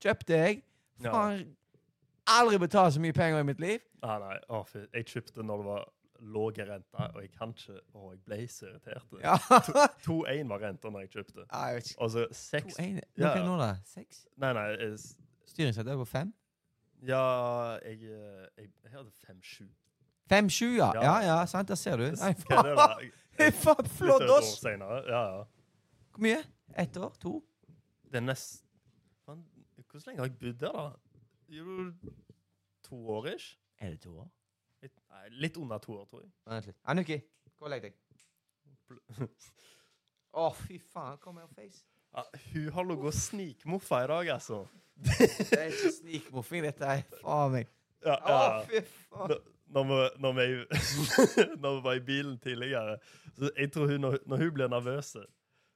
[0.05, 0.63] kjøpte jeg.
[1.03, 1.11] Ja.
[1.15, 1.47] Faen.
[2.29, 3.81] Aldri betalt så mye penger i mitt liv.
[4.05, 4.61] Nei, nei, å.
[4.95, 5.89] Jeg kjøpte når det var
[6.19, 9.15] låge renter, og jeg kan ikke Å, jeg ble så irritert.
[9.23, 9.37] Ja.
[10.07, 11.45] 2-1 var renta når jeg kjøpte.
[11.53, 11.85] Ja, jeg.
[11.99, 13.01] Og så 6 2-1?
[13.17, 13.71] Hva er det nå, da?
[13.95, 14.23] 6?
[14.43, 14.93] Nei, nei.
[15.49, 16.33] Styringsrente er på 5?
[17.09, 17.23] Ja,
[17.85, 19.69] jeg, eh, jeg, jeg hadde 5-7.
[20.29, 20.91] Fem, sju, ja.
[20.95, 21.15] Ja.
[21.25, 21.69] Ja, sant.
[21.69, 22.09] Der ser du.
[22.11, 24.59] Nei, faen, flott, oss!
[24.61, 25.03] senere.
[25.09, 25.45] Ja, ja.
[26.13, 26.41] Hvor mye?
[26.77, 27.15] Ett år?
[27.23, 27.39] To?
[28.11, 28.65] Det er nest...
[29.25, 29.45] Hvordan
[29.89, 30.89] Hvor lenge har jeg bodd der, da?
[31.49, 31.93] Jo,
[32.85, 33.57] to år ish?
[33.79, 34.29] Er det to år?
[35.19, 36.31] Litt, nei, litt under to år, tror jeg.
[36.47, 36.79] Vent litt.
[36.89, 37.19] Anuki,
[37.59, 37.97] gå og legg deg.
[40.39, 41.19] Å, fy faen.
[41.23, 41.83] Kom her, face.
[42.15, 44.63] Ja, hun har ligget og snikmoffa i dag, altså.
[44.99, 47.73] Det er ikke snikmoffing, dette er faen meg.
[48.05, 48.61] Ja, Å, ja.
[48.69, 49.35] fy faen.
[49.69, 52.95] Når, når, vi, når, vi, når vi var i bilen tidligere
[53.37, 55.11] så Jeg tror hun, når, når hun blir nervøs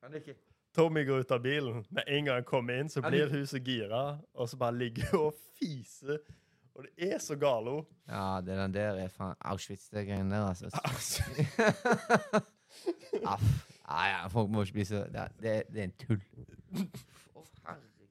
[0.03, 0.33] Anuki.
[0.73, 1.83] Tommy går ut av bilen.
[1.93, 5.11] Med en gang han kommer inn, så blir hun så gira, og så bare ligger
[5.13, 6.23] hun og fiser.
[6.75, 7.85] Og det er så galo.
[8.09, 10.71] Ja, det den der er faen Auschwitz, det greiene der, altså.
[13.33, 13.43] Aff.
[13.89, 16.23] Ja, ja, folk må ikke bli så Det, det, det er en tull.
[17.37, 18.09] Å, herregud.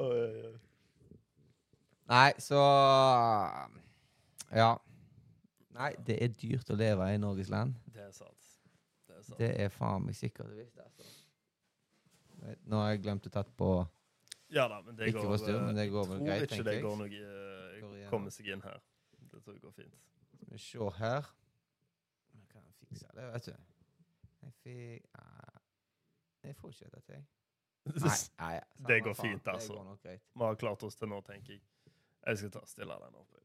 [0.00, 0.54] Oi, oi, oi.
[2.10, 2.60] Nei, så
[4.54, 4.72] Ja.
[5.76, 7.76] Nei, det er dyrt å leve i Norges land.
[7.94, 8.48] Det er sant.
[9.06, 9.38] Det er sant.
[9.38, 11.04] Det er faen meg sikkert visst, altså.
[12.66, 13.70] Nå har jeg glemt å tatt på
[14.50, 16.74] Ja da, men det Ikke går eh, men det går vel tror greit, ikke det
[16.74, 16.82] jeg.
[16.82, 18.08] går noe eh, igjennom.
[18.10, 18.80] Komme seg inn her.
[19.30, 19.98] Det tror jeg går fint.
[20.34, 21.28] Skal vi se her
[22.34, 23.52] Jeg kan fikse det, vet du.
[24.42, 25.60] Jeg fikk Nei,
[26.48, 27.22] Jeg får ikke dette til.
[28.04, 29.30] Nei, nei, ja, Det går faen.
[29.30, 29.84] fint, altså.
[30.34, 31.62] Vi har klart oss til nå, tenker jeg.
[32.26, 33.38] Jeg skal ta stille den opp.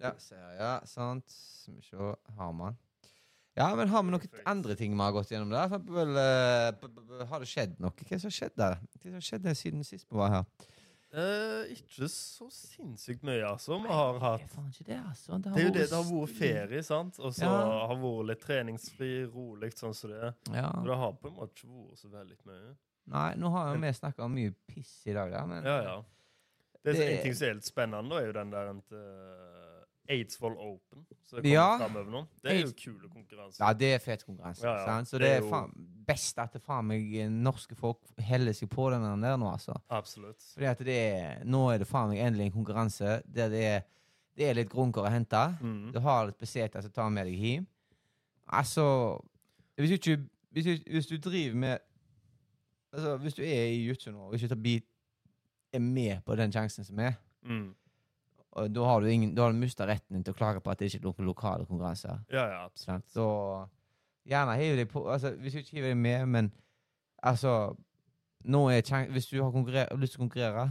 [0.00, 0.88] Ja, ser jeg.
[0.88, 1.30] Sant.
[1.30, 2.10] Skal vi se.
[2.36, 2.76] Har man
[3.58, 5.78] Ja, men har vi noen andre ting vi har gått gjennom der?
[5.90, 7.90] Vel, eh, har det skjedd noe?
[7.90, 8.76] Hva som har skjedd der?
[8.78, 10.44] Hva som har skjedd siden sist vi var her?
[11.08, 13.78] Eh, ikke så sinnssykt mye, altså.
[13.80, 15.38] Vi har hatt Det er faen ikke det, altså.
[15.40, 17.18] Det er jo det det har vært ferie, sant?
[17.18, 17.86] Og så Ja.
[17.88, 20.34] har vært litt treningsfri, rolig sånn som det er.
[20.52, 20.68] Ja.
[20.68, 22.76] Og det har på en måte ikke vært så veldig mye.
[23.08, 26.02] Nei, nå har jo vi snakka om mye piss i dag, da, men Ja, ja.
[26.84, 29.67] Det, er Det- En ting som er litt spennende, da, er jo den der uh,
[30.08, 31.04] Aidsvoll Open.
[31.26, 31.78] Så det kommer Ja.
[31.78, 32.26] fremover nå.
[32.42, 33.60] Det er jo kule konkurranser.
[33.66, 34.62] Ja, det er fet konkurranse.
[34.64, 35.02] Ja, ja.
[35.04, 35.72] Så Det det er er jo- faen
[36.06, 39.76] best at det faen meg eh, norske folk heller seg på den der nå, altså.
[39.90, 40.40] Absolutt.
[40.54, 43.80] Fordi at det er, nå er det faen meg endelig en konkurranse der det er,
[44.36, 45.58] det er litt grunker å hente.
[45.60, 45.92] Mm.
[45.92, 47.66] Du har litt beseter som tar med deg hjem.
[48.52, 49.20] Altså
[49.76, 51.78] Hvis du ikke Hvis du, hvis du driver med
[52.94, 54.84] Altså, hvis du er i jutsu nå og ikke tar bit,
[55.74, 57.12] er med på den sjansen som er,
[57.44, 57.74] Mm.
[58.62, 60.78] Og da har du, ingen, da har du mista retten til å klage på at
[60.78, 62.18] det ikke er noen lokale konkurranser.
[62.32, 63.06] Ja, ja, absolutt.
[63.14, 63.26] Så
[64.28, 66.52] gjerne hiv deg på altså, Hvis du ikke hiver deg med, men
[67.22, 67.54] altså
[68.44, 69.50] nå er kjan- Hvis du har
[69.96, 70.68] lyst til å konkurrere,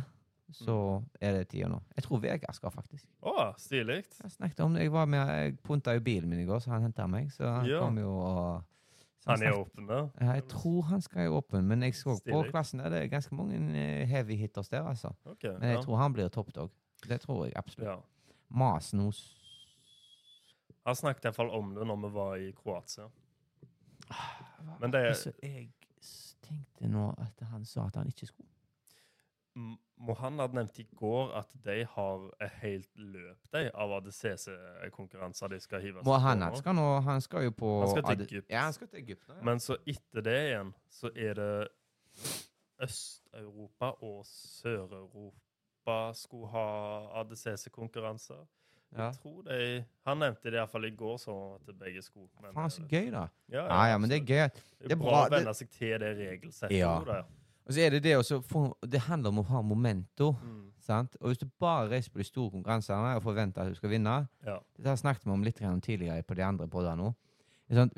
[0.56, 1.82] så er det tida nå.
[1.98, 3.04] Jeg tror Vegard skal, faktisk.
[3.22, 3.98] Å, stilig.
[4.24, 4.84] Jeg snakket om det.
[4.86, 7.28] Jeg var med, jeg punta jo bilen min i går, så han henta meg.
[7.36, 7.80] Så han Ja.
[7.84, 8.64] kom jo og
[9.28, 10.08] Han er åpen da?
[10.22, 13.08] Ja, Jeg tror han skal være åpen, men jeg så på klassen der, det er
[13.12, 15.12] ganske mange eh, heavy hitters der, altså.
[15.26, 15.82] Ok, Men jeg ja.
[15.82, 16.72] tror han blir toppdog.
[17.08, 17.88] Det tror jeg absolutt.
[17.90, 17.98] ja.
[18.50, 19.34] Masnos
[20.86, 23.10] Han snakket iallfall om det når vi var i Kroatia.
[24.08, 25.70] Hva Men det- er så jeg
[26.42, 28.48] tenkte nå at han sa at han ikke skulle.
[29.98, 35.60] Mohan hadde nevnte i går at de har et helt løp de, av ADCC-konkurranser de
[35.60, 36.58] skal hive seg på Mohammed nå.
[36.62, 38.50] skal nå Han skal jo på Han skal til Egypt.
[38.50, 39.26] Ja, han skal til Egypt.
[39.30, 39.42] Ja.
[39.44, 41.68] Men så etter det igjen, så er det
[42.82, 45.42] Øst-Europa og Sør-Europa
[46.16, 46.66] skulle ha
[47.22, 48.46] ADCC-konkurranser.
[48.98, 49.06] ja.
[49.06, 52.28] Jeg tror de Han nevnte det iallfall i går, så at begge skulle.
[52.42, 53.26] Men, Faen, så eh, gøy, da.
[53.52, 54.62] Ja, Ja, ja, men det er gøy.
[54.84, 56.78] Det er bra å venne seg til det regelsettet.
[56.78, 57.24] Ja.
[57.68, 58.40] Og så er det det også
[58.88, 60.32] Det handler om å ha momento.
[60.44, 60.64] Mm.
[60.80, 61.18] Sant?
[61.20, 64.28] Og hvis du bare reiser på de store konkurransene og forventer at du skal vinne
[64.46, 64.58] Ja.
[64.78, 67.14] Dette har snakket vi om litt tidligere på de andre poddene nå.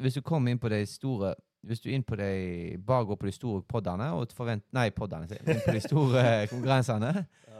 [0.02, 3.26] Hvis du kommer inn på de store Hvis du inn på de, bare går på
[3.28, 5.28] de store poddene og forvent, Nei, poddene.
[5.46, 6.24] Inn på de store
[6.54, 7.14] konkurransene
[7.48, 7.59] Ja.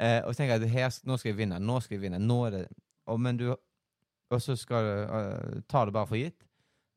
[0.00, 2.50] Eh, og tenker at her, nå skal jeg vinne, nå skal jeg vinne, nå er
[2.56, 2.62] det
[3.10, 3.48] og, men du,
[4.30, 6.44] og så skal du uh, ta det bare for gitt,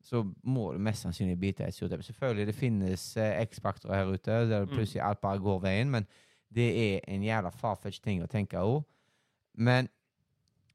[0.04, 2.04] så må du mest sannsynlig bite et surt eple.
[2.04, 4.74] Selvfølgelig, det finnes eh, X-faktorer her ute der Mm.
[4.76, 6.06] plutselig alt bare går veien, men
[6.54, 8.84] det er en jævla farfetch ting å tenke òg.
[9.54, 9.88] Men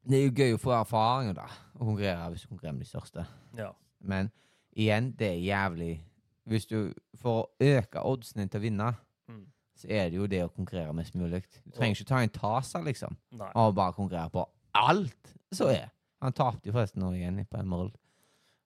[0.10, 2.90] det er jo gøy å få erfaringer, da, å konkurrere hvis du konkurrerer med de
[2.90, 3.26] største.
[3.58, 3.72] ja.
[4.02, 4.32] Men
[4.74, 6.02] igjen, det er jævlig
[6.50, 8.94] Hvis du For å øke oddsen din til å vinne.
[9.80, 11.44] Så er det jo det å konkurrere mest mulig.
[11.66, 13.52] Du trenger ikke ta en Tasa, liksom, Nei.
[13.56, 14.44] og bare konkurrere på
[14.78, 15.88] alt som er.
[16.20, 17.96] Han tapte jo forresten nå igjen på Emerald.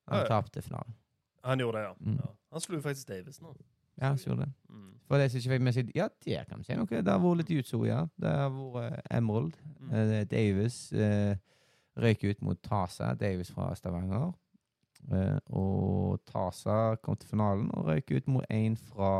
[0.09, 0.27] Han Ja, ja.
[0.27, 0.95] tapte finalen.
[1.43, 1.93] Han gjorde det, ja.
[1.99, 2.17] Mm.
[2.23, 2.31] ja.
[2.51, 3.53] Han slo faktisk Davis nå.
[4.01, 4.51] Ja, han gjorde det.
[4.69, 4.89] Mm.
[5.07, 6.87] For de som ikke fikk med seg Ja, det kan vi si noe.
[6.89, 8.05] Det har vært litt utso, ja.
[8.17, 9.57] Det har vært eh, Emerald.
[9.79, 9.91] Mm.
[9.93, 11.35] Uh, Davis uh,
[12.01, 13.13] røyk ut mot Tasa.
[13.19, 14.31] Davis fra Stavanger.
[15.11, 19.11] Uh, og Tasa kom til finalen og røyk ut mot en fra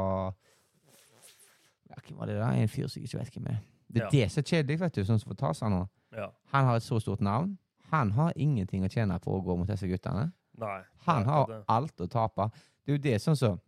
[1.94, 2.52] ja, Hvem var det da?
[2.58, 3.60] En fyr som jeg ikke vet hvem er.
[3.94, 4.10] Det er Ja.
[4.12, 5.84] det som er kjedelig, vet du, sånn som for seg nå.
[6.16, 6.30] Ja.
[6.54, 7.58] Han har et så stort navn.
[7.92, 10.32] Han har ingenting å tjene på å gå mot disse guttene.
[10.58, 10.82] Nei.
[11.06, 11.64] Han har det.
[11.68, 12.50] alt å tape.
[12.86, 13.60] Det er jo det sånn som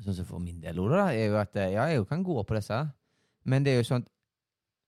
[0.00, 2.54] Sånn som for min del, Ola, er jo at eh, ja, jeg kan gå på
[2.56, 2.78] disse,
[3.44, 4.06] men det er jo sånn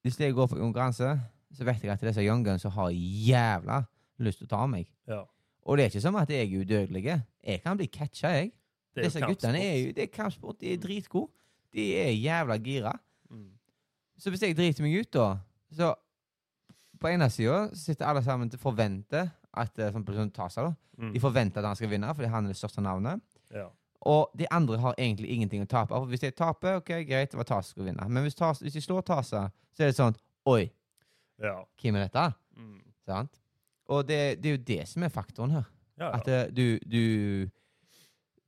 [0.02, 1.10] hvis jeg går på konkurranse,
[1.52, 3.82] så vet jeg at disse young guns har jævla
[4.24, 4.86] lyst til å ta meg.
[5.06, 5.22] Ja.
[5.64, 7.04] Og det er ikke som at jeg er udødelig.
[7.44, 8.52] Jeg kan bli catcha, jeg.
[8.96, 10.58] Disse guttene er jo det er kampsport.
[10.60, 11.32] De er dritgode.
[11.74, 12.92] De er jævla gira.
[13.30, 13.50] Mm.
[14.18, 15.36] Så hvis jeg driter meg ut, da
[15.74, 15.94] Så
[17.00, 20.74] på ene sida sitter alle sammen til forventer at for eksempel sånn Tasa, da.
[20.98, 21.12] Mm.
[21.14, 23.20] De forventer at han skal vinne, fordi han er det største navnet.
[23.54, 23.66] Ja.
[24.06, 25.94] Og de andre har egentlig ingenting å tape.
[25.94, 28.06] For hvis jeg taper, ok, greit, det var Tasa som skulle vinne.
[28.08, 30.16] Men hvis, Tasa, hvis de slår Tasa, så er det sånn
[30.46, 30.70] Oi,
[31.42, 31.54] Ja.
[31.82, 32.24] hvem er dette?
[32.56, 32.80] Mm.
[33.06, 33.40] Sant?
[33.88, 35.64] Og det, det er jo det som er faktoren her.
[35.98, 37.50] Ja, At eh, du, du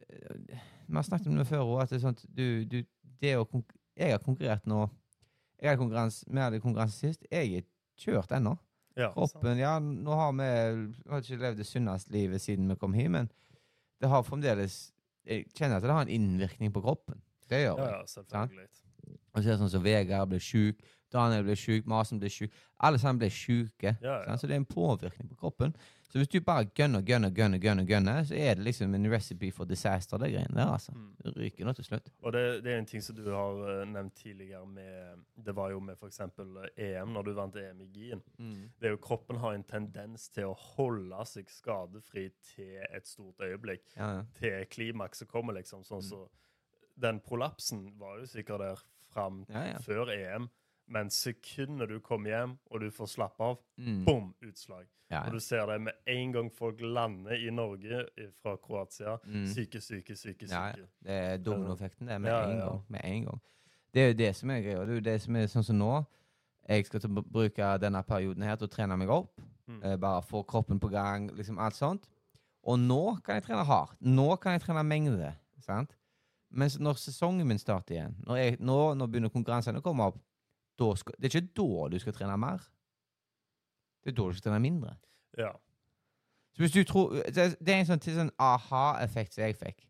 [0.08, 0.58] eh,
[0.88, 2.78] Vi har snakket om det før òg, at det er sånn at du, du
[3.20, 3.46] det å
[3.96, 4.90] Jeg har konkurrert nå
[5.60, 7.24] Jeg hadde konkurranse, Vi hadde konkurranse sist.
[7.32, 7.62] Jeg er
[7.96, 8.58] kjørt ennå.
[8.96, 9.10] ja.
[9.12, 10.48] Kroppen Ja, nå har vi
[11.10, 13.30] har ikke levd det sunneste livet siden vi kom hit, men
[14.00, 14.92] det har fremdeles
[15.26, 17.20] Jeg kjenner at det har en innvirkning på kroppen.
[17.48, 17.92] Det gjør Ja, det.
[17.92, 18.68] ja, selvfølgelig.
[19.34, 20.78] Og så er det sånn som Vegard blir sjuk,
[21.12, 22.52] Daniel blir sjuk, Masen blir sjuk.
[22.82, 23.96] Alle sammen blir sjuke.
[24.02, 24.36] Ja, ja.
[24.36, 25.74] Så det er en påvirkning på kroppen.
[26.06, 29.50] Så hvis du bare gønner, gønner, gønner, gønner, gønner, så er det liksom en recipe
[29.52, 30.92] for disaster, det greiene der, altså.
[30.94, 31.08] Mm.
[31.24, 32.10] Det ryker nå til slutt.
[32.22, 35.74] Og det, det er en ting som du har eh, nevnt tidligere med Det var
[35.74, 36.20] jo med f.eks.
[36.76, 38.22] EM, når du vant EM i Gien.
[38.38, 43.42] Det er jo Kroppen har en tendens til å holde seg skadefri til et stort
[43.42, 43.84] øyeblikk.
[43.96, 44.22] Ja.
[44.38, 45.84] Til klimakset kommer, liksom.
[45.84, 46.08] Sånn Mm.
[46.10, 46.28] så
[46.98, 48.78] Den prolapsen var jo sikkert der
[49.12, 49.42] fram
[49.84, 50.48] før EM.
[50.88, 54.04] Men sekundet du kommer hjem og du får slappe av, Mm.
[54.04, 54.86] bom, utslag.
[55.10, 58.06] Ja, Og du ser det med en gang folk lander i Norge
[58.42, 59.16] fra Kroatia.
[59.24, 59.46] Mm.
[59.46, 60.46] Syke, syke, syke.
[60.50, 60.86] Ja, ja.
[61.02, 62.64] Det er dominoeffekten, det, med Ja, en ja.
[62.66, 62.84] gang.
[62.88, 63.40] Med en gang.
[63.94, 64.80] Det er jo det som er greia.
[64.84, 66.04] Det er jo det som er sånn som nå.
[66.68, 69.40] Jeg skal bruke denne perioden her til å trene meg opp.
[69.68, 69.80] Mm.
[69.84, 72.08] Eh, bare få kroppen på gang, liksom alt sånt.
[72.64, 73.96] Og nå kan jeg trene hardt.
[74.00, 75.34] Nå kan jeg trene mengde.
[75.60, 75.94] sant?
[76.50, 80.18] Mens når sesongen min starter igjen, når, jeg, nå, når begynner konkurransene å komme opp,
[80.96, 82.64] skal, det er ikke da du skal trene mer.
[84.04, 84.96] Det er da du skal trene mindre.
[85.38, 85.52] Ja.
[86.56, 89.82] Så hvis du tror, det er en sånn, sånn aha-effekt som jeg fikk.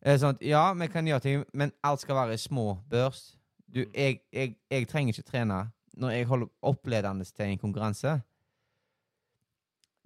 [0.00, 3.34] Er sånn, at, ja, vi kan gjøre ting, men alt skal være i små børs.
[3.68, 3.92] Du, Mm.
[3.94, 5.58] jeg, jeg, jeg trenger ikke trene
[5.98, 8.14] når jeg holder oppledende til en konkurranse.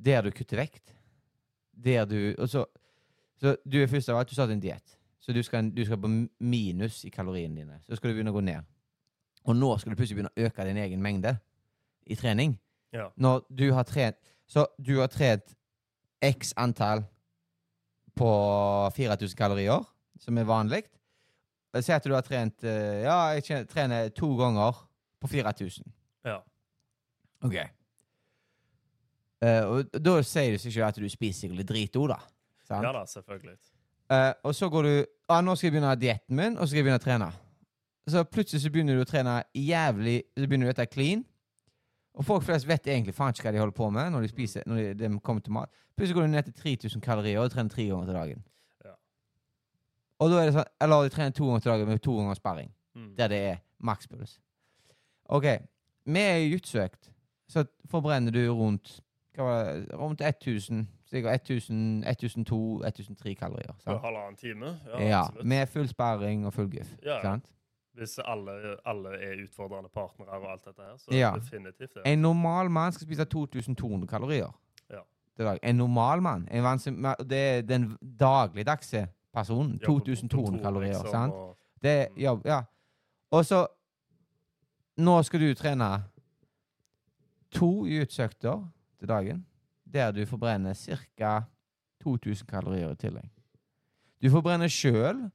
[0.02, 0.94] Der du kutter vekt.
[1.84, 2.64] Der du og så,
[3.38, 4.98] så du er først av alt, du starter en diett.
[5.20, 7.78] Så du skal, du skal på minus i kaloriene dine.
[7.86, 8.64] Så skal du begynne å gå ned.
[9.44, 11.34] Og nå skal du plutselig begynne å øke din egen mengde
[12.06, 12.54] i trening.
[12.92, 13.08] Ja.
[13.16, 15.54] Når du har trent Så du har trent
[16.20, 17.06] x antall
[18.14, 18.28] på
[18.92, 19.80] 4000 kalorier,
[20.20, 20.82] som er vanlig.
[21.80, 24.76] Si at du har trent eh, Ja, jeg trener to ganger
[25.22, 25.86] på 4000.
[26.26, 26.42] Ja.
[27.42, 27.56] Ok.
[29.42, 32.18] Uh, og da sier det seg ikke at du spiser sikkert litt drit òg, da.
[32.68, 32.84] Sant?
[32.86, 33.56] ja da, selvfølgelig.
[34.12, 34.92] Uh, og så går du
[35.32, 37.30] ah, 'Nå skal jeg begynne dietten min, og så skal jeg begynne å trene'.
[38.08, 41.24] Så plutselig så begynner du å trene jævlig Så begynner du å spise clean.
[42.18, 44.66] Og folk flest vet egentlig faen ikke hva de holder på med når de spiser
[44.66, 45.70] Når de, de kommer til mat.
[45.96, 48.42] Plutselig går du ned til 3000 kalorier og trener tre ganger til dagen.
[48.84, 48.96] Ja.
[50.18, 52.40] Og da er det sånn Eller du trener to ganger til dagen med to ganger
[52.40, 52.74] sparring.
[52.96, 53.12] Mm.
[53.16, 54.40] Der det er makspuls.
[55.32, 55.46] OK.
[56.04, 57.12] Med jutsuøkt
[57.48, 58.98] så forbrenner du rundt
[59.36, 63.74] hva var det, rundt 1000 Sikkert 1000, 1002, 1003 kalorier.
[63.84, 64.00] Sant?
[64.00, 64.78] halvannen time?
[64.86, 66.94] Ja, Ja, med full sparring og full guff.
[67.04, 67.20] Ja, ja.
[67.20, 67.44] Sant?
[67.94, 71.32] Hvis alle, alle er utfordrende partnere og alt dette her, så Ja.
[71.36, 72.02] definitivt det.
[72.06, 74.52] En normal mann skal spise 2200 kalorier.
[74.90, 75.56] Ja.
[75.62, 76.48] En normal mann.
[76.50, 76.64] En
[77.28, 79.78] det er den dagligdagse personen.
[79.78, 80.92] 2200 kontor, kalorier.
[80.92, 81.32] liksom, sant?
[81.34, 82.16] og- Det er Mm.
[82.22, 82.62] jobb, ja.
[83.30, 83.66] Og så
[84.98, 86.04] Nå skal du trene
[87.50, 89.46] to utsøkter til dagen,
[89.94, 91.42] der du forbrenner ca.
[92.02, 93.30] 2000 kalorier i tillegg.
[94.22, 95.30] Du forbrenner sjøl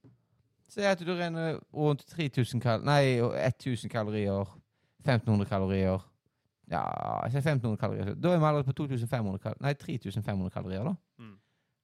[0.67, 4.45] Si at du renner rundt 3000 kal Nei, 1000 kalorier.
[5.05, 6.03] 1500 kalorier.
[6.67, 6.83] Ja,
[7.23, 8.13] jeg sier 1500 kalorier.
[8.15, 10.95] Da er vi allerede på 2500 kal Nei, 3500 kalorier, da.
[11.23, 11.35] Mm.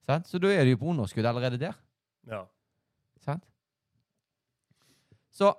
[0.07, 0.27] Sant?
[0.27, 1.77] Så da er du jo på underskudd allerede der.
[2.27, 2.43] Ja.
[3.23, 3.45] Sant?
[5.31, 5.53] Så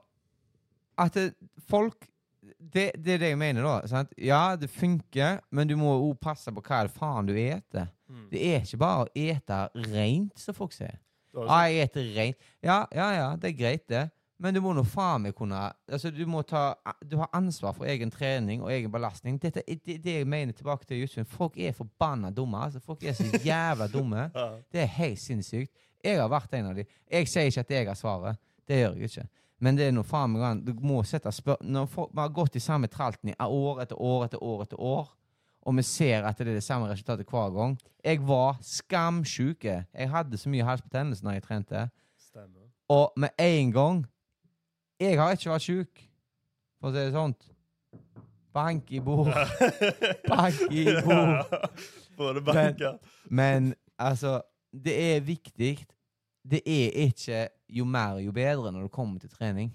[1.00, 1.32] at det,
[1.68, 2.06] folk
[2.44, 3.86] det, det er det jeg mener, da.
[3.88, 4.12] Sant?
[4.20, 7.88] Ja, det funker, men du må òg passe på hva det faen du eter.
[8.08, 8.26] Mm.
[8.30, 10.98] Det er ikke bare å ete rent, som folk sier.
[11.34, 12.50] Ja, jeg heter rent.
[12.62, 14.04] Ja, ja, ja, det er greit, det.
[14.38, 16.74] Men du må nå faen meg kunne Altså, du må ta
[17.06, 19.38] Du har ansvar for egen trening og egen belastning.
[19.40, 21.28] Dette er det, det jeg mener tilbake til Justin.
[21.28, 22.58] Folk er forbanna dumme.
[22.66, 24.28] Altså, folk er så jævla dumme.
[24.72, 25.72] Det er helt sinnssykt.
[26.04, 26.84] Jeg har vært en av de.
[27.10, 28.40] Jeg sier ikke at jeg har svaret.
[28.68, 29.26] Det gjør jeg ikke.
[29.64, 30.64] Men det er noe faen meg.
[30.66, 31.56] Du må sette spør...
[31.62, 34.80] Når folk, man har gått i samme tralten i år etter år etter år etter
[34.82, 35.08] år,
[35.64, 39.64] og vi ser at det er det samme resultatet hver gang Jeg var skamsjuk.
[39.64, 41.88] Jeg hadde så mye halsbetennelse når jeg trente.
[42.20, 42.68] Stemmer.
[42.88, 44.06] Og med en gang
[45.00, 46.02] Jeg har ikke vært sjuk,
[46.80, 47.34] for å si det sånn.
[48.54, 49.32] Bank i bord.
[50.30, 51.56] Bank i bord.
[52.16, 52.92] Både banka.
[53.26, 54.36] Men altså,
[54.70, 55.72] det er viktig.
[56.50, 59.72] Det er ikke jo mer jo bedre når det kommer til trening.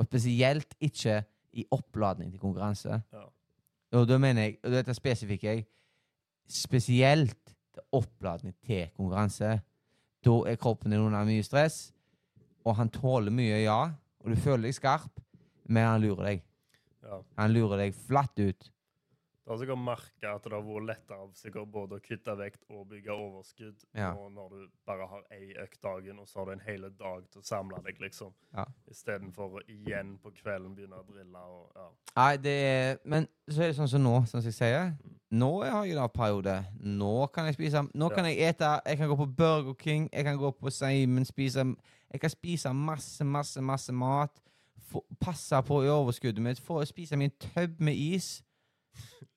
[0.00, 1.20] Og spesielt ikke
[1.52, 3.02] i oppladning til konkurranse.
[3.12, 3.26] Ja.
[3.92, 5.66] Og da mener jeg, og dette spesifikker jeg,
[6.48, 7.52] spesielt
[7.92, 9.58] oppladning til konkurranse.
[10.24, 11.92] Da er kroppen din under mye stress,
[12.64, 13.90] og han tåler mye, ja,
[14.22, 15.20] og du føler deg skarp,
[15.66, 16.44] men han lurer deg.
[17.02, 17.20] Ja.
[17.40, 18.71] Han lurer deg flatt ut.
[19.52, 23.12] Du har sikkert merka at det har vært lettere både å kutte vekt og bygge
[23.12, 24.14] overskudd Ja.
[24.14, 27.26] og når du bare har ei økt dagen, og så har du en hel dag
[27.30, 28.32] til å samle deg, liksom.
[28.54, 28.64] Ja.
[28.88, 31.88] Istedenfor å igjen på kvelden begynne å drille og ja.
[32.16, 34.94] Nei, det er Men så er det sånn som nå, som jeg sier.
[35.30, 36.54] Nå har jeg en periode.
[36.80, 40.24] Nå kan jeg spise Nå kan jeg ete Jeg kan gå på Burger King, jeg
[40.24, 41.66] kan gå på Simon, spise
[42.08, 44.40] Jeg kan spise masse, masse, masse mat.
[44.88, 46.58] Få, passe på i overskuddet mitt.
[46.60, 48.42] Få spise min tøbb med is.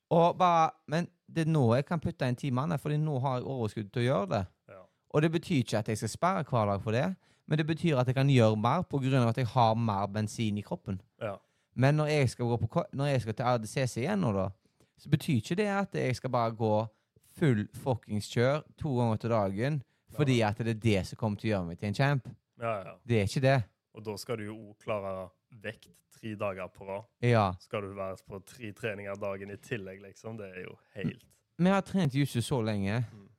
[0.10, 3.48] Og bare Men det er nå jeg kan putte inn timene, Fordi nå har jeg
[3.48, 4.45] overskudd til å gjøre det.
[4.69, 4.82] ja.
[5.10, 7.15] Og det betyr ikke at jeg skal sperre hver dag for det,
[7.48, 10.61] men det betyr at jeg kan gjøre mer av at jeg har mer bensin i
[10.61, 11.02] kroppen.
[11.22, 11.36] ja.
[11.77, 14.49] Men når jeg skal, gå på, når jeg skal til RDCC igjen nå, da,
[14.98, 16.88] så betyr ikke det at jeg skal bare gå
[17.36, 19.82] full fuckings kjør to ganger til dagen,
[20.15, 22.30] fordi at det er det som kommer til å gjøre meg til en champ.
[22.61, 22.94] ja, ja.
[23.03, 23.57] Det er ikke det.
[23.95, 25.30] Og da skal du jo òg klare
[25.63, 27.07] vekt tre dager på rad.
[27.23, 27.45] Ja.
[27.63, 30.38] Skal du være på tre treninger dagen i tillegg, liksom.
[30.39, 31.23] Det er jo helt
[31.57, 32.99] Vi har trent jiu-jitsu så lenge.
[33.13, 33.30] Mm.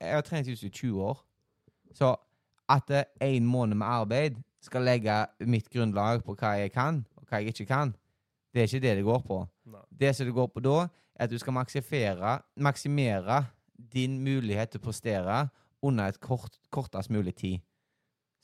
[0.00, 1.24] Jeg har trent jiu-jitsu i 20 år.
[1.94, 2.14] Så
[2.68, 2.90] at
[3.22, 5.14] en måned med arbeid skal legge
[5.46, 7.94] mitt grunnlag på hva jeg kan, og hva jeg ikke kan,
[8.54, 9.42] det er ikke det det går på.
[9.70, 9.82] Nei.
[9.90, 10.78] Det som det går på da,
[11.16, 13.44] er at du skal maksimere
[13.92, 15.38] din mulighet til å prestere
[15.82, 17.60] under et kort, kortest mulig tid.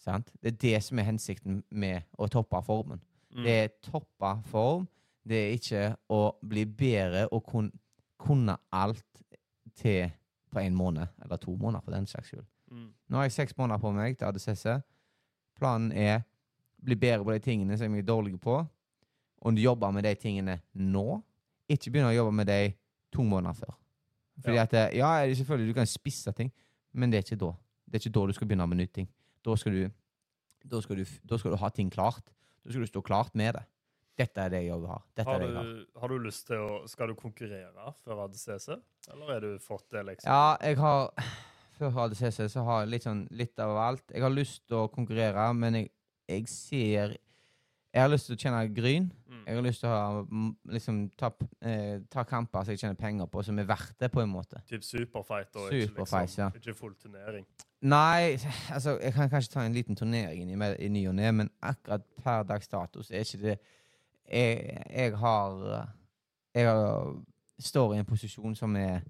[0.02, 0.32] Sant?
[0.42, 3.00] Det er det som er hensikten med å toppe formen.
[3.32, 3.44] Mm.
[3.46, 4.88] Det er toppe form.
[5.28, 7.68] Det er ikke å bli bedre og kun,
[8.18, 9.04] kunne alt
[9.78, 10.10] til
[10.52, 12.44] på en måned, eller to måneder for den saks skyld.
[12.72, 12.88] Mm.
[13.08, 14.66] Nå har jeg seks måneder på meg til ADCC.
[15.58, 16.24] Planen er
[16.82, 18.58] bli bedre på de tingene som jeg er dårlig på,
[19.42, 21.22] og jobbe med de tingene nå.
[21.70, 22.60] Ikke begynne å jobbe med de
[23.14, 23.74] to måneder før.
[24.42, 24.62] Fordi Ja.
[24.62, 26.50] at, eh, ja, selvfølgelig du kan spisse ting,
[26.92, 27.52] men det er ikke da.
[27.86, 29.08] Det er ikke da du skal begynne med nye ting.
[29.42, 29.82] Da skal du,
[30.70, 32.24] da skal du, da skal du ha ting klart.
[32.62, 33.64] Da skal du stå klart med det.
[34.20, 35.00] Dette er det jeg har.
[35.24, 35.70] Har det jeg har.
[35.70, 38.68] du, har du lyst til å Skal du konkurrere før ADCC,
[39.08, 40.28] eller har du fått det, liksom?
[40.28, 41.08] Ja, jeg har
[41.78, 44.04] Før ADCC så har jeg litt sånn litt av alt.
[44.12, 45.88] Jeg har lyst til å konkurrere, men jeg,
[46.28, 49.08] jeg ser Jeg har lyst til å tjene gryn.
[49.42, 49.48] Mm.
[49.50, 50.22] Jeg har lyst til å ha,
[50.72, 51.30] liksom, ta,
[51.62, 54.60] eh, ta kamper som jeg tjener penger på, som er verdt det, på en måte.
[54.70, 56.48] Typ superfight og Superfight, ikke, ja.
[56.48, 57.46] liksom, ikke full turnering.
[57.82, 58.38] Nei,
[58.74, 62.04] altså, jeg kan kanskje ta en liten turnering i, i ny og ne, men akkurat
[62.22, 63.58] per dags status er ikke det
[64.32, 65.88] Jeg, jeg har
[66.54, 67.16] Jeg har,
[67.58, 69.00] står i en posisjon som er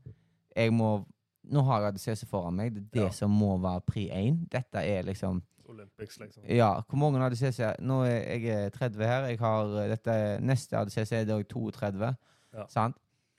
[0.57, 1.05] Jeg må
[1.53, 2.71] Nå har jeg ADCC foran meg.
[2.73, 3.11] Det er det Ja.
[3.11, 4.37] som må være pri én.
[4.49, 5.41] Dette er liksom
[5.73, 6.45] Olympics, liksom.
[6.49, 9.29] Ja, hvor mange ADCC Nå er jeg er 30 her.
[9.31, 12.13] Jeg har eh, dette Neste ADCC er da 32.
[12.53, 12.67] Ja.
[12.73, 12.99] Sant?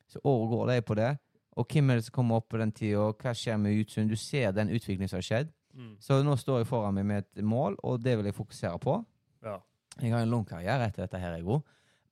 [0.10, 1.12] Så året går det på det.
[1.58, 3.12] Og hvem er det som kommer opp på den tida?
[3.14, 4.10] Hva skjer med utsyn?
[4.10, 5.54] Du ser den utviklingen som har skjedd.
[5.74, 5.96] Mm.
[6.02, 8.98] Så nå står jeg foran meg med et mål, og det vil jeg fokusere på.
[9.46, 9.58] Ja.
[10.02, 11.62] Jeg har en lang karriere etter dette her, Ego.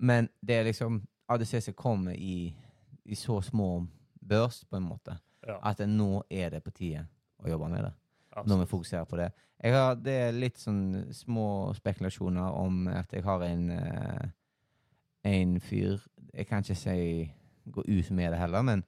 [0.01, 2.53] Men det er liksom ADCC kommer i,
[3.05, 3.85] i så små
[4.21, 5.17] børs, på en måte,
[5.47, 5.57] ja.
[5.63, 7.05] at nå er det på tide
[7.41, 7.93] å jobbe med det.
[8.47, 9.31] Når vi fokuserer på det.
[9.63, 14.29] Har, det er litt sånn små spekulasjoner om at jeg har en eh,
[15.23, 15.99] en fyr
[16.33, 17.31] Jeg kan ikke si
[17.71, 18.83] gå ut med det heller, men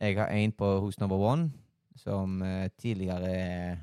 [0.00, 1.52] jeg har en på hos Number One
[1.96, 3.76] som eh, tidligere er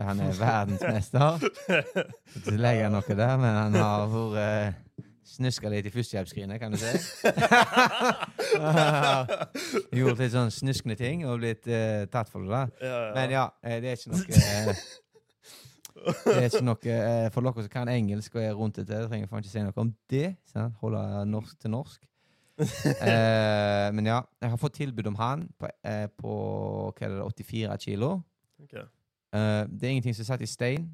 [0.00, 1.42] Han er verdensmester.
[2.36, 6.72] Ikke legger jeg noe der, men han har vært uh, snuska litt i førstehjelpsskrinet, kan
[6.72, 6.90] du si.
[9.98, 12.50] Gjort litt sånn snuskende ting og blitt uh, tatt for det.
[12.52, 12.62] da.
[12.82, 13.12] ja, ja.
[13.16, 14.82] Men ja, eh, det er ikke noe uh,
[16.02, 19.10] Det er ikke noe uh, For dere som kan engelsk og er rundt det, jeg
[19.10, 20.32] trenger faen ikke si noe om det.
[20.52, 20.74] Sant?
[20.82, 22.08] Holde norsk til norsk.
[22.62, 25.70] Men ja, jeg har fått tilbud om han på,
[26.20, 26.34] på
[26.92, 28.10] hva er det, 84 kilo.
[28.62, 28.84] Okay.
[29.32, 30.84] Det er ingenting som er satt i stein,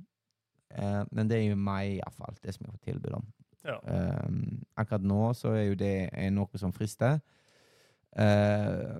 [1.11, 3.27] men det er jo meg iallfall, det som jeg har fått tilbud om.
[3.69, 3.78] Ja.
[4.27, 7.19] Um, akkurat nå så er jo det er noe som frister.
[8.19, 8.99] Uh,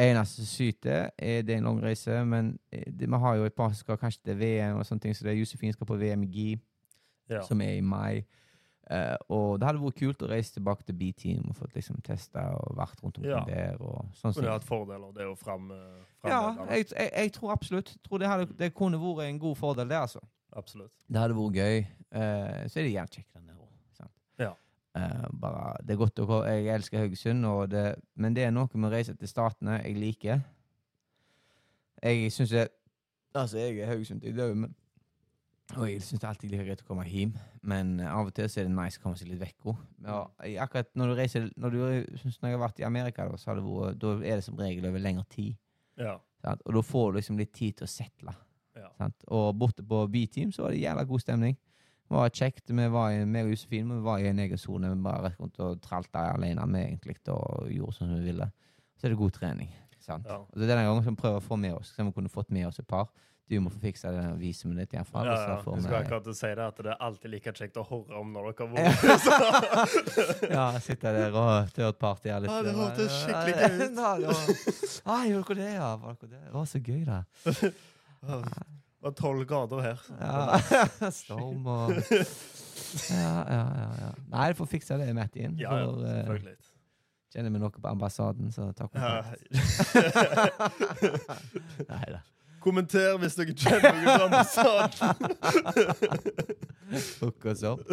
[0.00, 3.72] eneste syter, er det en lang reise, men eh, det, vi har jo et par
[3.72, 6.22] som skal kanskje til VM og sånne ting, så det er Josefin skal på VM
[6.24, 6.60] i GI,
[7.30, 7.42] Ja.
[7.46, 8.24] som er i mai.
[8.90, 12.48] Uh, og det hadde vært kult å reise tilbake til B-team og fått liksom testa
[12.58, 13.44] og vært rundt omkring Ja.
[13.46, 13.76] der.
[13.80, 15.70] og sånn som- hatt fordeler, det å fram,
[16.24, 17.96] Ja, jeg, jeg, jeg tror absolutt.
[18.02, 20.18] Tror det, hadde, det kunne vært en god fordel, det, altså.
[20.58, 20.94] Absolutt.
[21.06, 21.84] Det hadde vært gøy.
[22.10, 23.66] Uh, så er det gjerne kjekkere òg.
[24.40, 24.54] Ja.
[25.38, 26.40] Bare, det er godt å gå.
[26.50, 27.84] Jeg elsker Haugesund, det,
[28.18, 30.40] men det er noe med å reise til Statene jeg liker.
[32.02, 32.68] Jeg syns det
[33.38, 34.72] Altså, jeg er Haugesund-død, men
[35.78, 37.34] og jeg syns det er alltid like greit å komme hjem,
[37.70, 39.82] men av og til så er det nice å komme seg litt vekk òg.
[40.02, 40.18] Ja,
[40.64, 43.52] akkurat når du reiser Når, du, synes når jeg har vært i Amerika, da, så
[43.52, 45.54] har det vært, da er det som regel over lengre tid.
[46.00, 46.16] Ja.
[46.42, 46.64] Sant?
[46.66, 48.34] Og da får du liksom litt tid til å settle.
[49.00, 49.16] Sant?
[49.32, 51.56] Og borte på B-team så var det jævla god stemning.
[52.10, 52.68] Det var kjekt.
[52.74, 54.90] Vi var i, meg og Josefin vi var i en egen sone.
[54.92, 58.50] Vi bare rett rundt og tralta alene med egentlig og gjorde som vi ville.
[58.98, 59.70] Så er det god trening.
[60.00, 60.26] Sant?
[60.28, 60.40] Ja.
[60.42, 61.94] Og det er denne gangen som vi prøver å få med oss.
[61.96, 63.08] Så vi kunne fått med oss et par.
[63.50, 64.92] Du må få fikse det vise meg litt.
[64.94, 65.56] Ja, ja.
[65.58, 68.52] vi- skulle akkurat si det, at det er alltid like kjekt å høre om når
[68.52, 73.54] dere har vært ja, sitte der og third party er litt Ja, det hørtes skikkelig
[73.56, 75.02] Ja, gøy ut.
[75.06, 75.90] ja, gjorde dere det, ja?
[76.04, 76.30] Var det?
[76.30, 77.22] Det var så gøy, da.
[79.00, 80.00] Det var tolv grader her.
[80.20, 81.90] Ja, Storm og
[83.10, 84.10] ja, ja, ja, ja.
[84.28, 85.54] Nei, du får fikse det, Martin.
[85.56, 86.56] Ja, ja, For, eh, selvfølgelig.
[87.32, 89.22] kjenner vi noe på ambassaden, så takk Ja.
[89.24, 90.60] kontakt.
[91.88, 92.20] Nei da.
[92.60, 95.16] Kommenter hvis dere kjenner noen på ambassaden.
[97.22, 97.86] Hook oss opp.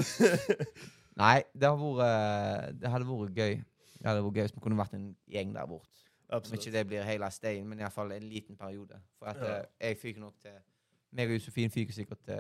[1.17, 3.55] Nei, det, har vært, det hadde vært gøy.
[3.97, 5.93] Det hadde vært gøy hvis vi kunne vært en gjeng der borte.
[6.35, 8.99] Om ikke det blir hele steinen, men iallfall en liten periode.
[9.21, 9.53] For at Ja.
[9.61, 10.57] eh, jeg fikk nok til
[11.11, 12.39] meg og Josefin fyker sikkert til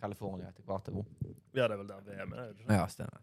[0.00, 0.88] California etter hvert.
[1.54, 2.48] Ja, det er vel der VM er.
[2.50, 2.72] ikke?
[2.72, 3.20] Ja, stemmer.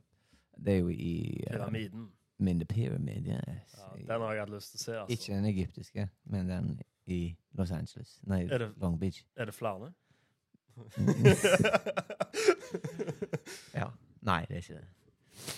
[0.66, 2.10] Det er jo i uh, Pyramiden.
[2.42, 3.28] Min the Pyramid.
[3.28, 3.76] Yes.
[3.78, 3.84] Ja,
[4.14, 4.92] den har jeg hatt lyst til å se.
[5.00, 5.14] altså.
[5.14, 8.20] Ikke den egyptiske, men den i Los Angeles.
[8.24, 9.24] Nei, Er det- Long Beach.
[9.36, 9.92] Er det flere?
[13.76, 13.88] Ja.
[14.22, 14.88] Nei, det er ikke det.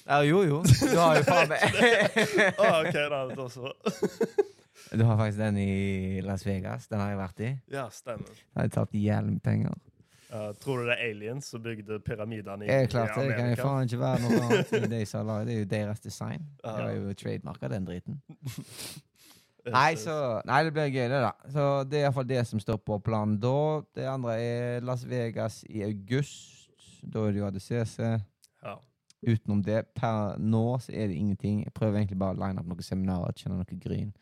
[0.05, 0.59] Ja, jo, jo.
[0.63, 1.63] Du har jo faen meg
[2.61, 3.73] ah, ok, da, det også.
[4.93, 6.85] Du har faktisk den i Las Vegas.
[6.87, 7.47] Den har jeg vært i.
[7.73, 8.29] Ja, stemmer.
[8.29, 9.79] Jeg har tatt jævlig med penger.
[10.33, 13.51] Uh, tror du det er aliens som bygde pyramidene i, er klart, i det kan
[13.51, 14.71] jo faen ikke være noe annet.
[14.73, 16.45] Er, de som har det er jo deres design.
[16.63, 18.21] Uh, Det var jo trademarka, den driten.
[19.73, 21.29] Nei, så, nei, det blir gøy, det, da.
[21.53, 23.55] Så Det er iallfall det som står på planen da.
[23.95, 26.73] Det andre er Las Vegas i august.
[27.03, 27.95] Da er det jo ADCC.
[28.65, 28.75] Ja.
[29.23, 31.63] Utenom det, per nå så er det ingenting.
[31.63, 34.13] Jeg prøver egentlig bare å line opp noen seminarer, kjenne noe gryn.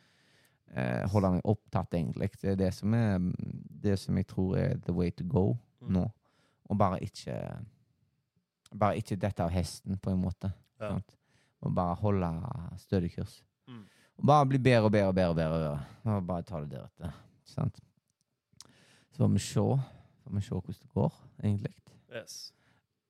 [0.75, 2.29] Eh, holde meg opptatt, egentlig.
[2.41, 3.19] Det er det som er
[3.81, 5.93] det som jeg tror er the way to go Mm.
[5.93, 6.11] nå.
[6.69, 7.35] Og bare ikke
[8.79, 10.53] Bare ikke dette av hesten, på en måte.
[10.79, 10.89] Ja.
[10.93, 11.11] Sant?
[11.61, 12.29] Og bare holde
[12.77, 13.43] stødig kurs.
[13.67, 13.81] Mm.
[14.17, 15.07] Og bare bli bedre og bedre.
[15.07, 16.15] og bedre, og bedre.
[16.15, 17.11] Og bare ta det deretter.
[17.43, 17.79] Sant?
[19.11, 19.59] Så får vi se
[20.23, 21.13] Får vi se hvordan det går,
[21.43, 21.73] egentlig.
[22.15, 22.53] Yes.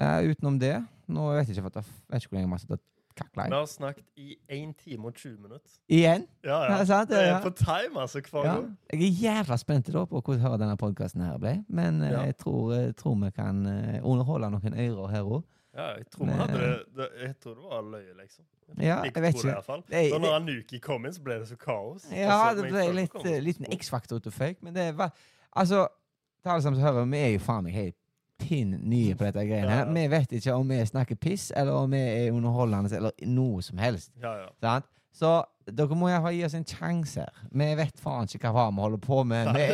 [0.01, 0.79] Eh, utenom det
[1.11, 2.81] Nå vet jeg ikke, for jeg vet ikke hvor lenge vi har sittet
[3.19, 3.43] kakla.
[3.51, 5.71] Vi har snakket i 1 time og 20 minutter.
[5.91, 6.23] Igjen?
[6.45, 6.85] Ja, Ja, ja.
[6.87, 8.53] sant, det er på time, altså, hver Ja.
[8.55, 8.77] gang.
[8.93, 11.65] Jeg er jævla spent da på hvordan denne podkasten her ble.
[11.67, 12.21] Men eh, Ja.
[12.23, 15.43] jeg tror, tror vi kan eh, underholde noen ører her òg.
[15.75, 18.45] Ja, jeg tror, Men- hadde det, det, jeg tror det var løye, liksom.
[18.79, 19.63] Ja, jeg vet ikke.
[19.89, 22.07] Det- det- når Anuki kom inn, så ble det så kaos.
[22.11, 24.73] Ja, Og så- det ble litt kom, eh, så- liten X-faktor ut og føyk, men
[24.73, 25.11] det var
[25.53, 25.87] Altså,
[26.43, 27.95] til alle som hører, vi er jo faen meg helt
[28.41, 29.83] pinn nye på dette greiene her.
[29.83, 29.93] Ja, ja.
[29.99, 33.79] Vi vet ikke om vi snakker piss, eller om vi er underholdende, eller noe som
[33.81, 34.11] helst.
[34.21, 34.49] Ja, ja.
[34.63, 34.89] Sant?
[35.11, 35.29] Så
[35.67, 37.39] dere må iallfall gi oss en sjanse her.
[37.51, 39.49] Vi vet faen ikke hva vi holder på med.
[39.57, 39.65] Vi,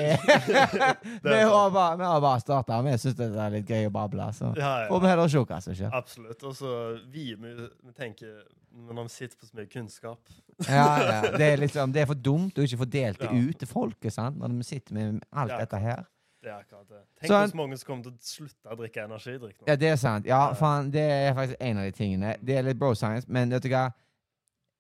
[1.30, 2.80] vi, har bare, vi har bare starta.
[2.86, 4.28] Vi syns det er litt gøy å bable.
[4.36, 5.94] Så ja, får vi heller se hva som skjer.
[5.96, 6.44] Absolutt.
[6.50, 6.74] Og så
[7.14, 7.54] vi, vi,
[7.98, 8.42] tenker
[8.90, 10.20] Når vi sitter på så mye kunnskap
[10.68, 11.22] Ja, ja.
[11.38, 13.38] Det, er liksom, det er for dumt å ikke få delt det Ja.
[13.38, 14.38] ut til folket sant?
[14.42, 15.62] når vi sitter med alt Ja.
[15.64, 16.06] dette her.
[16.48, 17.00] Det er akkurat det.
[17.20, 19.66] Tenk Så- hvis mange som kommer til å slutte å drikke energidrikk nå.
[19.68, 20.26] Ja, det er sant.
[20.30, 22.36] Ja, faen, det er faktisk en av de tingene.
[22.40, 23.90] Det er litt bro science, men vet du hva?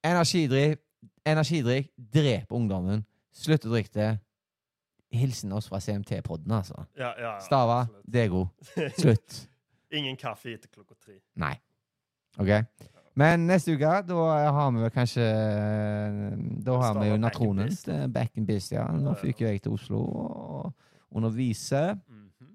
[0.07, 0.79] Energidrikk,
[1.27, 3.03] energidrikk dreper ungdommen.
[3.35, 4.19] Slutt å drikke det.
[5.11, 6.85] Hilsen oss fra CMT-podden, altså.
[6.97, 8.11] Ja, ja, ja, Stava, absolutt.
[8.13, 8.47] det er god.
[9.01, 9.47] Slutt.
[9.91, 11.19] Ingen kaffe etter klokka tre.
[11.35, 11.53] Nei.
[12.39, 12.53] OK?
[13.17, 14.15] Men neste uke, da
[14.53, 15.23] har vi vel kanskje
[16.63, 18.11] Da har vi jo Stava back in Natronen.
[18.13, 18.85] Back in biz, ja.
[18.93, 20.73] Nå fyker jeg til Oslo og
[21.15, 21.95] underviser.
[22.07, 22.53] Mhm.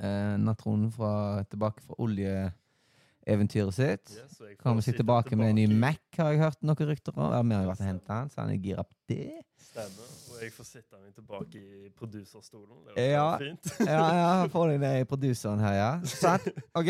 [0.00, 4.12] Eh, Natronen fra, tilbake fra oljeeventyret sitt.
[4.14, 7.32] Yes, Kommer seg tilbake med en ny Mac, har jeg hørt noen rykter om.
[7.32, 9.42] Ja, vi har vært og hentet han, så han er gira på det.
[9.58, 10.14] Stemmer.
[10.34, 12.84] Og jeg får sitte meg tilbake i produserstolen.
[12.86, 13.38] Det var Ja.
[13.38, 13.72] fint.
[13.86, 15.90] Ja, ja, får deg ned i produseren her, ja.
[16.04, 16.46] Sant?
[16.78, 16.88] OK.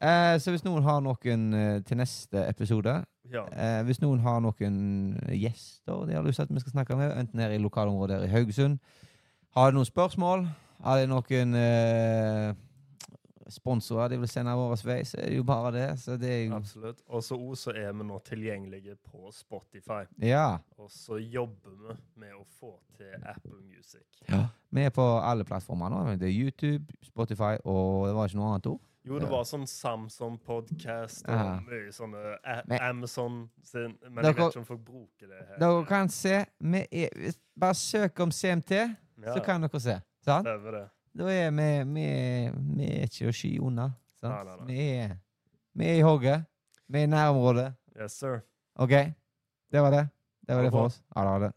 [0.00, 3.46] Eh, så hvis noen har noen eh, til neste episode Ja.
[3.50, 7.16] eh, Hvis noen har noen gjester de har lyst til at vi skal snakke med,
[7.18, 8.78] enten her i lokalområdet her i Haugesund
[9.56, 10.46] Har du noen spørsmål?
[10.84, 12.52] Har det noen eh,
[13.50, 15.86] sponsorer de vil sende vår vei, så er det jo bare det.
[16.02, 17.00] Så det er jo Absolutt.
[17.08, 20.02] Og så er vi nå tilgjengelige på Spotify.
[20.22, 20.58] Ja.
[20.78, 24.04] Og så jobber vi med å få til Apple Music.
[24.28, 24.44] Ja.
[24.70, 26.04] Vi er på alle plattformer nå.
[26.20, 28.84] Det er YouTube, Spotify og det var ikke noe annet ord.
[29.08, 31.60] Jo, det var sånn Samsung Podcast og Ja.
[31.64, 32.36] mye sånne
[32.68, 35.58] Men- Amazon sin, Men Dere- jeg vet ikke om folk bruker det her.
[35.58, 39.96] Dere kan se vi er, Bare søk om CMT, ja, så kan dere se.
[40.24, 40.46] Sant?
[40.46, 40.84] Stemmer det.
[41.18, 42.06] Da er vi, vi,
[42.78, 43.88] vi er ikke å sky unna.
[44.22, 44.66] Nei, nei, nei.
[44.68, 45.16] Vi, er,
[45.78, 46.46] vi er i hogget.
[46.88, 47.68] Vi er i nærområdet.
[47.98, 48.40] Yes, sir.
[48.78, 48.94] OK?
[49.72, 50.04] Det var det.
[50.46, 51.00] Det var det det for oss.
[51.16, 51.32] Ha det.
[51.32, 51.52] Ha det.